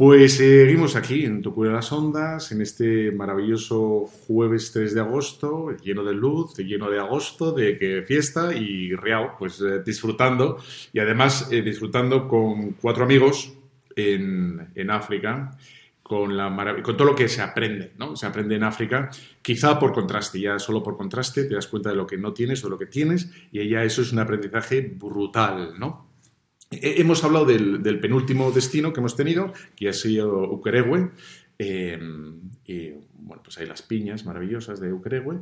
Pues 0.00 0.38
seguimos 0.38 0.96
aquí 0.96 1.26
en 1.26 1.42
Tu 1.42 1.52
Cura 1.52 1.68
de 1.68 1.76
las 1.76 1.92
Ondas, 1.92 2.52
en 2.52 2.62
este 2.62 3.12
maravilloso 3.12 4.06
jueves 4.26 4.72
3 4.72 4.94
de 4.94 5.00
agosto, 5.02 5.76
lleno 5.76 6.02
de 6.02 6.14
luz, 6.14 6.56
lleno 6.56 6.88
de 6.88 6.98
agosto, 6.98 7.52
de 7.52 7.76
que 7.76 8.00
fiesta 8.00 8.54
y 8.54 8.94
real, 8.94 9.32
pues 9.38 9.60
eh, 9.60 9.82
disfrutando 9.84 10.56
y 10.94 11.00
además 11.00 11.48
eh, 11.52 11.60
disfrutando 11.60 12.26
con 12.26 12.76
cuatro 12.80 13.04
amigos 13.04 13.52
en, 13.94 14.70
en 14.74 14.90
África, 14.90 15.50
con, 16.02 16.34
la 16.34 16.48
con 16.82 16.96
todo 16.96 17.08
lo 17.08 17.14
que 17.14 17.28
se 17.28 17.42
aprende, 17.42 17.92
¿no? 17.98 18.16
Se 18.16 18.24
aprende 18.24 18.56
en 18.56 18.64
África, 18.64 19.10
quizá 19.42 19.78
por 19.78 19.92
contraste, 19.92 20.40
ya 20.40 20.58
solo 20.58 20.82
por 20.82 20.96
contraste 20.96 21.44
te 21.44 21.56
das 21.56 21.66
cuenta 21.66 21.90
de 21.90 21.96
lo 21.96 22.06
que 22.06 22.16
no 22.16 22.32
tienes 22.32 22.64
o 22.64 22.68
de 22.68 22.70
lo 22.70 22.78
que 22.78 22.86
tienes 22.86 23.30
y 23.52 23.68
ya 23.68 23.84
eso 23.84 24.00
es 24.00 24.12
un 24.12 24.20
aprendizaje 24.20 24.80
brutal, 24.80 25.78
¿no? 25.78 26.09
Eh, 26.70 26.94
Hemos 26.98 27.24
hablado 27.24 27.44
del, 27.46 27.82
del 27.82 27.98
penúltimo 28.00 28.50
destino 28.52 28.92
que 28.92 29.00
hemos 29.00 29.16
tenido, 29.16 29.52
que 29.76 29.88
ha 29.88 29.92
sido 29.92 30.50
Ukerewe. 30.52 31.10
eh, 31.58 31.98
y 32.66 32.90
bueno, 33.22 33.42
pues 33.44 33.58
hay 33.58 33.66
las 33.66 33.82
piñas 33.82 34.24
maravillosas 34.24 34.80
de 34.80 34.92
Ukerewe. 34.92 35.40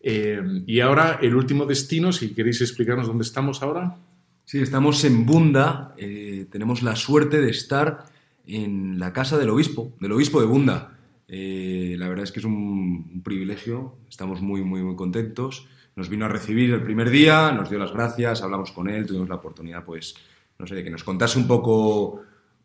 Eh, 0.00 0.40
y 0.66 0.80
ahora 0.80 1.18
el 1.22 1.34
último 1.36 1.66
destino, 1.66 2.12
si 2.12 2.34
queréis 2.34 2.60
explicarnos 2.60 3.06
dónde 3.06 3.22
estamos 3.24 3.62
ahora. 3.62 3.96
Sí, 4.44 4.58
estamos 4.60 5.04
en 5.04 5.24
Bunda. 5.26 5.94
eh, 5.98 6.46
tenemos 6.50 6.82
la 6.82 6.96
suerte 6.96 7.40
de 7.40 7.50
estar 7.50 8.04
en 8.46 8.98
la 8.98 9.12
casa 9.12 9.38
del 9.38 9.50
obispo, 9.50 9.92
del 10.00 10.12
obispo 10.12 10.40
de 10.40 10.46
Bunda. 10.46 10.98
Eh, 11.28 11.94
la 11.98 12.08
verdad 12.08 12.24
es 12.24 12.32
que 12.32 12.40
es 12.40 12.44
un, 12.44 13.10
un 13.14 13.22
privilegio. 13.22 13.96
Estamos 14.08 14.40
muy, 14.42 14.62
muy, 14.62 14.82
muy 14.82 14.96
contentos. 14.96 15.68
Nos 15.94 16.08
vino 16.08 16.24
a 16.24 16.28
recibir 16.28 16.72
el 16.72 16.82
primer 16.82 17.10
día, 17.10 17.52
nos 17.52 17.68
dio 17.70 17.78
las 17.78 17.92
gracias, 17.92 18.42
hablamos 18.42 18.72
con 18.72 18.88
él, 18.88 19.06
tuvimos 19.06 19.28
la 19.28 19.34
oportunidad, 19.36 19.84
pues, 19.84 20.14
no 20.62 20.68
sé, 20.68 20.76
de 20.76 20.84
que 20.84 20.90
nos 20.90 21.02
contase 21.02 21.40
un 21.40 21.48
poco, 21.48 22.20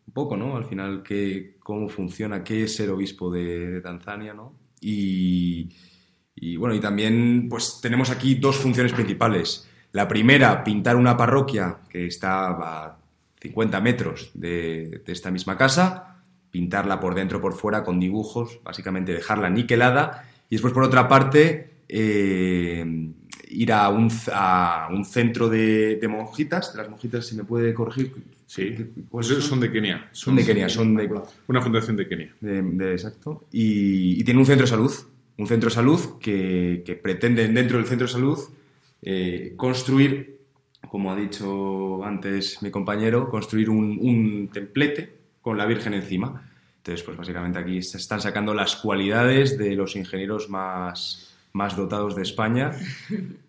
un 0.06 0.12
poco, 0.14 0.36
¿no? 0.36 0.56
Al 0.56 0.64
final, 0.64 1.02
qué, 1.02 1.56
cómo 1.58 1.88
funciona, 1.88 2.44
qué 2.44 2.62
es 2.62 2.76
ser 2.76 2.90
obispo 2.90 3.28
de, 3.28 3.80
Tanzania, 3.80 4.32
¿no? 4.32 4.54
Y, 4.80 5.68
bueno, 6.58 6.76
y 6.76 6.80
también 6.80 7.48
pues 7.50 7.80
tenemos 7.82 8.10
aquí 8.10 8.36
dos 8.36 8.56
funciones 8.56 8.92
principales. 8.92 9.68
La 9.90 10.06
primera, 10.06 10.62
pintar 10.62 10.94
una 10.94 11.16
parroquia 11.16 11.78
que 11.88 12.06
está 12.06 12.50
a 12.50 12.98
50 13.40 13.80
metros 13.80 14.30
de, 14.32 15.02
de 15.04 15.12
esta 15.12 15.32
misma 15.32 15.56
casa, 15.56 16.22
pintarla 16.52 17.00
por 17.00 17.16
dentro, 17.16 17.40
por 17.40 17.54
fuera, 17.54 17.82
con 17.82 17.98
dibujos, 17.98 18.60
básicamente 18.62 19.12
dejarla 19.12 19.50
niquelada. 19.50 20.30
Y 20.48 20.54
después, 20.54 20.72
por 20.72 20.84
otra 20.84 21.08
parte, 21.08 21.82
eh, 21.88 23.10
ir 23.50 23.72
a 23.72 23.88
un, 23.88 24.10
a 24.32 24.88
un 24.90 25.04
centro 25.04 25.48
de, 25.48 25.96
de 25.96 26.08
monjitas, 26.08 26.72
de 26.72 26.78
las 26.82 26.90
monjitas, 26.90 27.26
si 27.26 27.36
me 27.36 27.44
puede 27.44 27.72
corregir. 27.74 28.12
Sí, 28.46 28.74
¿Cuáles 29.10 29.30
pues 29.32 29.44
son 29.44 29.60
de 29.60 29.70
Kenia. 29.70 30.08
Son 30.12 30.34
de 30.36 30.44
Kenia, 30.44 30.68
son 30.68 30.96
de, 30.96 31.10
Una 31.48 31.60
fundación 31.60 31.96
de 31.96 32.08
Kenia. 32.08 32.34
de- 32.40 32.62
de- 32.62 32.92
exacto. 32.92 33.44
Y, 33.52 34.20
y 34.20 34.24
tiene 34.24 34.40
un 34.40 34.46
centro 34.46 34.64
de 34.64 34.70
salud. 34.70 34.92
Un 35.36 35.46
centro 35.46 35.68
de 35.68 35.74
salud 35.74 36.00
que, 36.18 36.82
que 36.84 36.94
pretende, 36.94 37.46
dentro 37.48 37.76
del 37.78 37.86
centro 37.86 38.06
de 38.06 38.12
salud, 38.12 38.38
eh, 39.02 39.52
construir, 39.56 40.38
como 40.88 41.12
ha 41.12 41.16
dicho 41.16 42.02
antes 42.04 42.60
mi 42.62 42.70
compañero, 42.70 43.28
construir 43.28 43.70
un, 43.70 43.98
un 44.00 44.48
templete 44.52 45.12
con 45.40 45.56
la 45.56 45.66
Virgen 45.66 45.94
encima. 45.94 46.44
Entonces, 46.78 47.04
pues 47.04 47.16
básicamente 47.18 47.58
aquí 47.58 47.82
se 47.82 47.98
están 47.98 48.20
sacando 48.20 48.54
las 48.54 48.76
cualidades 48.76 49.58
de 49.58 49.74
los 49.76 49.94
ingenieros 49.94 50.48
más, 50.48 51.27
más 51.52 51.76
dotados 51.76 52.14
de 52.14 52.22
España. 52.22 52.72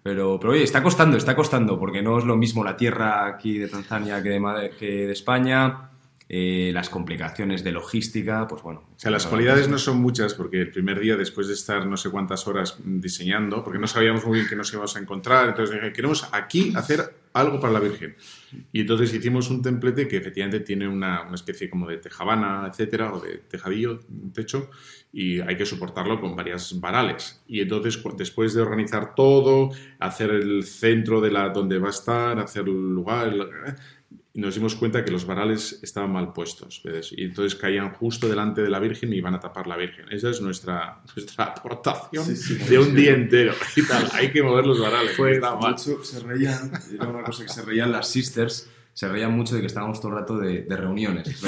Pero, 0.01 0.39
pero 0.39 0.53
oye, 0.53 0.63
está 0.63 0.81
costando, 0.81 1.17
está 1.17 1.35
costando, 1.35 1.77
porque 1.77 2.01
no 2.01 2.17
es 2.17 2.25
lo 2.25 2.35
mismo 2.35 2.63
la 2.63 2.75
tierra 2.75 3.27
aquí 3.27 3.57
de 3.57 3.67
Tanzania 3.67 4.23
que 4.23 4.29
de, 4.29 4.71
que 4.79 5.07
de 5.07 5.11
España. 5.11 5.89
eh, 6.31 6.71
las 6.73 6.89
complicaciones 6.89 7.63
de 7.63 7.71
logística, 7.71 8.47
pues 8.47 8.61
bueno. 8.61 8.83
O 8.95 8.99
sea, 8.99 9.09
las 9.09 9.25
cualidades 9.25 9.67
no 9.67 9.79
son 9.79 9.99
muchas 9.99 10.35
porque 10.35 10.61
el 10.61 10.71
primer 10.71 10.99
día, 10.99 11.17
después 11.17 11.47
de 11.47 11.55
estar 11.55 11.85
no 11.87 11.97
sé 11.97 12.11
cuántas 12.11 12.47
horas 12.47 12.77
diseñando, 12.83 13.63
porque 13.63 13.79
no 13.79 13.87
sabíamos 13.87 14.25
muy 14.25 14.35
bien 14.35 14.47
qué 14.47 14.55
nos 14.55 14.71
íbamos 14.71 14.95
a 14.95 14.99
encontrar, 14.99 15.49
entonces 15.49 15.75
dije, 15.75 15.91
queremos 15.91 16.27
aquí 16.31 16.71
hacer 16.75 17.18
algo 17.33 17.59
para 17.59 17.73
la 17.73 17.79
Virgen. 17.79 18.15
Y 18.71 18.81
entonces 18.81 19.13
hicimos 19.13 19.49
un 19.49 19.61
templete 19.61 20.07
que 20.07 20.17
efectivamente 20.17 20.61
tiene 20.61 20.87
una, 20.87 21.23
una 21.23 21.35
especie 21.35 21.69
como 21.69 21.87
de 21.87 21.97
tejabana, 21.97 22.67
etcétera, 22.69 23.13
o 23.13 23.19
de 23.19 23.37
tejadillo, 23.49 23.99
un 24.09 24.33
techo, 24.33 24.69
y 25.11 25.39
hay 25.39 25.55
que 25.57 25.65
soportarlo 25.65 26.19
con 26.19 26.35
varias 26.35 26.79
varales. 26.79 27.43
Y 27.47 27.61
entonces, 27.61 28.01
después 28.17 28.53
de 28.53 28.61
organizar 28.61 29.15
todo, 29.15 29.71
hacer 29.99 30.31
el 30.31 30.63
centro 30.63 31.21
de 31.21 31.31
la 31.31 31.49
donde 31.49 31.79
va 31.79 31.87
a 31.87 31.91
estar, 31.91 32.39
hacer 32.39 32.63
el 32.67 32.93
lugar, 32.93 33.33
nos 34.39 34.55
dimos 34.55 34.75
cuenta 34.75 35.05
que 35.05 35.11
los 35.11 35.25
varales 35.25 35.79
estaban 35.81 36.11
mal 36.11 36.33
puestos. 36.33 36.81
¿ves? 36.83 37.11
Y 37.15 37.23
entonces 37.23 37.59
caían 37.59 37.93
justo 37.93 38.27
delante 38.27 38.61
de 38.61 38.69
la 38.69 38.79
Virgen 38.79 39.13
y 39.13 39.17
iban 39.17 39.35
a 39.35 39.39
tapar 39.39 39.67
la 39.67 39.77
Virgen. 39.77 40.05
Esa 40.11 40.29
es 40.29 40.41
nuestra, 40.41 41.01
nuestra 41.15 41.45
aportación 41.45 42.25
de 42.67 42.79
un 42.79 42.95
día 42.95 43.13
entero. 43.13 43.53
Y 43.75 43.85
tal, 43.85 44.09
hay 44.13 44.31
que 44.31 44.43
mover 44.43 44.65
los 44.65 44.79
varales. 44.79 45.15
Fue 45.15 45.39
mucho, 45.39 46.03
se 46.03 46.19
reían, 46.19 46.71
era 46.93 47.07
una 47.07 47.23
cosa 47.23 47.43
que 47.43 47.49
se 47.49 47.61
reían 47.61 47.91
las 47.91 48.09
sisters, 48.09 48.67
se 48.99 49.07
reían 49.07 49.31
mucho 49.31 49.55
de 49.55 49.61
que 49.61 49.67
estábamos 49.67 50.01
todo 50.01 50.11
el 50.11 50.17
rato 50.19 50.37
de, 50.37 50.63
de 50.63 50.75
reuniones, 50.75 51.39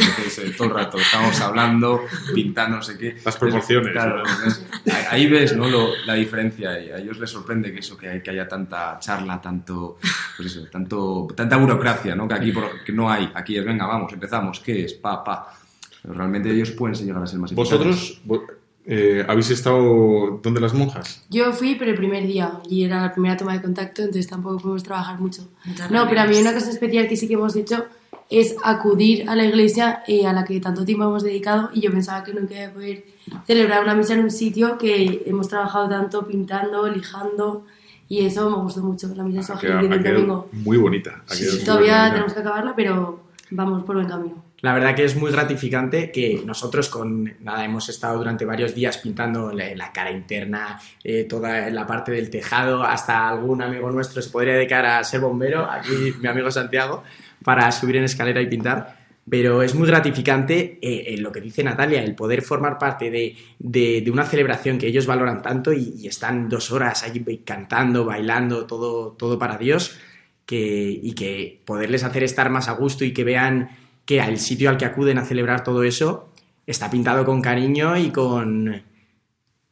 todo 0.57 0.67
el 0.69 0.73
rato 0.73 0.97
estábamos 0.97 1.41
hablando, 1.41 1.99
pintando, 2.33 2.77
no 2.77 2.81
sé 2.81 2.97
qué. 2.97 3.17
Las 3.25 3.35
proporciones, 3.35 3.91
Claro, 3.91 4.23
¿no? 4.23 4.29
entonces, 4.29 4.65
ahí- 5.09 5.27
ves 5.27 5.53
¿no? 5.57 5.67
Lo- 5.67 5.89
la 6.05 6.13
diferencia 6.13 6.79
y 6.79 6.91
a 6.91 6.97
ellos 6.99 7.19
les 7.19 7.29
sorprende 7.29 7.73
que 7.73 7.79
eso, 7.79 7.97
que, 7.97 8.07
hay- 8.07 8.21
que 8.21 8.29
haya 8.29 8.47
tanta 8.47 8.97
charla, 8.99 9.41
tanto, 9.41 9.97
pues 10.37 10.55
eso, 10.55 10.65
tanto, 10.71 11.27
tanta 11.35 11.57
burocracia, 11.57 12.15
¿no? 12.15 12.25
que 12.25 12.35
aquí 12.35 12.53
por- 12.53 12.85
que 12.85 12.93
no 12.93 13.11
hay, 13.11 13.29
aquí 13.35 13.57
es, 13.57 13.65
venga, 13.65 13.85
vamos, 13.85 14.13
empezamos, 14.13 14.61
¿qué 14.61 14.85
es? 14.85 14.93
Pa, 14.93 15.21
pa. 15.21 15.53
Pero 16.01 16.13
realmente 16.13 16.49
ellos 16.49 16.71
pueden 16.71 16.95
llegar 16.95 17.21
a 17.21 17.27
ser 17.27 17.37
más 17.39 17.51
eficaces. 17.51 17.77
¿Vosotros 17.79 18.21
vo- 18.25 18.45
eh, 18.85 19.23
habéis 19.27 19.49
estado 19.51 20.39
donde 20.41 20.59
las 20.59 20.73
monjas? 20.73 21.23
Yo 21.29 21.51
fui, 21.53 21.75
pero 21.75 21.91
el 21.91 21.97
primer 21.97 22.25
día, 22.27 22.59
y 22.69 22.83
era 22.83 23.01
la 23.01 23.11
primera 23.13 23.37
toma 23.37 23.53
de 23.53 23.61
contacto, 23.61 24.01
entonces 24.01 24.27
tampoco 24.27 24.57
pudimos 24.57 24.83
trabajar 24.83 25.19
mucho. 25.19 25.47
Muchas 25.65 25.91
No, 25.91 26.07
pero 26.09 26.21
a 26.21 26.25
mí 26.25 26.37
una 26.37 26.53
cosa 26.53 26.69
especial 26.69 27.07
que 27.07 27.15
sí 27.15 27.27
que 27.27 27.35
hemos 27.35 27.55
hecho 27.55 27.85
es 28.29 28.55
acudir 28.63 29.29
a 29.29 29.35
la 29.35 29.43
iglesia 29.45 30.03
eh, 30.07 30.25
a 30.25 30.31
la 30.33 30.45
que 30.45 30.59
tanto 30.61 30.85
tiempo 30.85 31.03
hemos 31.03 31.21
dedicado 31.23 31.69
y 31.73 31.81
yo 31.81 31.91
pensaba 31.91 32.23
que 32.23 32.33
nunca 32.33 32.55
iba 32.55 32.67
a 32.67 32.73
poder 32.73 33.05
celebrar 33.45 33.83
una 33.83 33.93
misa 33.93 34.13
en 34.13 34.21
un 34.23 34.31
sitio 34.31 34.77
que 34.77 35.23
hemos 35.25 35.49
trabajado 35.49 35.89
tanto 35.89 36.25
pintando, 36.25 36.87
lijando 36.87 37.65
y 38.07 38.25
eso 38.25 38.49
me 38.49 38.55
gustó 38.57 38.81
mucho. 38.81 39.07
La 39.15 39.23
misa 39.23 39.39
Ha 39.39 39.43
es 39.43 39.51
ha 39.51 39.59
quedado 39.59 39.87
domingo. 39.89 40.49
muy 40.53 40.77
bonita. 40.77 41.23
Ha 41.29 41.33
Sí, 41.33 41.63
todavía 41.65 41.93
bonita. 41.97 42.11
tenemos 42.13 42.33
que 42.33 42.39
acabarla, 42.39 42.73
pero 42.75 43.19
vamos 43.51 43.83
por 43.83 43.95
buen 43.95 44.07
camino. 44.07 44.43
La 44.61 44.73
verdad 44.73 44.95
que 44.95 45.03
es 45.03 45.15
muy 45.15 45.31
gratificante 45.31 46.11
que 46.11 46.41
nosotros 46.45 46.87
con 46.89 47.33
nada 47.39 47.65
hemos 47.65 47.89
estado 47.89 48.17
durante 48.19 48.45
varios 48.45 48.75
días 48.75 48.99
pintando 48.99 49.51
la, 49.51 49.91
cara 49.91 50.11
interna, 50.11 50.79
eh, 51.03 51.23
toda 51.23 51.69
la 51.71 51.87
parte 51.87 52.11
del 52.11 52.29
tejado, 52.29 52.83
hasta 52.83 53.27
algún 53.27 53.61
amigo 53.63 53.89
nuestro 53.89 54.21
se 54.21 54.29
podría 54.29 54.53
dedicar 54.53 54.85
a 54.85 55.03
ser 55.03 55.21
bombero, 55.21 55.65
aquí 55.69 56.13
mi 56.21 56.27
amigo 56.27 56.51
Santiago, 56.51 57.03
para 57.43 57.71
subir 57.71 57.95
en 57.95 58.03
escalera 58.03 58.39
y 58.41 58.47
pintar. 58.47 59.01
Pero 59.27 59.63
es 59.63 59.73
muy 59.75 59.87
gratificante 59.87 60.77
eh, 60.81 61.13
en 61.13 61.23
lo 61.23 61.31
que 61.31 61.41
dice 61.41 61.63
Natalia, 61.63 62.03
el 62.03 62.13
poder 62.15 62.41
formar 62.43 62.77
parte 62.77 63.09
de, 63.09 63.35
de- 63.59 64.01
de 64.01 64.11
una 64.11 64.25
celebración 64.25 64.77
que 64.77 64.87
ellos 64.87 65.05
valoran 65.07 65.41
tanto 65.41 65.73
y, 65.73 65.93
y 65.97 66.07
están 66.07 66.49
dos 66.49 66.71
horas 66.71 67.03
allí 67.03 67.23
cantando, 67.45 68.03
bailando, 68.05 68.65
todo, 68.67 69.11
todo 69.13 69.39
para 69.39 69.57
Dios, 69.57 69.97
que, 70.45 70.89
y 71.01 71.13
que 71.13 71.61
poderles 71.65 72.03
hacer 72.03 72.23
estar 72.23 72.49
más 72.49 72.67
a 72.67 72.73
gusto 72.73 73.05
y 73.05 73.13
que 73.13 73.23
vean 73.23 73.69
que 74.11 74.19
al 74.19 74.39
sitio 74.39 74.69
al 74.69 74.75
que 74.75 74.83
acuden 74.83 75.19
a 75.19 75.23
celebrar 75.23 75.63
todo 75.63 75.83
eso 75.83 76.27
está 76.67 76.91
pintado 76.91 77.23
con 77.23 77.41
cariño 77.41 77.95
y 77.95 78.09
con, 78.09 78.83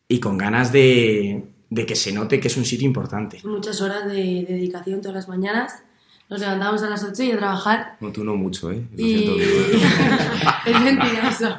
y 0.08 0.20
con 0.22 0.38
ganas 0.38 0.72
de, 0.72 1.44
de 1.70 1.86
que 1.86 1.94
se 1.98 2.14
note 2.14 2.40
que 2.40 2.48
es 2.48 2.56
un 2.56 2.64
sitio 2.64 2.88
importante. 2.88 3.42
Muchas 3.44 3.82
horas 3.82 4.06
de, 4.06 4.46
de 4.48 4.54
dedicación 4.54 5.02
todas 5.02 5.16
las 5.16 5.28
mañanas. 5.28 5.84
Nos 6.30 6.40
levantamos 6.40 6.82
a 6.84 6.90
las 6.90 7.04
8 7.04 7.22
y 7.24 7.32
a 7.34 7.38
trabajar 7.38 7.98
No, 8.00 8.14
tú 8.14 8.24
no 8.24 8.38
mucho, 8.38 8.72
¿eh? 8.72 8.82
Lo 8.96 9.06
Y... 9.06 9.18
siento. 9.18 9.36
es 10.68 10.82
mentira 10.84 11.30
eso. 11.30 11.58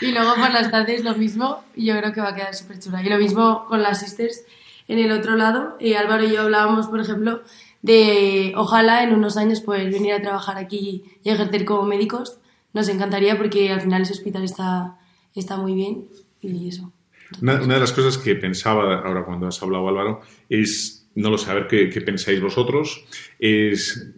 Y 0.00 0.12
luego 0.12 0.36
por 0.36 0.52
las 0.52 0.70
tardes 0.70 1.02
lo 1.02 1.16
mismo, 1.16 1.64
y 1.74 1.86
yo 1.86 1.98
creo 1.98 2.12
que 2.12 2.20
va 2.20 2.28
a 2.28 2.34
quedar 2.36 2.54
súper 2.54 2.78
chula. 2.78 3.02
Y 3.02 3.08
lo 3.08 3.18
mismo 3.18 3.66
con 3.66 3.82
las 3.82 3.98
sisters 3.98 4.44
en 4.86 5.00
el 5.00 5.10
otro 5.10 5.34
lado. 5.34 5.76
Eh, 5.80 5.96
Álvaro 5.96 6.22
y 6.22 6.30
yo 6.30 6.42
hablábamos, 6.42 6.86
por 6.86 7.00
ejemplo, 7.00 7.42
de 7.82 8.52
ojalá 8.56 9.02
en 9.02 9.14
unos 9.14 9.36
años 9.36 9.60
poder 9.60 9.90
venir 9.90 10.12
a 10.12 10.22
trabajar 10.22 10.58
aquí 10.58 11.04
y 11.22 11.30
ejercer 11.30 11.64
como 11.64 11.84
médicos. 11.84 12.38
Nos 12.72 12.88
encantaría 12.88 13.36
porque 13.36 13.70
al 13.70 13.80
final 13.80 14.02
ese 14.02 14.12
hospital 14.12 14.44
está, 14.44 14.98
está 15.34 15.56
muy 15.56 15.74
bien 15.74 16.04
y 16.40 16.68
eso. 16.68 16.92
Una, 17.40 17.58
de 17.58 17.80
las 17.80 17.92
cosas 17.92 18.18
que 18.18 18.34
pensaba 18.34 19.00
ahora 19.00 19.24
cuando 19.24 19.46
has 19.46 19.62
hablado, 19.62 19.88
Álvaro, 19.88 20.20
es, 20.48 21.06
no 21.14 21.30
lo 21.30 21.38
sé, 21.38 21.50
a 21.50 21.54
ver 21.54 21.66
qué, 21.68 22.00
pensáis 22.00 22.40
vosotros, 22.40 23.04
es 23.38 24.14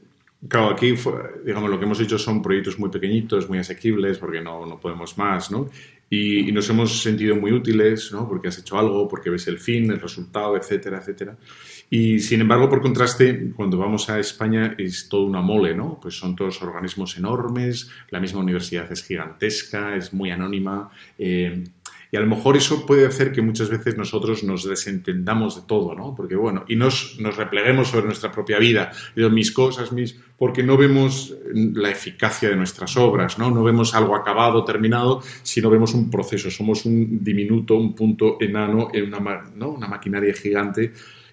Claro, 0.49 0.71
aquí, 0.71 0.95
digamos, 1.45 1.71
lo 1.71 1.79
que 1.79 1.85
hemos 1.85 2.01
hecho 2.01 2.19
son 2.19 2.43
proyectos 2.43 2.77
muy 2.77 2.91
pequeñitos, 2.91 3.49
muy 3.49 3.59
asequibles, 3.59 4.19
porque 4.19 4.41
no, 4.41 4.67
no 4.67 4.81
podemos 4.81 5.17
más, 5.17 5.53
¿no? 5.53 5.71
Y, 6.11 6.49
y 6.49 6.53
nos 6.53 6.69
hemos 6.69 7.01
sentido 7.01 7.37
muy 7.37 7.53
útiles, 7.53 8.11
¿no? 8.11 8.29
Porque 8.29 8.49
has 8.49 8.59
hecho 8.59 8.77
algo, 8.77 9.07
porque 9.07 9.31
ves 9.31 9.47
el 9.47 9.61
fin, 9.61 9.89
el 9.93 10.01
resultado, 10.01 10.57
etcétera, 10.57 10.99
etcétera. 10.99 11.37
Y, 11.95 12.21
sin 12.21 12.41
embargo, 12.41 12.71
por 12.71 12.81
contraste, 12.81 13.53
cuando 13.55 13.77
vamos 13.77 14.09
a 14.09 14.19
España 14.19 14.75
es 14.79 15.11
todo 15.11 15.25
una 15.25 15.43
mole, 15.43 15.75
¿no? 15.75 16.01
Pues 16.01 16.17
son 16.17 16.35
todos 16.35 16.63
organismos 16.63 17.19
enormes, 17.19 17.91
la 18.09 18.19
misma 18.19 18.41
universidad 18.41 18.91
es 18.91 19.05
gigantesca, 19.05 19.95
es 19.95 20.15
muy 20.15 20.31
anónima, 20.31 20.89
eh, 21.19 21.65
y 22.11 22.17
a 22.17 22.21
lo 22.21 22.27
mejor 22.27 22.57
eso 22.57 22.87
puede 22.87 23.07
hacer 23.07 23.31
que 23.31 23.43
muchas 23.43 23.69
veces 23.69 23.99
nosotros 23.99 24.43
nos 24.43 24.67
desentendamos 24.67 25.57
de 25.57 25.63
todo, 25.69 25.95
¿no? 25.95 26.15
Porque, 26.15 26.35
bueno, 26.35 26.65
y 26.67 26.77
nos, 26.77 27.19
nos 27.21 27.37
repleguemos 27.37 27.89
sobre 27.89 28.07
nuestra 28.07 28.33
propia 28.33 28.59
vida, 28.59 28.91
mis 29.15 29.53
cosas, 29.53 29.93
mis... 29.93 30.19
porque 30.39 30.63
no 30.63 30.79
vemos 30.79 31.35
la 31.53 31.91
eficacia 31.91 32.49
de 32.49 32.57
nuestras 32.57 32.97
obras, 32.97 33.39
¿no? 33.39 33.51
No 33.51 33.63
vemos 33.63 33.95
algo 33.95 34.17
acabado, 34.17 34.65
terminado, 34.65 35.23
sino 35.43 35.69
vemos 35.69 35.93
un 35.93 36.11
proceso. 36.11 36.51
Somos 36.51 36.87
un 36.87 37.23
diminuto, 37.23 37.77
un 37.77 37.95
punto 37.95 38.39
enano 38.41 38.89
en 38.95 39.13
una, 39.13 39.43
¿no? 39.55 39.73
una 39.73 39.89
maquinaria 39.89 40.33
gigante 40.33 40.93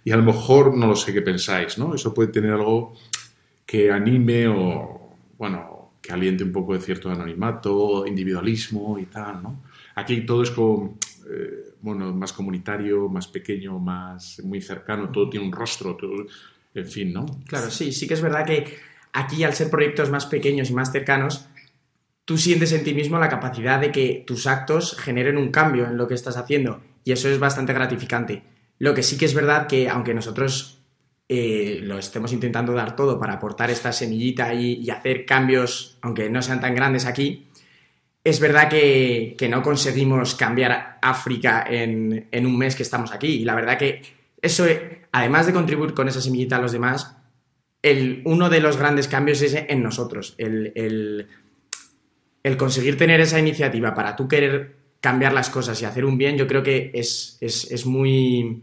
y 0.10 0.12
a 0.12 0.18
lo 0.18 0.24
mejor 0.24 0.76
no 0.76 0.88
lo 0.88 0.96
sé 0.96 1.14
qué 1.14 1.22
pensáis, 1.22 1.78
¿no? 1.78 1.94
Eso 1.94 2.16
puede 2.16 2.32
tener 2.32 2.54
algo 2.54 2.96
que 3.64 3.92
anime 3.92 4.48
o, 4.48 5.16
bueno, 5.38 5.92
que 6.02 6.12
aliente 6.12 6.44
un 6.44 6.52
poco 6.52 6.74
de 6.74 6.80
cierto 6.80 7.12
anonimato, 7.12 8.08
individualismo 8.08 8.98
y 8.98 9.06
tal, 9.06 9.44
¿no? 9.44 9.62
Aquí 9.94 10.26
todo 10.26 10.42
es 10.42 10.50
como, 10.50 10.98
eh, 11.30 11.76
bueno, 11.82 12.12
más 12.12 12.34
comunitario, 12.34 13.08
más 13.08 13.28
pequeño, 13.28 13.78
más 13.78 14.42
muy 14.44 14.60
cercano, 14.62 15.12
todo 15.12 15.30
tiene 15.30 15.46
un 15.46 15.52
rostro, 15.52 15.96
todo, 15.96 16.26
en 16.74 16.88
fin, 16.88 17.14
¿no? 17.14 17.28
Claro, 17.46 17.70
sí, 17.70 17.92
sí 17.92 18.08
que 18.08 18.16
es 18.16 18.22
verdad 18.24 18.48
que 18.48 18.80
aquí 19.14 19.44
al 19.44 19.54
ser 19.54 19.70
proyectos 19.70 20.10
más 20.10 20.26
pequeños 20.26 20.72
y 20.72 20.74
más 20.74 20.92
cercanos, 20.92 21.46
tú 22.26 22.36
sientes 22.36 22.72
en 22.72 22.84
ti 22.84 22.96
mismo 22.96 23.20
la 23.20 23.30
capacidad 23.30 23.80
de 23.80 23.92
que 23.92 24.24
tus 24.26 24.48
actos 24.48 24.98
generen 24.98 25.38
un 25.38 25.52
cambio 25.52 25.86
en 25.86 25.98
lo 25.98 26.08
que 26.08 26.16
estás 26.16 26.36
haciendo 26.36 26.82
y 27.04 27.12
eso 27.12 27.30
es 27.30 27.38
bastante 27.38 27.74
gratificante. 27.74 28.42
Lo 28.80 28.94
que 28.94 29.04
sí 29.04 29.18
que 29.18 29.26
es 29.26 29.34
verdad 29.34 29.68
que 29.68 29.88
aunque 29.90 30.14
nosotros 30.14 30.82
eh, 31.28 31.80
lo 31.84 32.00
estemos 32.00 32.34
intentando 32.34 32.74
dar 32.74 32.96
todo 32.96 33.20
para 33.20 33.34
aportar 33.34 33.70
esta 33.70 33.92
semillita 33.92 34.54
y, 34.54 34.76
y 34.82 34.90
hacer 34.90 35.26
cambios, 35.26 35.98
aunque 36.02 36.30
no 36.30 36.42
sean 36.42 36.60
tan 36.62 36.74
grandes 36.74 37.06
aquí, 37.06 37.46
es 38.24 38.40
verdad 38.40 38.68
que, 38.70 39.36
que 39.38 39.48
no 39.48 39.62
conseguimos 39.62 40.34
cambiar 40.36 40.98
África 41.02 41.66
en, 41.70 42.28
en 42.32 42.46
un 42.46 42.58
mes 42.58 42.76
que 42.76 42.84
estamos 42.84 43.12
aquí. 43.12 43.28
Y 43.28 43.46
la 43.46 43.56
verdad 43.56 43.78
que 43.78 44.02
eso, 44.42 44.66
además 45.12 45.46
de 45.46 45.54
contribuir 45.54 45.94
con 45.94 46.08
esa 46.08 46.22
semillita 46.22 46.56
a 46.58 46.62
los 46.62 46.72
demás, 46.72 47.16
el, 47.82 48.22
uno 48.26 48.50
de 48.50 48.60
los 48.60 48.78
grandes 48.78 49.08
cambios 49.08 49.42
es 49.42 49.54
en 49.56 49.84
nosotros. 49.84 50.36
El- 50.38 51.28
el 52.44 52.56
conseguir 52.58 52.98
tener 52.98 53.20
esa 53.20 53.40
iniciativa 53.40 53.94
para 53.94 54.16
tú 54.16 54.28
querer 54.28 54.76
cambiar 55.00 55.34
las 55.34 55.50
cosas 55.50 55.82
y 55.82 55.86
hacer 55.86 56.06
un 56.06 56.18
bien, 56.18 56.38
yo 56.38 56.48
creo 56.48 56.62
que 56.62 56.92
es, 56.94 57.38
es, 57.42 57.72
es 57.72 57.86
muy... 57.86 58.62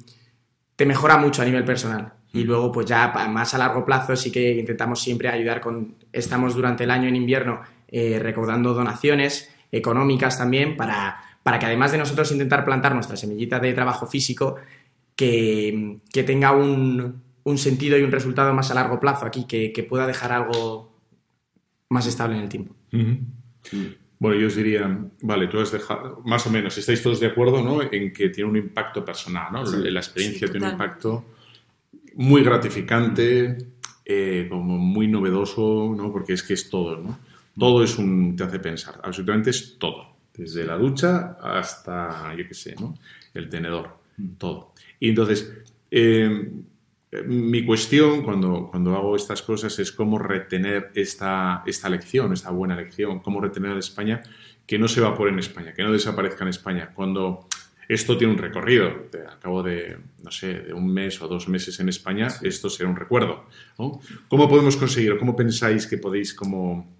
te 0.76 0.84
mejora 0.87 1.16
mucho 1.16 1.43
a 1.43 1.45
nivel 1.45 1.64
personal. 1.64 2.12
Y 2.32 2.45
luego, 2.45 2.70
pues 2.70 2.87
ya 2.87 3.09
más 3.28 3.55
a 3.55 3.59
largo 3.59 3.84
plazo 3.84 4.14
sí 4.14 4.30
que 4.30 4.57
intentamos 4.59 5.01
siempre 5.01 5.28
ayudar 5.28 5.61
con... 5.61 5.97
Estamos 6.12 6.55
durante 6.55 6.84
el 6.84 6.91
año 6.91 7.09
en 7.09 7.16
invierno 7.16 7.61
eh, 7.89 8.18
recaudando 8.20 8.74
donaciones 8.74 9.51
económicas 9.72 10.37
también 10.37 10.76
para, 10.76 11.18
para 11.43 11.59
que 11.59 11.66
además 11.66 11.93
de 11.93 11.99
nosotros 11.99 12.30
intentar 12.32 12.64
plantar 12.64 12.95
nuestra 12.95 13.16
semillita 13.16 13.59
de 13.59 13.72
trabajo 13.72 14.07
físico, 14.07 14.57
que, 15.14 15.99
que 16.12 16.24
tenga 16.24 16.53
un, 16.53 17.22
un 17.45 17.59
sentido 17.59 17.97
y 17.97 18.03
un 18.03 18.12
resultado 18.12 18.53
más 18.53 18.70
a 18.70 18.74
largo 18.74 19.01
plazo 19.01 19.24
aquí, 19.24 19.47
que, 19.47 19.72
que 19.72 19.82
pueda 19.82 20.07
dejar 20.07 20.32
algo 20.32 20.93
más 21.89 22.07
estable 22.07 22.37
en 22.37 22.43
el 22.43 22.49
tiempo. 22.49 22.74
Bueno, 24.19 24.41
yo 24.41 24.47
os 24.47 24.57
diría, 24.57 24.99
vale, 25.23 25.47
tú 25.47 25.61
has 25.61 25.71
dejado, 25.71 26.23
más 26.25 26.47
o 26.47 26.51
menos, 26.51 26.77
estáis 26.79 27.03
todos 27.03 27.21
de 27.21 27.27
acuerdo, 27.27 27.62
¿no? 27.62 27.83
En 27.83 28.12
que 28.12 28.31
tiene 28.31 28.49
un 28.49 28.57
impacto 28.57 29.05
personal, 29.05 29.53
¿no? 29.53 29.64
La 29.64 30.01
experiencia 30.01 30.47
Sí, 30.47 30.53
tiene 30.53 30.67
un 30.67 30.73
impacto 30.73 31.25
muy 32.14 32.43
gratificante, 32.43 33.59
eh, 34.05 34.47
como 34.49 34.79
muy 34.79 35.07
novedoso, 35.07 35.95
¿no? 35.95 36.11
Porque 36.11 36.33
es 36.33 36.43
que 36.43 36.55
es 36.55 36.71
todo, 36.71 36.97
¿no? 36.97 37.19
Todo 37.59 37.83
es 37.83 37.99
un, 37.99 38.37
te 38.37 38.45
hace 38.45 38.59
pensar, 38.59 39.01
absolutamente 39.03 39.51
es 39.51 39.77
todo, 39.79 40.17
desde 40.35 40.64
la 40.64 40.77
ducha 40.77 41.37
hasta, 41.43 42.35
yo 42.35 42.47
qué 42.49 42.55
sé, 42.55 42.75
¿no? 42.81 42.95
El 43.35 43.49
tenedor, 43.49 43.99
todo. 44.39 44.73
Y 44.99 45.11
entonces, 45.11 45.53
eh, 45.91 46.51
mi 47.25 47.64
cuestión 47.64 48.23
cuando, 48.23 48.69
cuando 48.71 48.95
hago 48.95 49.17
estas 49.17 49.43
cosas 49.43 49.79
es 49.79 49.93
cómo 49.93 50.19
retener 50.19 50.91
esta, 50.95 51.62
esta 51.67 51.89
lección, 51.89 52.33
esta 52.33 52.51
buena 52.51 52.77
lección, 52.77 53.21
cómo 53.21 53.41
retener 53.41 53.73
a 53.73 53.79
España 53.79 54.23
que 54.67 54.79
no 54.79 54.89
se 54.89 55.01
evapore 55.01 55.31
en 55.31 55.39
España, 55.39 55.73
que 55.73 55.83
no 55.83 55.93
desaparezca 55.93 56.45
en 56.45 56.51
España. 56.51 56.93
Cuando 56.95 57.47
esto 57.89 58.17
tiene 58.17 58.33
un 58.33 58.39
recorrido, 58.39 59.09
de, 59.12 59.27
a 59.27 59.39
cabo 59.39 59.62
de, 59.62 59.97
no 60.23 60.31
sé, 60.31 60.55
de 60.55 60.73
un 60.73 60.93
mes 60.93 61.23
o 61.23 61.29
dos 61.29 61.49
meses 61.49 61.79
en 61.79 61.89
España, 61.89 62.29
esto 62.43 62.69
será 62.69 62.89
un 62.89 62.97
recuerdo. 62.97 63.47
¿no? 63.79 64.01
¿Cómo 64.29 64.49
podemos 64.49 64.77
conseguirlo? 64.77 65.19
¿Cómo 65.19 65.37
pensáis 65.37 65.87
que 65.87 65.99
podéis 65.99 66.35
como 66.35 66.97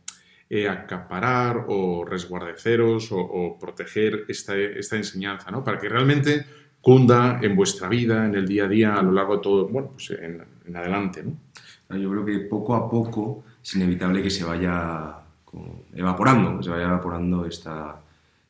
eh, 0.49 0.69
acaparar 0.69 1.64
o 1.69 2.05
resguardeceros 2.05 3.11
o, 3.11 3.19
o 3.19 3.59
proteger 3.59 4.27
esta, 4.29 4.57
esta 4.57 4.97
enseñanza, 4.97 5.51
¿no? 5.51 5.64
Para 5.64 5.79
que 5.79 5.89
realmente 5.89 6.47
cunda 6.87 7.41
en 7.43 7.57
vuestra 7.57 7.89
vida, 7.89 8.26
en 8.26 8.37
el 8.37 8.47
día 8.47 8.66
a 8.66 8.68
día, 8.68 8.95
a 8.95 9.03
lo 9.03 9.11
largo 9.11 9.39
de 9.39 9.43
todo, 9.43 9.66
bueno, 9.66 9.89
pues 9.89 10.09
en, 10.11 10.41
en 10.68 10.76
adelante, 10.76 11.20
¿no? 11.20 11.97
Yo 11.99 12.09
creo 12.09 12.24
que 12.24 12.39
poco 12.47 12.76
a 12.76 12.89
poco 12.89 13.43
es 13.61 13.74
inevitable 13.74 14.22
que 14.22 14.30
se 14.30 14.45
vaya 14.45 15.16
como 15.45 15.82
evaporando, 15.93 16.59
que 16.59 16.62
se 16.62 16.70
vaya 16.70 16.84
evaporando 16.84 17.45
esta... 17.45 18.01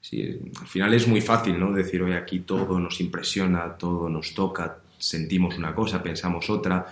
Sí, 0.02 0.38
al 0.60 0.66
final 0.66 0.92
es 0.92 1.08
muy 1.08 1.22
fácil, 1.22 1.58
¿no? 1.58 1.72
Decir, 1.72 2.02
oye, 2.02 2.14
aquí 2.14 2.40
todo 2.40 2.78
nos 2.78 3.00
impresiona, 3.00 3.72
todo 3.72 4.10
nos 4.10 4.34
toca, 4.34 4.80
sentimos 4.98 5.56
una 5.56 5.74
cosa, 5.74 6.02
pensamos 6.02 6.50
otra. 6.50 6.84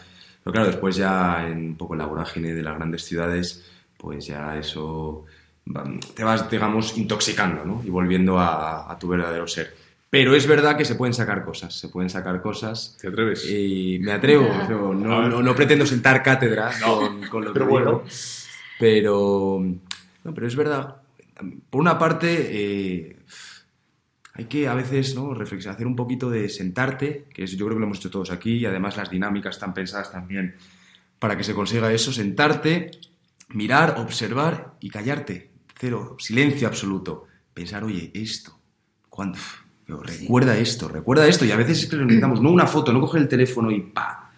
Pero 0.42 0.50
claro, 0.50 0.68
después 0.68 0.96
ya 0.96 1.46
en 1.46 1.58
un 1.58 1.76
poco 1.76 1.94
la 1.94 2.06
vorágine 2.06 2.54
de 2.54 2.62
las 2.62 2.74
grandes 2.74 3.04
ciudades, 3.04 3.70
pues 3.98 4.24
ya 4.24 4.56
eso 4.56 5.26
te 6.14 6.24
vas, 6.24 6.48
digamos, 6.50 6.96
intoxicando, 6.96 7.66
¿no? 7.66 7.82
Y 7.84 7.90
volviendo 7.90 8.38
a, 8.38 8.90
a 8.90 8.98
tu 8.98 9.08
verdadero 9.08 9.46
ser. 9.46 9.83
Pero 10.14 10.36
es 10.36 10.46
verdad 10.46 10.76
que 10.76 10.84
se 10.84 10.94
pueden 10.94 11.12
sacar 11.12 11.44
cosas, 11.44 11.76
se 11.76 11.88
pueden 11.88 12.08
sacar 12.08 12.40
cosas. 12.40 12.96
¿Te 13.00 13.08
atreves? 13.08 13.50
Y 13.50 13.98
me 14.00 14.12
atrevo, 14.12 14.46
no, 14.68 14.94
no, 14.94 15.42
no 15.42 15.54
pretendo 15.56 15.84
sentar 15.84 16.22
cátedra 16.22 16.70
con, 16.84 17.26
con 17.26 17.44
lo 17.44 17.52
que 17.52 17.58
pero 17.58 17.66
digo. 17.66 17.80
bueno. 17.80 18.04
Pero, 18.78 19.60
no, 20.22 20.32
pero 20.32 20.46
es 20.46 20.54
verdad. 20.54 20.98
Por 21.68 21.80
una 21.80 21.98
parte, 21.98 22.28
eh, 22.30 23.16
hay 24.34 24.44
que 24.44 24.68
a 24.68 24.74
veces 24.74 25.16
¿no? 25.16 25.34
reflexionar, 25.34 25.74
hacer 25.74 25.88
un 25.88 25.96
poquito 25.96 26.30
de 26.30 26.48
sentarte, 26.48 27.24
que 27.34 27.42
es, 27.42 27.50
yo 27.56 27.66
creo 27.66 27.76
que 27.76 27.80
lo 27.80 27.86
hemos 27.86 27.98
hecho 27.98 28.12
todos 28.12 28.30
aquí, 28.30 28.58
y 28.58 28.66
además 28.66 28.96
las 28.96 29.10
dinámicas 29.10 29.56
están 29.56 29.74
pensadas 29.74 30.12
también 30.12 30.54
para 31.18 31.36
que 31.36 31.42
se 31.42 31.54
consiga 31.54 31.92
eso, 31.92 32.12
sentarte, 32.12 32.92
mirar, 33.48 33.96
observar 33.98 34.74
y 34.78 34.90
callarte. 34.90 35.50
Cero, 35.76 36.14
silencio 36.20 36.68
absoluto. 36.68 37.26
Pensar, 37.52 37.82
oye, 37.82 38.12
esto, 38.14 38.60
¿cuándo? 39.08 39.40
Pero 39.86 40.02
recuerda 40.02 40.56
esto, 40.56 40.88
recuerda 40.88 41.26
esto. 41.26 41.44
Y 41.44 41.50
a 41.50 41.56
veces 41.56 41.82
es 41.82 41.86
que 41.88 41.96
lo 41.96 42.04
necesitamos, 42.04 42.40
no 42.40 42.50
una 42.50 42.66
foto, 42.66 42.92
no 42.92 43.00
coger 43.00 43.22
el 43.22 43.28
teléfono 43.28 43.70
y 43.70 43.80
pa, 43.80 44.32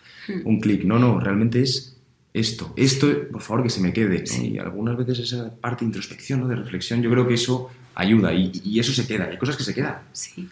un 0.44 0.60
clic. 0.60 0.84
No, 0.84 0.98
no, 0.98 1.20
realmente 1.20 1.62
es 1.62 1.96
esto, 2.32 2.74
esto, 2.76 3.08
por 3.32 3.40
favor, 3.40 3.62
que 3.62 3.70
se 3.70 3.80
me 3.80 3.92
quede. 3.92 4.24
¿no? 4.36 4.44
Y 4.44 4.58
algunas 4.58 4.96
veces 4.96 5.20
esa 5.20 5.54
parte 5.54 5.84
de 5.84 5.86
introspección, 5.86 6.40
¿no? 6.40 6.48
de 6.48 6.56
reflexión, 6.56 7.00
yo 7.00 7.10
creo 7.10 7.26
que 7.26 7.34
eso 7.34 7.70
ayuda 7.94 8.34
y, 8.34 8.52
y 8.62 8.78
eso 8.78 8.92
se 8.92 9.06
queda. 9.06 9.24
Hay 9.24 9.38
cosas 9.38 9.56
que 9.56 9.62
se 9.62 9.74
quedan. 9.74 10.02
Sí. 10.12 10.46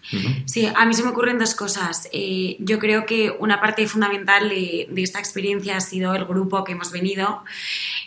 Sí, 0.47 0.66
a 0.74 0.86
mí 0.86 0.95
se 0.95 1.03
me 1.03 1.11
ocurren 1.11 1.38
dos 1.38 1.55
cosas. 1.55 2.09
Eh, 2.11 2.57
yo 2.59 2.78
creo 2.78 3.05
que 3.05 3.30
una 3.38 3.61
parte 3.61 3.86
fundamental 3.86 4.49
de, 4.49 4.88
de 4.90 5.03
esta 5.03 5.18
experiencia 5.18 5.76
ha 5.76 5.80
sido 5.80 6.14
el 6.14 6.24
grupo 6.24 6.64
que 6.64 6.72
hemos 6.72 6.90
venido. 6.90 7.45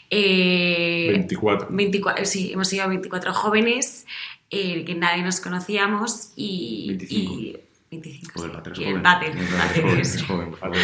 Eh, 0.09 1.09
24. 1.11 1.67
24, 1.69 2.25
sí, 2.25 2.51
hemos 2.53 2.67
sido 2.67 2.87
24 2.87 3.31
jóvenes 3.31 4.07
eh, 4.49 4.85
que 4.85 4.95
nadie 4.95 5.23
nos 5.23 5.39
conocíamos 5.39 6.31
y... 6.35 6.87
25. 6.87 7.33
y 7.39 7.57
25. 7.89 8.33
Joder, 8.35 8.51
el 8.51 8.57
pater 8.57 8.71
es 8.71 8.79
Y 8.79 8.83
el 8.83 9.01
pater, 9.01 10.81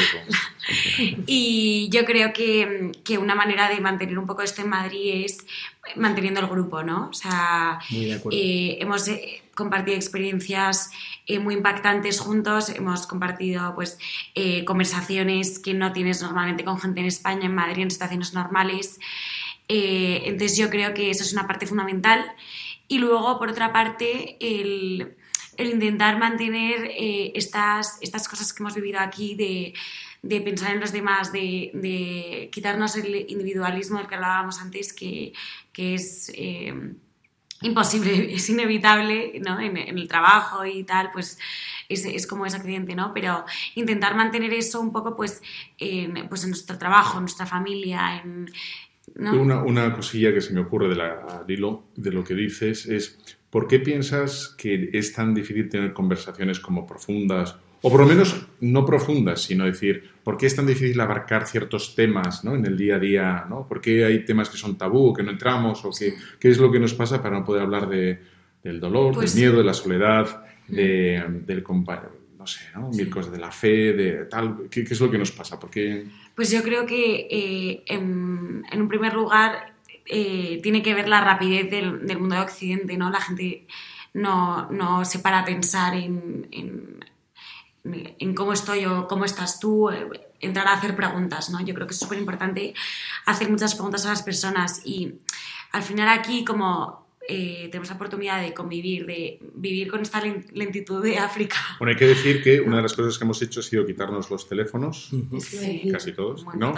y 1.28 1.90
yo 1.92 2.06
creo 2.06 2.32
que, 2.32 2.92
que 3.04 3.18
una 3.18 3.36
manera 3.36 3.70
de 3.70 3.82
mantener 3.82 4.18
un 4.18 4.26
poco 4.26 4.42
esto 4.42 4.62
en 4.62 4.70
Madrid 4.70 5.26
es 5.26 5.46
manteniendo 5.98 6.40
el 6.40 6.48
grupo, 6.48 6.82
¿no? 6.82 7.10
O 7.10 7.14
sea, 7.14 7.80
eh, 7.92 8.78
hemos 8.80 9.10
eh, 9.10 9.44
compartido 9.56 9.96
experiencias 9.96 10.92
eh, 11.26 11.40
muy 11.40 11.56
impactantes 11.56 12.20
juntos, 12.20 12.70
hemos 12.70 13.08
compartido 13.08 13.74
pues 13.76 13.98
eh, 14.36 14.66
conversaciones 14.66 15.60
que 15.60 15.74
no 15.74 15.94
tienes 15.94 16.22
normalmente 16.22 16.64
con 16.64 16.80
gente 16.80 17.02
en 17.02 17.08
España, 17.08 17.46
en 17.46 17.56
Madrid, 17.56 17.84
en 17.84 17.92
situaciones 17.92 18.34
normales. 18.34 19.00
Eh, 19.68 20.24
entonces 20.26 20.58
yo 20.58 20.70
creo 20.70 20.94
que 20.94 21.10
eso 21.10 21.24
es 21.24 21.34
una 21.34 21.48
parte 21.48 21.68
fundamental. 21.68 22.26
Y 22.88 23.00
luego, 23.00 23.40
por 23.40 23.50
otra 23.50 23.72
parte, 23.72 24.38
el, 24.40 25.16
intentar 25.58 26.18
mantener 26.18 26.86
eh, 26.86 27.32
estas, 27.36 27.98
estas 28.02 28.28
cosas 28.28 28.54
que 28.54 28.64
hemos 28.64 28.76
vivido 28.76 29.00
aquí 29.00 29.36
de, 29.36 29.74
de 30.24 30.42
pensar 30.42 30.72
en 30.74 30.80
los 30.80 30.92
demás, 30.92 31.32
de, 31.32 32.50
quitarnos 32.52 32.96
el 32.96 33.26
individualismo 33.30 33.98
del 33.98 34.08
que 34.08 34.16
hablábamos 34.16 34.60
antes, 34.62 34.94
que, 34.94 35.34
que 35.72 35.96
es 35.96 36.32
eh, 36.34 36.74
imposible, 37.62 38.34
es 38.34 38.50
inevitable 38.50 39.42
¿no? 39.46 39.60
en, 39.60 39.78
el 39.78 40.08
trabajo 40.08 40.66
y 40.66 40.84
tal, 40.84 41.12
pues 41.12 41.38
es, 41.90 42.06
es 42.06 42.26
como 42.26 42.46
ese 42.46 42.58
accidente, 42.58 42.96
¿no? 42.96 43.14
Pero 43.14 43.46
intentar 43.76 44.16
mantener 44.16 44.54
eso 44.54 44.80
un 44.80 44.92
poco 44.92 45.16
pues 45.16 45.42
en, 45.78 46.28
pues 46.30 46.44
en 46.44 46.52
nuestro 46.52 46.78
trabajo, 46.78 47.18
en 47.18 47.24
nuestra 47.24 47.46
familia, 47.46 48.22
en... 48.24 48.52
¿no? 49.16 49.42
Una, 49.42 49.64
una 49.64 49.94
cosilla 49.94 50.34
que 50.34 50.42
se 50.42 50.54
me 50.54 50.62
ocurre 50.62 50.90
de 50.90 50.96
la, 50.96 51.14
al 51.44 51.50
hilo 51.52 51.84
de 51.96 52.12
lo 52.12 52.24
que 52.24 52.34
dices 52.34 52.86
es, 52.88 53.20
¿por 53.50 53.68
qué 53.68 53.80
piensas 53.80 54.56
que 54.58 54.90
es 54.94 55.14
tan 55.14 55.34
difícil 55.34 55.70
tener 55.70 55.94
conversaciones 55.94 56.60
como 56.60 56.86
profundas, 56.88 57.56
o 57.86 57.92
por 57.92 58.00
lo 58.00 58.08
menos 58.08 58.48
no 58.62 58.86
profundas, 58.86 59.42
sino 59.42 59.66
decir, 59.66 60.04
¿por 60.24 60.38
qué 60.38 60.46
es 60.46 60.56
tan 60.56 60.66
difícil 60.66 61.00
abarcar 61.02 61.46
ciertos 61.46 61.96
temas 61.96 62.44
¿no? 62.46 62.56
en 62.56 62.66
el 62.66 62.78
día 62.78 62.96
a 62.96 63.00
día? 63.00 63.46
¿no? 63.50 63.68
¿Por 63.68 63.82
qué 63.82 64.06
hay 64.06 64.24
temas 64.24 64.50
que 64.50 64.58
son 64.58 64.78
tabú, 64.78 65.14
que 65.14 65.22
no 65.22 65.32
entramos? 65.32 65.84
¿O 65.84 65.90
qué, 65.92 66.14
qué 66.40 66.50
es 66.50 66.60
lo 66.60 66.72
que 66.72 66.80
nos 66.80 66.94
pasa 66.94 67.22
para 67.22 67.38
no 67.40 67.44
poder 67.46 67.64
hablar 67.64 67.90
de, 67.90 68.20
del 68.64 68.80
dolor, 68.80 69.16
Pues- 69.16 69.36
del 69.36 69.44
miedo, 69.44 69.58
de 69.58 69.66
la 69.66 69.74
soledad, 69.74 70.46
de, 70.70 71.22
del 71.46 71.62
compa- 71.62 72.08
no 72.44 72.48
sé, 72.48 72.60
¿no? 72.76 72.90
mil 72.90 73.10
cosas, 73.10 73.32
de 73.32 73.38
la 73.38 73.52
fe, 73.52 73.94
de 73.94 74.26
tal? 74.26 74.68
¿Qué, 74.70 74.84
qué 74.84 74.94
es 74.94 75.00
lo 75.00 75.10
que 75.10 75.18
nos 75.18 75.32
pasa? 75.32 75.58
¿Por 75.58 75.70
qué? 75.70 76.06
Pues 76.36 76.52
yo 76.52 76.62
creo 76.62 76.86
que 76.86 77.28
eh, 77.32 77.84
en, 77.86 78.64
en 78.70 78.82
un 78.82 78.88
primer 78.90 79.14
lugar 79.14 79.76
eh, 80.06 80.60
tiene 80.62 80.84
que 80.84 80.94
ver 80.94 81.08
la 81.08 81.22
rapidez 81.22 81.72
del, 81.72 82.06
del 82.06 82.20
mundo 82.20 82.36
de 82.36 82.42
Occidente, 82.42 82.98
¿no? 82.98 83.10
La 83.10 83.22
gente 83.22 83.66
no, 84.14 84.70
no 84.72 85.06
se 85.06 85.20
para 85.20 85.40
a 85.40 85.46
pensar 85.46 85.96
en, 85.96 86.50
en, 86.52 87.06
en 87.86 88.36
cómo 88.36 88.52
estoy 88.52 88.86
o 88.86 89.08
cómo 89.08 89.24
estás 89.24 89.62
tú, 89.62 89.90
eh, 89.90 90.30
entrar 90.42 90.68
a 90.68 90.74
hacer 90.74 90.98
preguntas, 90.98 91.50
¿no? 91.50 91.62
Yo 91.62 91.74
creo 91.74 91.88
que 91.88 91.94
es 91.94 92.00
súper 92.00 92.20
importante 92.20 92.74
hacer 93.26 93.50
muchas 93.50 93.74
preguntas 93.76 94.06
a 94.06 94.10
las 94.10 94.22
personas 94.22 94.82
y 94.84 95.14
al 95.72 95.82
final 95.82 96.10
aquí 96.10 96.44
como 96.44 97.03
eh, 97.30 97.68
tenemos 97.72 97.90
la 97.90 97.96
oportunidad 97.96 98.42
de 98.42 98.54
convivir, 98.54 99.06
de 99.06 99.40
vivir 99.56 99.90
con 99.90 100.02
esta 100.02 100.22
len- 100.22 100.46
lentitud 100.54 101.02
de 101.04 101.18
África. 101.18 101.56
Bueno, 101.80 101.92
hay 101.92 101.98
que 101.98 102.08
decir 102.08 102.44
que 102.44 102.60
una 102.62 102.78
de 102.78 102.84
las 102.84 102.94
cosas 102.94 103.18
que 103.18 103.24
hemos 103.24 103.42
hecho 103.42 103.62
ha 103.62 103.64
sido 103.64 103.86
quitarnos 103.86 104.30
los 104.30 104.48
teléfonos, 104.48 105.10
Sí, 105.40 105.90
casi 105.92 106.12
todos, 106.14 106.44
muy 106.44 106.58
¿no? 106.58 106.74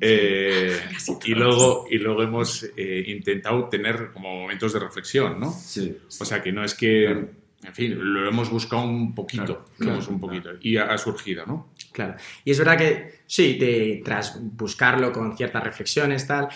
Eh, 0.00 0.78
Casi 0.92 1.12
y, 1.26 1.34
luego, 1.34 1.86
y 1.90 1.98
luego 1.98 2.22
hemos 2.22 2.64
eh, 2.76 3.04
intentado 3.08 3.68
tener 3.68 4.10
como 4.12 4.34
momentos 4.40 4.72
de 4.72 4.78
reflexión, 4.80 5.38
¿no? 5.38 5.52
Sí. 5.52 5.96
O 6.20 6.24
sea, 6.24 6.42
que 6.42 6.52
no 6.52 6.64
es 6.64 6.74
que, 6.74 7.04
Claro. 7.04 7.28
en 7.64 7.74
fin, 7.74 7.94
lo 8.14 8.28
hemos 8.28 8.50
buscado 8.50 8.82
un 8.84 9.14
poquito, 9.14 9.44
Claro, 9.44 9.64
lo 9.78 9.90
hemos 9.92 10.04
claro, 10.06 10.14
un 10.14 10.20
poquito, 10.20 10.50
y 10.60 10.76
ha, 10.76 10.84
ha 10.84 10.98
surgido, 10.98 11.44
¿no? 11.46 11.70
Claro. 11.92 12.16
Y 12.44 12.50
es 12.50 12.58
verdad 12.58 12.76
que 12.78 13.20
sí, 13.26 13.54
de, 13.58 14.02
tras 14.04 14.38
buscarlo 14.42 15.12
con 15.12 15.36
ciertas 15.36 15.62
reflexiones, 15.62 16.26
tal. 16.26 16.48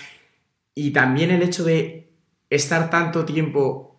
Y 0.75 0.91
también 0.91 1.31
el 1.31 1.43
hecho 1.43 1.65
de 1.65 2.08
estar 2.51 2.91
tanto 2.91 3.25
tiempo. 3.25 3.97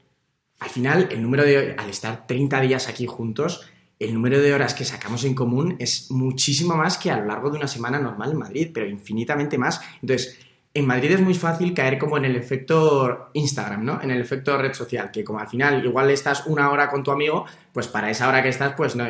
Al 0.60 0.70
final, 0.70 1.08
el 1.12 1.22
número 1.22 1.44
de. 1.44 1.76
Al 1.78 1.90
estar 1.90 2.28
30 2.28 2.62
días 2.62 2.88
aquí 2.88 3.06
juntos, 3.06 3.66
el 4.00 4.14
número 4.14 4.40
de 4.40 4.54
horas 4.54 4.74
que 4.74 4.86
sacamos 4.86 5.24
en 5.26 5.36
común 5.36 5.76
es 5.80 6.10
muchísimo 6.10 6.76
más 6.76 6.98
que 6.98 7.12
a 7.12 7.18
lo 7.18 7.26
largo 7.26 7.50
de 7.50 7.58
una 7.58 7.68
semana 7.68 8.00
normal 8.00 8.32
en 8.32 8.38
Madrid, 8.38 8.72
pero 8.74 8.88
infinitamente 8.88 9.58
más. 9.58 9.82
Entonces, 10.02 10.40
en 10.74 10.86
Madrid 10.86 11.12
es 11.12 11.22
muy 11.22 11.34
fácil 11.34 11.74
caer 11.74 11.98
como 11.98 12.18
en 12.18 12.26
el 12.26 12.36
efecto 12.36 13.30
Instagram, 13.34 13.84
¿no? 13.84 14.02
En 14.02 14.12
el 14.12 14.22
efecto 14.22 14.58
red 14.58 14.74
social, 14.74 15.12
que 15.12 15.24
como 15.24 15.40
al 15.40 15.48
final 15.48 15.84
igual 15.84 16.10
estás 16.12 16.46
una 16.46 16.70
hora 16.72 16.90
con 16.90 17.04
tu 17.04 17.12
amigo, 17.12 17.46
pues 17.74 17.88
para 17.88 18.10
esa 18.10 18.28
hora 18.30 18.44
que 18.44 18.50
estás, 18.50 18.74
pues 18.78 18.96
no, 18.96 19.06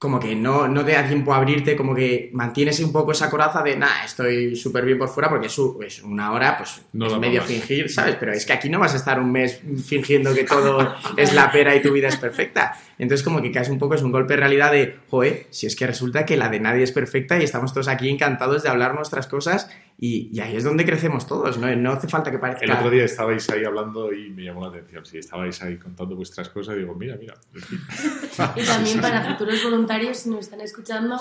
como 0.00 0.18
que 0.18 0.34
no, 0.34 0.66
no 0.66 0.82
te 0.82 0.92
da 0.92 1.06
tiempo 1.06 1.34
a 1.34 1.36
abrirte, 1.36 1.76
como 1.76 1.94
que 1.94 2.30
mantienes 2.32 2.80
un 2.80 2.90
poco 2.90 3.12
esa 3.12 3.28
coraza 3.28 3.62
de, 3.62 3.76
nah, 3.76 4.02
estoy 4.02 4.56
súper 4.56 4.86
bien 4.86 4.96
por 4.96 5.10
fuera 5.10 5.28
porque 5.28 5.48
es, 5.48 5.58
u- 5.58 5.78
es 5.86 6.02
una 6.02 6.32
hora, 6.32 6.56
pues 6.56 6.80
No 6.94 7.06
es 7.08 7.18
medio 7.18 7.42
más. 7.42 7.50
fingir, 7.50 7.90
¿sabes? 7.90 8.16
Pero 8.18 8.32
es 8.32 8.46
que 8.46 8.54
aquí 8.54 8.70
no 8.70 8.78
vas 8.78 8.94
a 8.94 8.96
estar 8.96 9.20
un 9.20 9.30
mes 9.30 9.60
fingiendo 9.86 10.34
que 10.34 10.44
todo 10.44 10.94
es 11.18 11.34
la 11.34 11.52
pera 11.52 11.76
y 11.76 11.82
tu 11.82 11.92
vida 11.92 12.08
es 12.08 12.16
perfecta. 12.16 12.78
Entonces 12.98 13.22
como 13.22 13.42
que 13.42 13.52
caes 13.52 13.68
un 13.68 13.78
poco, 13.78 13.94
es 13.94 14.00
un 14.02 14.10
golpe 14.10 14.32
de 14.32 14.40
realidad 14.40 14.72
de, 14.72 14.96
joder, 15.10 15.46
si 15.50 15.66
es 15.66 15.76
que 15.76 15.86
resulta 15.86 16.24
que 16.24 16.38
la 16.38 16.48
de 16.48 16.60
nadie 16.60 16.82
es 16.82 16.92
perfecta 16.92 17.38
y 17.38 17.44
estamos 17.44 17.74
todos 17.74 17.88
aquí 17.88 18.08
encantados 18.08 18.62
de 18.62 18.70
hablar 18.70 18.94
nuestras 18.94 19.26
cosas 19.26 19.68
y, 20.02 20.30
y 20.32 20.40
ahí 20.40 20.56
es 20.56 20.64
donde 20.64 20.86
crecemos 20.86 21.26
todos, 21.26 21.58
¿no? 21.58 21.76
No 21.76 21.92
hace 21.92 22.08
falta 22.08 22.30
que 22.30 22.38
parezca... 22.38 22.64
El 22.64 22.72
otro 22.72 22.88
día 22.88 23.04
estabais 23.04 23.50
ahí 23.50 23.64
hablando 23.64 24.10
y 24.14 24.30
me 24.30 24.44
llamó 24.44 24.62
la 24.62 24.68
atención. 24.68 25.04
Si 25.04 25.18
estabais 25.18 25.62
ahí 25.62 25.76
contando 25.76 26.16
vuestras 26.16 26.48
cosas, 26.48 26.78
digo, 26.78 26.94
mira, 26.94 27.18
mira. 27.20 27.34
Y 28.56 28.62
también 28.62 28.98
para 29.02 29.22
futuros 29.22 29.62
voluntarios, 29.62 30.16
si 30.16 30.30
nos 30.30 30.40
están 30.40 30.62
escuchando, 30.62 31.20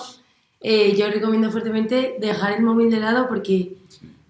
eh, 0.61 0.95
yo 0.95 1.09
recomiendo 1.09 1.51
fuertemente 1.51 2.15
dejar 2.21 2.53
el 2.53 2.63
móvil 2.63 2.89
de 2.89 3.01
lado 3.01 3.27
porque 3.27 3.75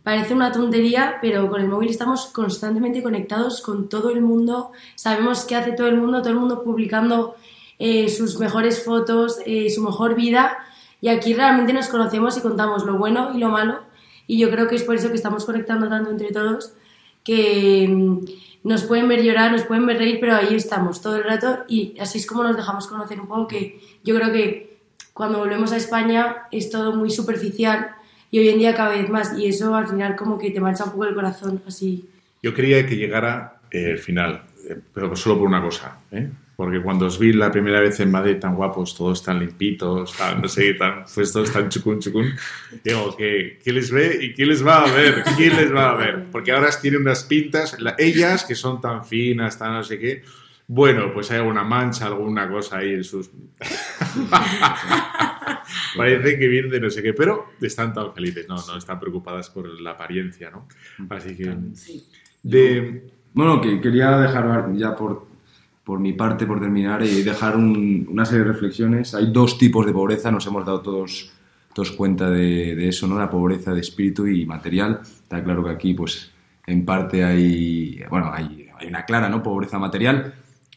parece 0.01 0.33
una 0.33 0.51
tontería, 0.51 1.19
pero 1.21 1.47
con 1.47 1.61
el 1.61 1.67
móvil 1.67 1.91
estamos 1.91 2.25
constantemente 2.25 3.03
conectados 3.03 3.61
con 3.61 3.87
todo 3.87 4.09
el 4.09 4.21
mundo. 4.21 4.71
Sabemos 4.95 5.45
qué 5.45 5.57
hace 5.57 5.73
todo 5.73 5.89
el 5.89 5.97
mundo, 5.97 6.21
todo 6.21 6.31
el 6.33 6.39
mundo 6.39 6.63
publicando 6.63 7.35
eh, 7.77 8.09
sus 8.09 8.39
mejores 8.39 8.83
fotos, 8.83 9.41
eh, 9.45 9.69
su 9.69 9.83
mejor 9.83 10.15
vida. 10.15 10.57
Y 11.01 11.09
aquí 11.09 11.35
realmente 11.35 11.71
nos 11.71 11.87
conocemos 11.87 12.35
y 12.35 12.41
contamos 12.41 12.83
lo 12.83 12.97
bueno 12.97 13.31
y 13.35 13.37
lo 13.37 13.49
malo. 13.49 13.88
Y 14.30 14.38
yo 14.38 14.51
creo 14.51 14.67
que 14.67 14.75
es 14.75 14.84
por 14.84 14.93
eso 14.93 15.09
que 15.09 15.15
estamos 15.15 15.43
conectando 15.43 15.89
tanto 15.89 16.11
entre 16.11 16.32
todos, 16.32 16.73
que 17.23 17.88
mm, 17.89 18.25
nos 18.63 18.84
pueden 18.84 19.07
ver 19.07 19.23
llorar, 19.23 19.51
nos 19.51 19.63
pueden 19.63 19.88
ver 19.88 19.97
reír, 19.97 20.19
pero 20.19 20.36
ahí 20.36 20.53
estamos 20.53 21.01
todo 21.01 21.15
el 21.15 21.23
rato 21.23 21.65
y 21.67 21.95
así 21.99 22.19
es 22.19 22.27
como 22.27 22.43
nos 22.43 22.55
dejamos 22.55 22.86
conocer 22.86 23.19
un 23.19 23.27
poco, 23.27 23.47
que 23.47 23.80
yo 24.03 24.15
creo 24.15 24.32
que 24.32 24.77
cuando 25.13 25.39
volvemos 25.39 25.71
a 25.71 25.77
España 25.77 26.43
es 26.51 26.69
todo 26.69 26.95
muy 26.95 27.09
superficial 27.09 27.95
y 28.30 28.38
hoy 28.38 28.49
en 28.49 28.59
día 28.59 28.75
cada 28.75 28.91
vez 28.91 29.09
más 29.09 29.36
y 29.36 29.47
eso 29.47 29.73
al 29.73 29.88
final 29.88 30.15
como 30.15 30.38
que 30.38 30.51
te 30.51 30.61
mancha 30.61 30.84
un 30.84 30.91
poco 30.91 31.05
el 31.05 31.15
corazón, 31.15 31.59
así. 31.65 32.07
Yo 32.43 32.53
quería 32.53 32.86
que 32.86 32.97
llegara 32.97 33.61
el 33.71 33.97
final, 33.97 34.43
eh, 34.69 34.77
pero 34.93 35.15
solo 35.15 35.39
por 35.39 35.47
una 35.47 35.63
cosa, 35.63 36.01
¿eh? 36.11 36.30
Porque 36.60 36.82
cuando 36.82 37.05
os 37.05 37.18
vi 37.18 37.32
la 37.32 37.49
primera 37.49 37.80
vez 37.80 38.01
en 38.01 38.12
Madrid 38.12 38.36
tan 38.38 38.53
guapos, 38.53 38.93
todos 38.93 39.24
tan 39.24 39.39
limpitos, 39.39 40.12
tan, 40.18 40.41
no 40.41 40.47
sé, 40.49 40.74
tan 40.74 41.05
puestos, 41.05 41.53
tan 41.53 41.70
chucún, 41.70 41.99
chucún, 41.99 42.34
digo, 42.84 43.16
¿qué, 43.18 43.60
¿qué 43.64 43.72
les 43.72 43.89
ve 43.89 44.20
y 44.22 44.34
quién 44.34 44.49
les 44.49 44.68
va 44.68 44.84
a 44.84 44.91
ver? 44.93 45.24
¿Quién 45.38 45.55
les 45.55 45.74
va 45.74 45.91
a 45.91 45.95
ver? 45.95 46.26
Porque 46.30 46.51
ahora 46.51 46.68
tienen 46.82 46.99
unas 46.99 47.24
pintas, 47.24 47.80
la- 47.80 47.95
ellas 47.97 48.43
que 48.43 48.55
son 48.55 48.82
tan 48.82 49.05
finas, 49.05 49.57
tan 49.57 49.72
no 49.72 49.84
sé 49.86 49.97
qué, 49.97 50.22
bueno, 50.68 51.14
pues 51.14 51.32
hay 51.32 51.38
alguna 51.38 51.64
mancha, 51.64 52.07
alguna 52.07 52.49
cosa 52.49 52.80
ahí 52.80 52.91
en 52.95 53.05
sus... 53.05 53.32
Parece 55.95 56.38
que 56.39 56.47
vienen 56.49 56.72
de 56.72 56.82
no 56.82 56.89
sé 56.89 57.01
qué, 57.01 57.14
pero 57.14 57.51
están 57.62 57.93
tan 57.93 58.14
felices, 58.14 58.49
no, 58.49 58.57
no 58.68 58.78
están 58.78 58.99
preocupadas 58.99 59.49
por 59.49 59.80
la 59.80 59.91
apariencia, 59.91 60.51
¿no? 60.51 60.68
Así 61.10 61.38
que... 61.38 61.55
De, 62.43 63.12
Bueno, 63.34 63.62
que 63.62 63.80
quería 63.80 64.18
dejar 64.18 64.74
ya 64.76 64.93
por, 64.95 65.28
por 65.89 65.99
mi 65.99 66.13
parte, 66.13 66.45
por 66.45 66.59
terminar, 66.59 67.01
y 67.03 67.23
dejar 67.23 67.57
un- 67.57 68.05
una 68.11 68.23
serie 68.23 68.43
de 68.45 68.51
reflexiones. 68.51 69.15
Hay 69.15 69.31
dos 69.31 69.57
tipos 69.57 69.87
de 69.87 69.91
pobreza, 69.91 70.29
nos 70.31 70.45
hemos 70.45 70.63
dado 70.63 70.81
todos, 70.81 71.31
todos 71.73 71.91
cuenta 71.93 72.29
de, 72.29 72.75
de 72.75 72.89
eso, 72.89 73.07
¿no? 73.07 73.17
La 73.17 73.27
pobreza 73.27 73.73
de 73.73 73.81
espíritu 73.81 74.27
y 74.27 74.45
material. 74.45 74.99
Está 75.03 75.43
claro 75.43 75.63
que 75.63 75.71
aquí, 75.71 75.95
pues, 75.95 76.29
en 76.67 76.85
parte 76.85 77.23
hay, 77.23 78.03
bueno, 78.07 78.29
hay, 78.31 78.67
hay 78.77 78.87
una 78.87 79.03
clara, 79.03 79.29
¿no? 79.29 79.41
Pobreza 79.41 79.79
material, 79.79 80.31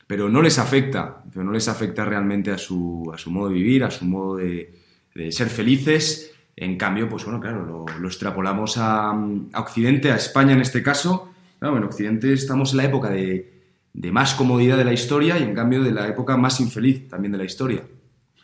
pero 0.07 0.31
no 0.31 0.41
les 0.41 0.59
afecta, 0.59 1.23
pero 1.31 1.45
no 1.45 1.53
les 1.53 1.69
afecta 1.69 2.07
realmente 2.07 2.51
a 2.51 2.57
su, 2.57 3.11
a 3.15 3.19
su 3.19 3.31
modo 3.31 3.49
de 3.51 3.55
vivir, 3.57 3.85
a 3.85 3.91
su 3.91 4.07
modo 4.07 4.37
de, 4.39 4.73
de 5.15 5.31
ser 5.31 5.49
felices. 5.49 6.33
En 6.57 6.79
cambio, 6.79 7.07
pues 7.07 7.23
bueno, 7.27 7.39
claro, 7.39 7.67
lo, 7.67 7.85
lo 8.01 8.09
extrapolamos 8.09 8.79
a, 8.79 9.11
a 9.11 9.61
Occidente, 9.61 10.11
a 10.11 10.17
España 10.17 10.55
en 10.55 10.63
este 10.63 10.83
caso. 10.83 11.29
Claro, 11.59 11.77
en 11.77 11.85
Occidente 11.85 12.33
estamos 12.33 12.71
en 12.71 12.79
la 12.79 12.85
época 12.85 13.11
de, 13.11 13.61
de 13.95 14.11
más 14.11 14.35
comodidad 14.35 14.77
de 14.77 14.85
la 14.85 14.93
historia 14.93 15.39
y 15.39 15.43
en 15.43 15.55
cambio 15.55 15.83
de 15.83 15.93
la 15.93 16.09
época 16.09 16.37
más 16.37 16.61
infeliz 16.61 17.09
también 17.09 17.33
de 17.33 17.39
la 17.39 17.45
historia. 17.45 17.85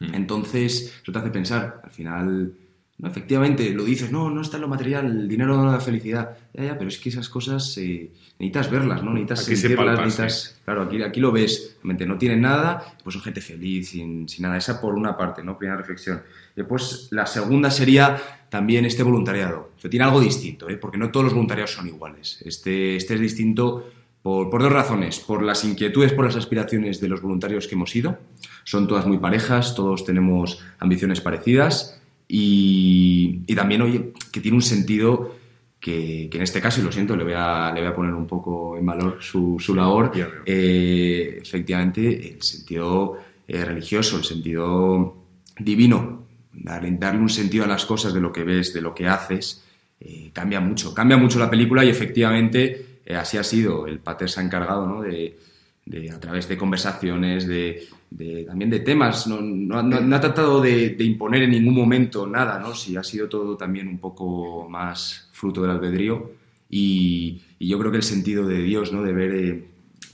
Entonces, 0.01 0.95
eso 1.03 1.11
te 1.11 1.19
hace 1.19 1.31
pensar, 1.31 1.81
al 1.83 1.91
final, 1.91 2.53
no, 2.99 3.09
efectivamente, 3.09 3.71
lo 3.71 3.85
dices, 3.85 4.11
no, 4.11 4.29
no 4.29 4.41
está 4.41 4.57
en 4.57 4.63
lo 4.63 4.69
material, 4.69 5.07
el 5.07 5.29
dinero 5.29 5.57
no 5.57 5.71
da 5.71 5.79
felicidad. 5.79 6.37
Ya, 6.53 6.65
ya, 6.65 6.79
pero 6.79 6.89
es 6.89 6.99
que 6.99 7.11
esas 7.11 7.29
cosas 7.29 7.79
eh, 7.79 8.11
necesitas 8.41 8.71
verlas, 8.73 9.05
¿no? 9.05 9.13
Necesitas 9.13 9.47
Aquí 9.47 9.57
se 9.57 9.69
sentirlas, 9.69 10.01
necesitas... 10.01 10.61
Claro, 10.65 10.83
aquí, 10.83 11.01
aquí 11.03 11.21
lo 11.21 11.31
ves, 11.31 11.77
realmente 11.77 12.07
no 12.07 12.19
tienen 12.19 12.41
nada, 12.41 12.97
pues 13.05 13.15
son 13.15 13.23
gente 13.23 13.41
feliz, 13.41 13.91
sin, 13.91 14.29
sin 14.29 14.43
nada. 14.43 14.57
Esa 14.57 14.81
por 14.81 14.95
una 14.95 15.17
parte, 15.17 15.45
¿no? 15.45 15.57
Primera 15.57 15.79
reflexión. 15.79 16.23
Después, 16.57 17.07
la 17.13 17.27
segunda 17.27 17.71
sería 17.71 18.21
también 18.49 18.85
este 18.85 19.05
voluntariado. 19.05 19.71
O 19.77 19.81
sea, 19.81 19.89
tiene 19.89 20.05
algo 20.05 20.21
distinto, 20.21 20.69
¿eh? 20.69 20.77
Porque 20.77 20.99
no 20.99 21.13
todos 21.13 21.25
los 21.25 21.35
voluntariados 21.35 21.73
son 21.73 21.87
iguales. 21.87 22.43
Este, 22.45 22.97
este 22.97 23.15
es 23.15 23.21
distinto 23.21 23.91
por, 24.29 24.51
por 24.51 24.63
dos 24.63 24.71
razones. 24.71 25.21
Por 25.21 25.43
las 25.43 25.65
inquietudes, 25.65 26.13
por 26.13 26.27
las 26.27 26.37
aspiraciones 26.37 27.01
de 27.01 27.09
los 27.09 27.23
voluntarios 27.23 27.67
que 27.67 27.77
hemos 27.77 27.97
ido. 27.97 28.19
Son 28.63 28.87
todas 28.87 29.07
muy 29.07 29.17
parejas, 29.17 29.75
todos 29.75 30.05
tenemos 30.05 30.63
ambiciones 30.79 31.23
parecidas 31.23 31.99
y, 32.29 33.41
y 33.47 33.55
también, 33.55 33.81
oye, 33.81 34.13
que 34.31 34.43
tiene 34.43 34.57
un 34.57 34.63
sentido 34.63 35.35
que, 35.81 36.29
que 36.31 36.37
en 36.37 36.43
este 36.43 36.61
caso, 36.61 36.83
y 36.83 36.85
lo 36.85 36.93
siento, 36.93 37.17
le 37.17 37.25
voy 37.25 37.33
a, 37.35 37.73
le 37.75 37.81
voy 37.81 37.91
a 37.91 37.95
poner 37.95 38.13
un 38.13 38.27
poco 38.27 38.77
en 38.77 38.85
valor 38.85 39.17
su, 39.21 39.57
su 39.59 39.75
labor, 39.75 40.13
eh, 40.45 41.39
efectivamente, 41.41 42.35
el 42.35 42.43
sentido 42.43 43.17
eh, 43.47 43.65
religioso, 43.65 44.19
el 44.19 44.25
sentido 44.25 45.25
divino, 45.59 46.27
darle, 46.53 46.91
darle 46.99 47.23
un 47.23 47.31
sentido 47.31 47.65
a 47.65 47.69
las 47.69 47.87
cosas 47.87 48.13
de 48.13 48.21
lo 48.21 48.31
que 48.31 48.45
ves, 48.45 48.75
de 48.75 48.83
lo 48.83 48.95
que 48.95 49.09
haces, 49.09 49.65
eh, 50.01 50.31
cambia 50.35 50.61
mucho. 50.61 50.93
Cambia 50.93 51.17
mucho 51.17 51.39
la 51.39 51.49
película 51.49 51.83
y 51.83 51.89
efectivamente 51.89 52.88
eh, 53.09 53.17
así 53.17 53.39
ha 53.39 53.43
sido. 53.45 53.87
El 53.87 53.99
Pater 54.01 54.29
se 54.29 54.41
ha 54.41 54.45
encargado 54.45 54.87
¿no? 54.87 55.01
de, 55.03 55.39
de, 55.87 56.11
a 56.11 56.21
través 56.21 56.47
de 56.49 56.57
conversaciones, 56.59 57.47
de, 57.49 57.89
de- 58.11 58.45
también 58.45 58.71
de 58.71 58.81
temas, 58.81 59.27
no, 59.27 59.41
no- 59.41 59.83
no- 59.83 60.01
no 60.01 60.17
ha 60.17 60.21
tratado 60.21 60.61
de, 60.61 60.91
de 60.91 61.05
imponer 61.05 61.43
en 61.45 61.51
ningún 61.53 61.75
momento 61.75 62.27
nada, 62.27 62.59
¿no? 62.59 62.75
Sí, 62.75 62.97
ha 62.97 63.03
sido 63.03 63.27
todo 63.29 63.57
también 63.57 63.89
un 63.89 63.99
poco 63.99 64.69
más 64.69 65.29
fruto 65.33 65.63
del 65.63 65.71
albedrío 65.71 66.33
y, 66.71 67.41
y 67.59 67.69
yo 67.69 67.79
creo 67.79 67.91
que 67.91 67.97
el 67.97 68.03
sentido 68.03 68.47
de 68.47 68.63
Dios, 68.63 68.93
¿no? 68.93 69.03
De 69.03 69.13
ver, 69.13 69.35
eh, 69.35 69.65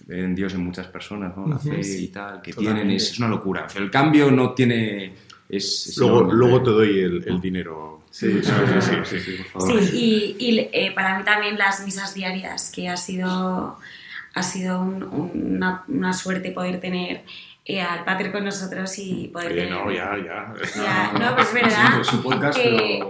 ver 0.07 0.19
en 0.21 0.35
Dios 0.37 0.55
en 0.55 0.65
muchas 0.65 0.87
personas, 0.87 1.37
¿no? 1.37 1.49
La 1.49 1.59
fe 1.59 1.81
y 1.83 2.09
tal, 2.09 2.41
que 2.43 2.53
tienen, 2.53 2.75
Totalmente. 2.75 2.97
es, 2.97 3.11
es 3.11 3.19
una 3.19 3.29
locura. 3.29 3.65
O 3.67 3.69
sea, 3.69 3.83
el 3.83 3.91
cambio 3.91 4.31
no 4.31 4.53
tiene... 4.53 5.13
Es, 5.49 5.89
es 5.89 5.99
Luego, 5.99 6.23
luego 6.33 6.63
te 6.63 6.71
doy 6.71 6.99
el, 7.01 7.25
el 7.29 7.41
dinero. 7.41 7.94
Sí, 8.17 8.41
sí, 8.45 8.51
sí, 8.81 8.95
sí, 9.05 9.21
sí, 9.21 9.43
por 9.53 9.63
favor. 9.63 9.83
Sí, 9.83 9.91
y, 9.93 10.37
y, 10.39 10.69
eh, 10.73 10.93
para 10.95 11.19
mí 11.19 11.25
también 11.25 11.59
las 11.59 11.85
misas 11.85 12.15
diarias, 12.15 12.71
que 12.73 12.89
ha 12.89 12.97
sido, 12.97 13.77
ha 14.35 14.43
sido 14.45 14.81
un- 14.81 15.03
un- 15.03 15.55
una, 15.57 15.83
una 15.89 16.13
suerte 16.13 16.53
poder 16.53 16.79
tener 16.81 17.23
eh, 17.65 17.81
al 17.81 18.05
Pater 18.05 18.31
con 18.31 18.45
nosotros 18.45 18.97
y 18.99 19.29
poder 19.33 19.51
Oye, 19.53 19.63
tener... 19.65 19.75
no, 19.85 19.91
ya, 19.91 20.13
ya. 20.19 20.55
Ya, 20.77 21.13
no, 21.19 21.35
pues 21.35 21.49
es 21.49 21.55
verdad. 21.55 22.01
Es 22.03 22.13
un 22.13 22.23
podcast, 22.23 22.57
que- 22.59 23.01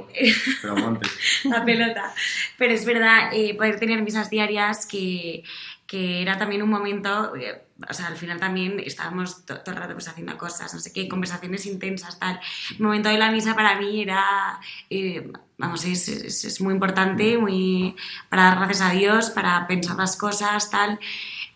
pero, 0.62 0.76
pero 0.78 1.00
la 1.50 1.64
pelota. 1.66 2.14
Pero 2.56 2.72
es 2.72 2.84
verdad, 2.86 3.30
eh, 3.34 3.54
poder 3.56 3.78
tener 3.78 4.00
misas 4.00 4.30
diarias 4.30 4.86
que, 4.86 5.42
que 5.86 6.22
era 6.22 6.38
también 6.38 6.62
un 6.62 6.70
momento, 6.70 7.34
eh, 7.36 7.63
o 7.88 7.92
sea, 7.92 8.06
al 8.06 8.16
final 8.16 8.38
también 8.38 8.78
estábamos 8.78 9.44
to- 9.46 9.60
todo 9.60 9.74
el 9.74 9.80
rato 9.80 9.94
pues 9.94 10.06
haciendo 10.08 10.36
cosas, 10.38 10.72
no 10.72 10.80
sé 10.80 10.92
qué, 10.92 11.08
conversaciones 11.08 11.66
intensas, 11.66 12.18
tal. 12.20 12.38
El 12.70 12.80
momento 12.80 13.08
de 13.08 13.18
la 13.18 13.30
misa 13.32 13.54
para 13.54 13.78
mí 13.80 14.02
era, 14.02 14.60
eh, 14.90 15.30
vamos, 15.58 15.84
es, 15.84 16.08
es- 16.08 16.44
es 16.44 16.60
muy 16.60 16.72
importante, 16.74 17.36
muy 17.38 17.96
para 18.28 18.44
dar 18.44 18.56
gracias 18.58 18.80
a 18.82 18.90
Dios, 18.92 19.30
para 19.30 19.66
pensar 19.66 19.96
las 19.96 20.16
cosas, 20.16 20.70
tal. 20.70 20.98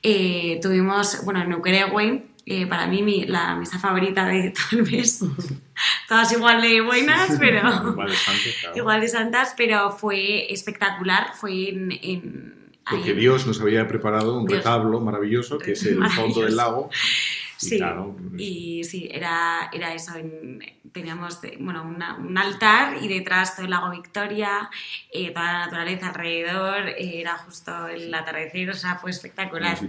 Eh, 0.03 0.59
tuvimos, 0.63 1.25
bueno, 1.25 1.41
en 1.43 1.53
Ukerewe, 1.55 2.27
eh, 2.47 2.67
para 2.67 2.87
mí 2.87 3.03
mi- 3.03 3.25
la 3.27 3.55
misa 3.55 3.79
favorita 3.79 4.25
de 4.27 4.51
todo 4.51 4.81
el 4.81 4.91
mes, 4.91 5.21
todas 6.09 6.33
igual 6.33 6.61
de 6.63 6.81
buenas, 6.81 7.37
pero 7.39 7.61
Igual 7.91 8.11
es 8.11 8.29
antes, 8.29 8.57
claro. 8.61 8.77
igual 8.77 9.01
de 9.03 9.09
santas, 9.09 9.55
pero 9.57 9.91
fue 9.93 10.53
espectacular, 10.53 11.33
fue 11.35 11.69
en... 11.69 11.93
en 11.93 12.58
Porque 12.91 13.11
ahí- 13.11 13.17
Dios 13.17 13.47
nos 13.47 13.61
había 13.61 13.87
preparado 13.89 14.39
un 14.39 14.47
Dios. 14.47 14.59
retablo 14.59 15.01
maravilloso, 15.01 15.59
que 15.59 15.73
es 15.73 15.85
el 15.87 16.03
fondo 16.11 16.43
del 16.43 16.57
lago. 16.57 16.91
Y 17.61 17.67
Sí, 17.67 17.77
claro, 17.77 18.17
y 18.37 18.85
sí, 18.85 19.09
era, 19.11 19.69
era 19.73 19.93
eso. 19.93 20.15
en- 20.17 20.63
teníamos 20.93 21.41
de- 21.41 21.57
bueno, 21.59 21.83
una- 21.83 22.15
un 22.17 22.39
altar 22.39 22.99
y 23.03 23.09
detrás 23.09 23.57
todo 23.57 23.65
el 23.65 23.71
lago 23.73 23.91
Victoria, 23.91 24.71
eh, 25.13 25.31
toda 25.33 25.45
la 25.53 25.59
naturaleza 25.67 26.09
alrededor, 26.11 26.89
eh, 26.91 27.21
era 27.21 27.37
justo 27.39 27.89
el 27.89 28.15
atardecer, 28.15 28.71
o 28.71 28.75
sea, 28.75 28.95
fue 28.95 29.11
espectacular. 29.11 29.77
Sí. 29.77 29.89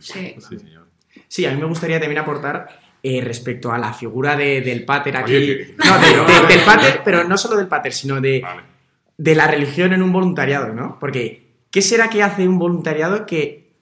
Sí. 0.00 0.34
Sí, 0.38 0.58
señor. 0.58 0.86
Sí, 1.26 1.46
a 1.46 1.50
mí 1.52 1.56
me 1.60 1.66
gustaría 1.66 1.98
también 1.98 2.20
aportar 2.20 2.80
eh, 3.02 3.20
respecto 3.24 3.70
a 3.72 3.78
la 3.78 3.92
figura 3.92 4.34
de- 4.36 4.60
del 4.60 4.84
pater 4.84 5.16
aquí. 5.16 5.34
Oye, 5.36 5.56
que- 5.68 5.74
No, 5.78 5.98
de- 5.98 6.32
de- 6.32 6.46
del 6.48 6.60
pater, 6.64 7.00
pero 7.04 7.22
no 7.24 7.38
solo 7.38 7.56
del 7.56 7.68
pater, 7.68 7.92
sino 7.92 8.20
de, 8.20 8.40
Vale. 8.40 8.62
de 9.16 9.34
la 9.36 9.46
religión 9.46 9.92
en 9.92 10.02
un 10.02 10.12
voluntariado, 10.12 10.74
¿no? 10.74 10.98
Porque, 10.98 11.47
¿qué 11.70 11.82
será 11.82 12.10
que 12.10 12.22
hace 12.22 12.48
un 12.48 12.58
voluntariado 12.58 13.26
que, 13.26 13.72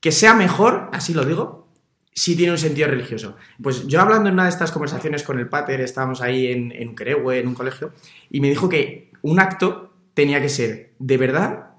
que 0.00 0.12
sea 0.12 0.34
mejor, 0.34 0.90
así 0.92 1.14
lo 1.14 1.24
digo, 1.24 1.68
si 2.14 2.36
tiene 2.36 2.52
un 2.52 2.58
sentido 2.58 2.88
religioso? 2.88 3.36
Pues 3.62 3.86
yo 3.86 4.00
hablando 4.00 4.28
en 4.28 4.34
una 4.34 4.44
de 4.44 4.50
estas 4.50 4.72
conversaciones 4.72 5.22
con 5.22 5.38
el 5.38 5.48
pater, 5.48 5.80
estábamos 5.80 6.22
ahí 6.22 6.46
en, 6.46 6.72
en 6.72 6.88
un 7.46 7.54
colegio, 7.54 7.92
y 8.30 8.40
me 8.40 8.48
dijo 8.48 8.68
que 8.68 9.12
un 9.22 9.40
acto 9.40 9.92
tenía 10.14 10.40
que 10.40 10.48
ser 10.48 10.94
de 10.98 11.16
verdad 11.16 11.70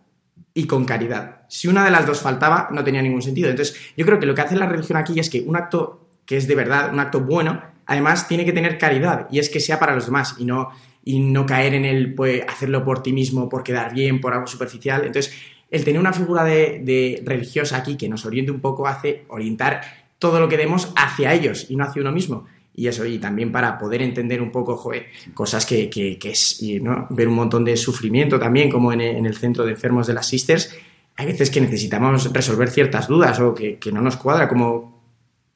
y 0.53 0.67
con 0.67 0.85
caridad. 0.85 1.41
Si 1.49 1.67
una 1.67 1.85
de 1.85 1.91
las 1.91 2.05
dos 2.05 2.21
faltaba, 2.21 2.69
no 2.71 2.83
tenía 2.83 3.01
ningún 3.01 3.21
sentido. 3.21 3.49
Entonces, 3.49 3.79
yo 3.95 4.05
creo 4.05 4.19
que 4.19 4.25
lo 4.25 4.35
que 4.35 4.41
hace 4.41 4.55
la 4.55 4.65
religión 4.65 4.97
aquí 4.97 5.19
es 5.19 5.29
que 5.29 5.41
un 5.41 5.55
acto 5.55 6.07
que 6.25 6.35
es 6.37 6.47
de 6.47 6.55
verdad, 6.55 6.91
un 6.91 6.99
acto 6.99 7.21
bueno, 7.21 7.61
además 7.85 8.27
tiene 8.27 8.43
que 8.43 8.51
tener 8.51 8.77
caridad, 8.77 9.27
y 9.31 9.39
es 9.39 9.49
que 9.49 9.59
sea 9.59 9.79
para 9.79 9.95
los 9.95 10.05
demás, 10.05 10.35
y 10.37 10.45
no, 10.45 10.69
y 11.07 11.19
no 11.19 11.45
caer 11.45 11.73
en 11.73 11.85
el 11.85 12.13
pues, 12.13 12.43
hacerlo 12.47 12.83
por 12.83 13.01
ti 13.03 13.13
mismo, 13.13 13.47
por 13.49 13.63
quedar 13.63 13.93
bien, 13.93 14.19
por 14.19 14.33
algo 14.33 14.47
superficial. 14.47 15.01
Entonces, 15.05 15.33
el 15.71 15.83
tener 15.83 15.99
una 15.99 16.13
figura 16.13 16.43
de, 16.43 16.81
de 16.83 17.21
religiosa 17.25 17.77
aquí 17.77 17.95
que 17.97 18.09
nos 18.09 18.25
oriente 18.25 18.51
un 18.51 18.59
poco 18.59 18.87
hace 18.87 19.23
orientar 19.29 19.81
todo 20.19 20.39
lo 20.39 20.47
que 20.49 20.57
demos 20.57 20.91
hacia 20.95 21.33
ellos 21.33 21.67
y 21.69 21.75
no 21.75 21.83
hacia 21.83 22.01
uno 22.01 22.11
mismo. 22.11 22.45
Y 22.75 22.87
eso, 22.87 23.05
y 23.05 23.17
también 23.17 23.51
para 23.51 23.77
poder 23.79 24.01
entender 24.01 24.41
un 24.41 24.51
poco, 24.51 24.77
joder, 24.77 25.07
cosas 25.33 25.65
que, 25.65 25.89
que- 25.89 26.19
que 26.19 26.31
es, 26.31 26.61
y, 26.61 26.79
¿no? 26.79 27.07
ver 27.09 27.27
un 27.27 27.33
montón 27.35 27.65
de 27.65 27.75
sufrimiento 27.75 28.37
también, 28.39 28.69
como 28.69 28.91
en, 28.93 29.01
el 29.01 29.35
centro 29.35 29.65
de 29.65 29.71
enfermos 29.71 30.05
de 30.07 30.13
las 30.13 30.27
Sisters, 30.27 30.75
hay 31.15 31.25
veces 31.25 31.49
que 31.49 31.59
necesitamos 31.59 32.31
resolver 32.31 32.69
ciertas 32.69 33.07
dudas 33.07 33.39
o 33.39 33.53
que, 33.55 33.77
que 33.79 33.91
no 33.91 34.01
nos 34.01 34.17
cuadra 34.17 34.47
cómo, 34.47 35.01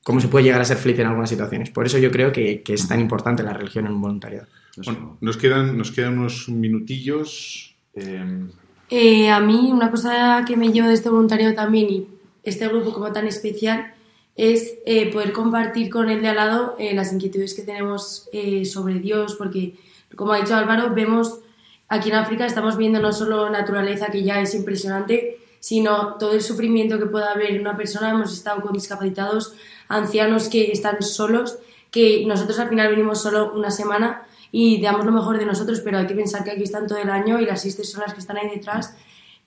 cómo 0.04 0.20
se 0.20 0.28
puede 0.30 0.46
llegar 0.46 0.62
a 0.62 0.66
ser 0.66 0.78
feliz 0.78 0.98
en 1.00 1.08
algunas 1.08 1.30
situaciones. 1.30 1.70
Por 1.70 1.86
eso 1.86 2.00
yo 2.00 2.10
creo 2.10 2.32
que 2.32 2.64
es 2.68 2.88
tan 2.88 3.00
importante 3.00 3.44
la 3.44 3.54
religión 3.54 3.86
en 3.86 3.92
un 3.94 4.02
voluntariado. 4.02 4.48
Bueno, 4.78 5.18
nos 5.22 5.38
quedan, 5.38 5.78
nos 5.78 5.92
quedan 5.92 6.20
unos 6.20 6.48
minutillos. 6.50 7.76
eh, 7.96 8.48
Eh, 8.90 9.30
a 9.30 9.40
mí 9.40 9.70
una 9.72 9.90
cosa 9.90 10.44
que 10.46 10.58
me 10.58 10.72
llevo 10.72 10.90
de 10.90 10.96
este 10.96 11.10
voluntariado 11.10 11.54
también 11.56 11.90
y 11.90 12.08
este 12.44 12.68
grupo 12.68 12.92
como 12.94 13.12
tan 13.14 13.26
especial 13.26 13.94
es 14.36 14.74
eh, 14.86 15.12
poder 15.14 15.32
compartir 15.32 15.90
con 15.90 16.10
el 16.10 16.22
de 16.22 16.28
al 16.30 16.36
lado 16.36 16.76
eh, 16.78 16.94
las 16.94 17.14
inquietudes 17.14 17.54
que 17.54 17.62
tenemos 17.62 18.28
eh, 18.34 18.66
sobre 18.66 18.96
Dios, 18.96 19.36
porque 19.36 19.76
como 20.16 20.34
ha 20.34 20.40
dicho 20.40 20.56
Álvaro, 20.56 20.94
vemos 20.94 21.40
aquí 21.88 22.10
en 22.10 22.16
África 22.16 22.46
estamos 22.46 22.76
viendo 22.76 23.00
no 23.00 23.14
solo 23.14 23.50
naturaleza 23.50 24.08
que 24.08 24.24
ya 24.24 24.42
es 24.42 24.54
impresionante, 24.56 25.38
sino 25.62 26.16
todo 26.16 26.34
el 26.34 26.42
sufrimiento 26.42 26.98
que 27.00 27.06
pueda 27.06 27.32
haber 27.32 27.52
en 27.52 27.62
una 27.62 27.78
persona. 27.78 28.10
Hemos 28.10 28.34
estado 28.34 28.62
con 28.62 28.74
discapacitados, 28.74 29.54
ancianos 29.88 30.50
que 30.50 30.72
están 30.72 31.02
solos, 31.02 31.60
que 31.92 32.26
nosotros 32.26 32.60
al 32.60 32.70
final 32.70 32.90
venimos 32.90 33.22
solo 33.22 33.54
una 33.54 33.72
semana 33.72 34.24
y 34.52 34.82
damos 34.82 35.06
lo 35.06 35.12
mejor 35.12 35.38
de 35.38 35.46
nosotros, 35.46 35.80
pero 35.82 35.98
hay 35.98 36.08
que 36.08 36.14
pensar 36.16 36.44
que 36.44 36.52
aquí 36.52 36.64
están 36.64 36.88
todo 36.88 36.98
el 37.00 37.10
año 37.10 37.40
y 37.40 37.46
las 37.46 37.62
sisters 37.62 37.90
son 37.92 38.02
las 38.02 38.14
que 38.14 38.20
están 38.20 38.38
ahí 38.38 38.50
detrás 38.50 38.96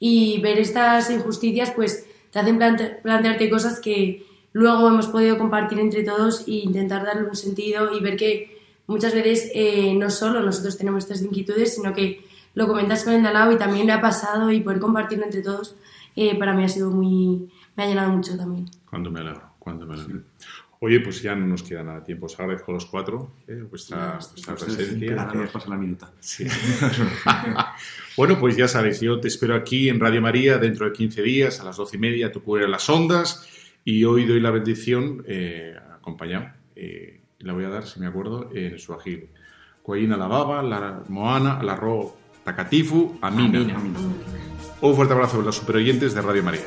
y 0.01 0.41
ver 0.41 0.59
estas 0.59 1.11
injusticias 1.11 1.71
pues 1.73 2.07
te 2.31 2.39
hacen 2.39 2.59
plante- 2.59 2.99
plantearte 3.03 3.49
cosas 3.51 3.81
que 3.81 4.27
luego 4.53 4.89
hemos 4.89 5.07
podido 5.09 5.37
compartir 5.39 5.79
entre 5.79 6.03
todos 6.05 6.49
e 6.49 6.53
intentar 6.65 7.05
darle 7.05 7.29
un 7.29 7.37
sentido 7.37 7.95
y 7.95 8.01
ver 8.01 8.17
que 8.17 8.59
muchas 8.87 9.15
veces 9.15 9.51
eh, 9.55 9.95
no 9.95 10.11
solo 10.11 10.41
nosotros 10.43 10.77
tenemos 10.79 11.05
estas 11.05 11.23
inquietudes, 11.23 11.75
sino 11.75 11.93
que 11.93 12.25
lo 12.55 12.67
comentas 12.67 13.05
con 13.05 13.13
el 13.15 13.23
de 13.23 13.29
al 13.29 13.35
lado 13.35 13.53
y 13.53 13.57
también 13.59 13.87
le 13.87 13.93
ha 13.93 14.01
pasado 14.01 14.51
y 14.53 14.61
poder 14.61 14.79
compartirlo 14.81 15.25
entre 15.25 15.43
todos 15.43 15.75
eh, 16.17 16.39
para 16.39 16.55
mí 16.55 16.63
ha 16.65 16.69
sido 16.69 16.91
muy... 16.91 17.51
me 17.77 17.83
ha 17.85 17.87
llenado 17.89 18.11
mucho 18.11 18.37
también. 18.37 18.71
Cuando 18.89 19.11
me 19.11 19.21
alegro, 19.21 19.43
cuando 19.59 19.85
me 19.87 19.95
alegro. 19.95 20.23
Oye, 20.85 21.01
pues 21.01 21.23
ya 21.23 21.35
no 21.35 21.47
nos 21.47 21.63
queda 21.63 21.83
nada 21.83 22.01
de 22.01 22.05
tiempo. 22.05 22.27
Os 22.27 22.39
agradezco 22.39 22.71
a 22.71 22.75
los 22.75 22.85
cuatro 22.85 23.33
eh, 23.49 23.65
vuestra, 23.71 24.19
vuestra 24.19 24.55
presencia. 24.55 25.19
Ahora 25.19 25.33
nos 25.33 25.51
pasa 25.51 25.71
la 25.71 25.79
minuta. 25.79 26.13
Sí. 26.21 26.47
bueno, 28.19 28.39
pues 28.39 28.55
ya 28.55 28.69
sabéis, 28.69 29.01
yo 29.01 29.19
te 29.19 29.29
espero 29.29 29.55
aquí 29.55 29.89
en 29.89 29.99
Radio 29.99 30.21
María 30.21 30.59
dentro 30.59 30.85
de 30.85 30.93
15 30.93 31.23
días, 31.23 31.59
a 31.61 31.65
las 31.65 31.79
12 31.79 31.97
y 31.97 32.01
media, 32.01 32.31
tu 32.31 32.43
cubrir 32.43 32.69
las 32.69 32.87
ondas. 32.91 33.49
Y 33.83 34.05
hoy 34.05 34.27
doy 34.27 34.41
la 34.41 34.51
bendición 34.51 35.25
eh, 35.27 35.75
acompañado. 35.95 36.51
eh, 36.77 37.23
la 37.39 37.55
voy 37.55 37.65
a 37.65 37.71
dar, 37.71 37.87
si 37.87 37.99
me 37.99 38.07
acuerdo, 38.07 38.51
en 38.53 38.79
su 38.79 38.93
agil. 38.93 39.31
Coaína 39.83 40.19
la 40.19 40.27
baba, 40.27 40.63
la 40.63 41.03
moana, 41.09 41.63
la 41.63 41.77
ro 41.77 42.15
takatifu, 42.45 43.19
amina. 43.23 43.75
Un 44.83 44.95
fuerte 44.95 45.15
abrazo 45.15 45.41
a 45.41 45.45
los 45.45 45.57
superoyentes 45.57 46.13
de 46.13 46.21
Radio 46.21 46.43
María. 46.43 46.67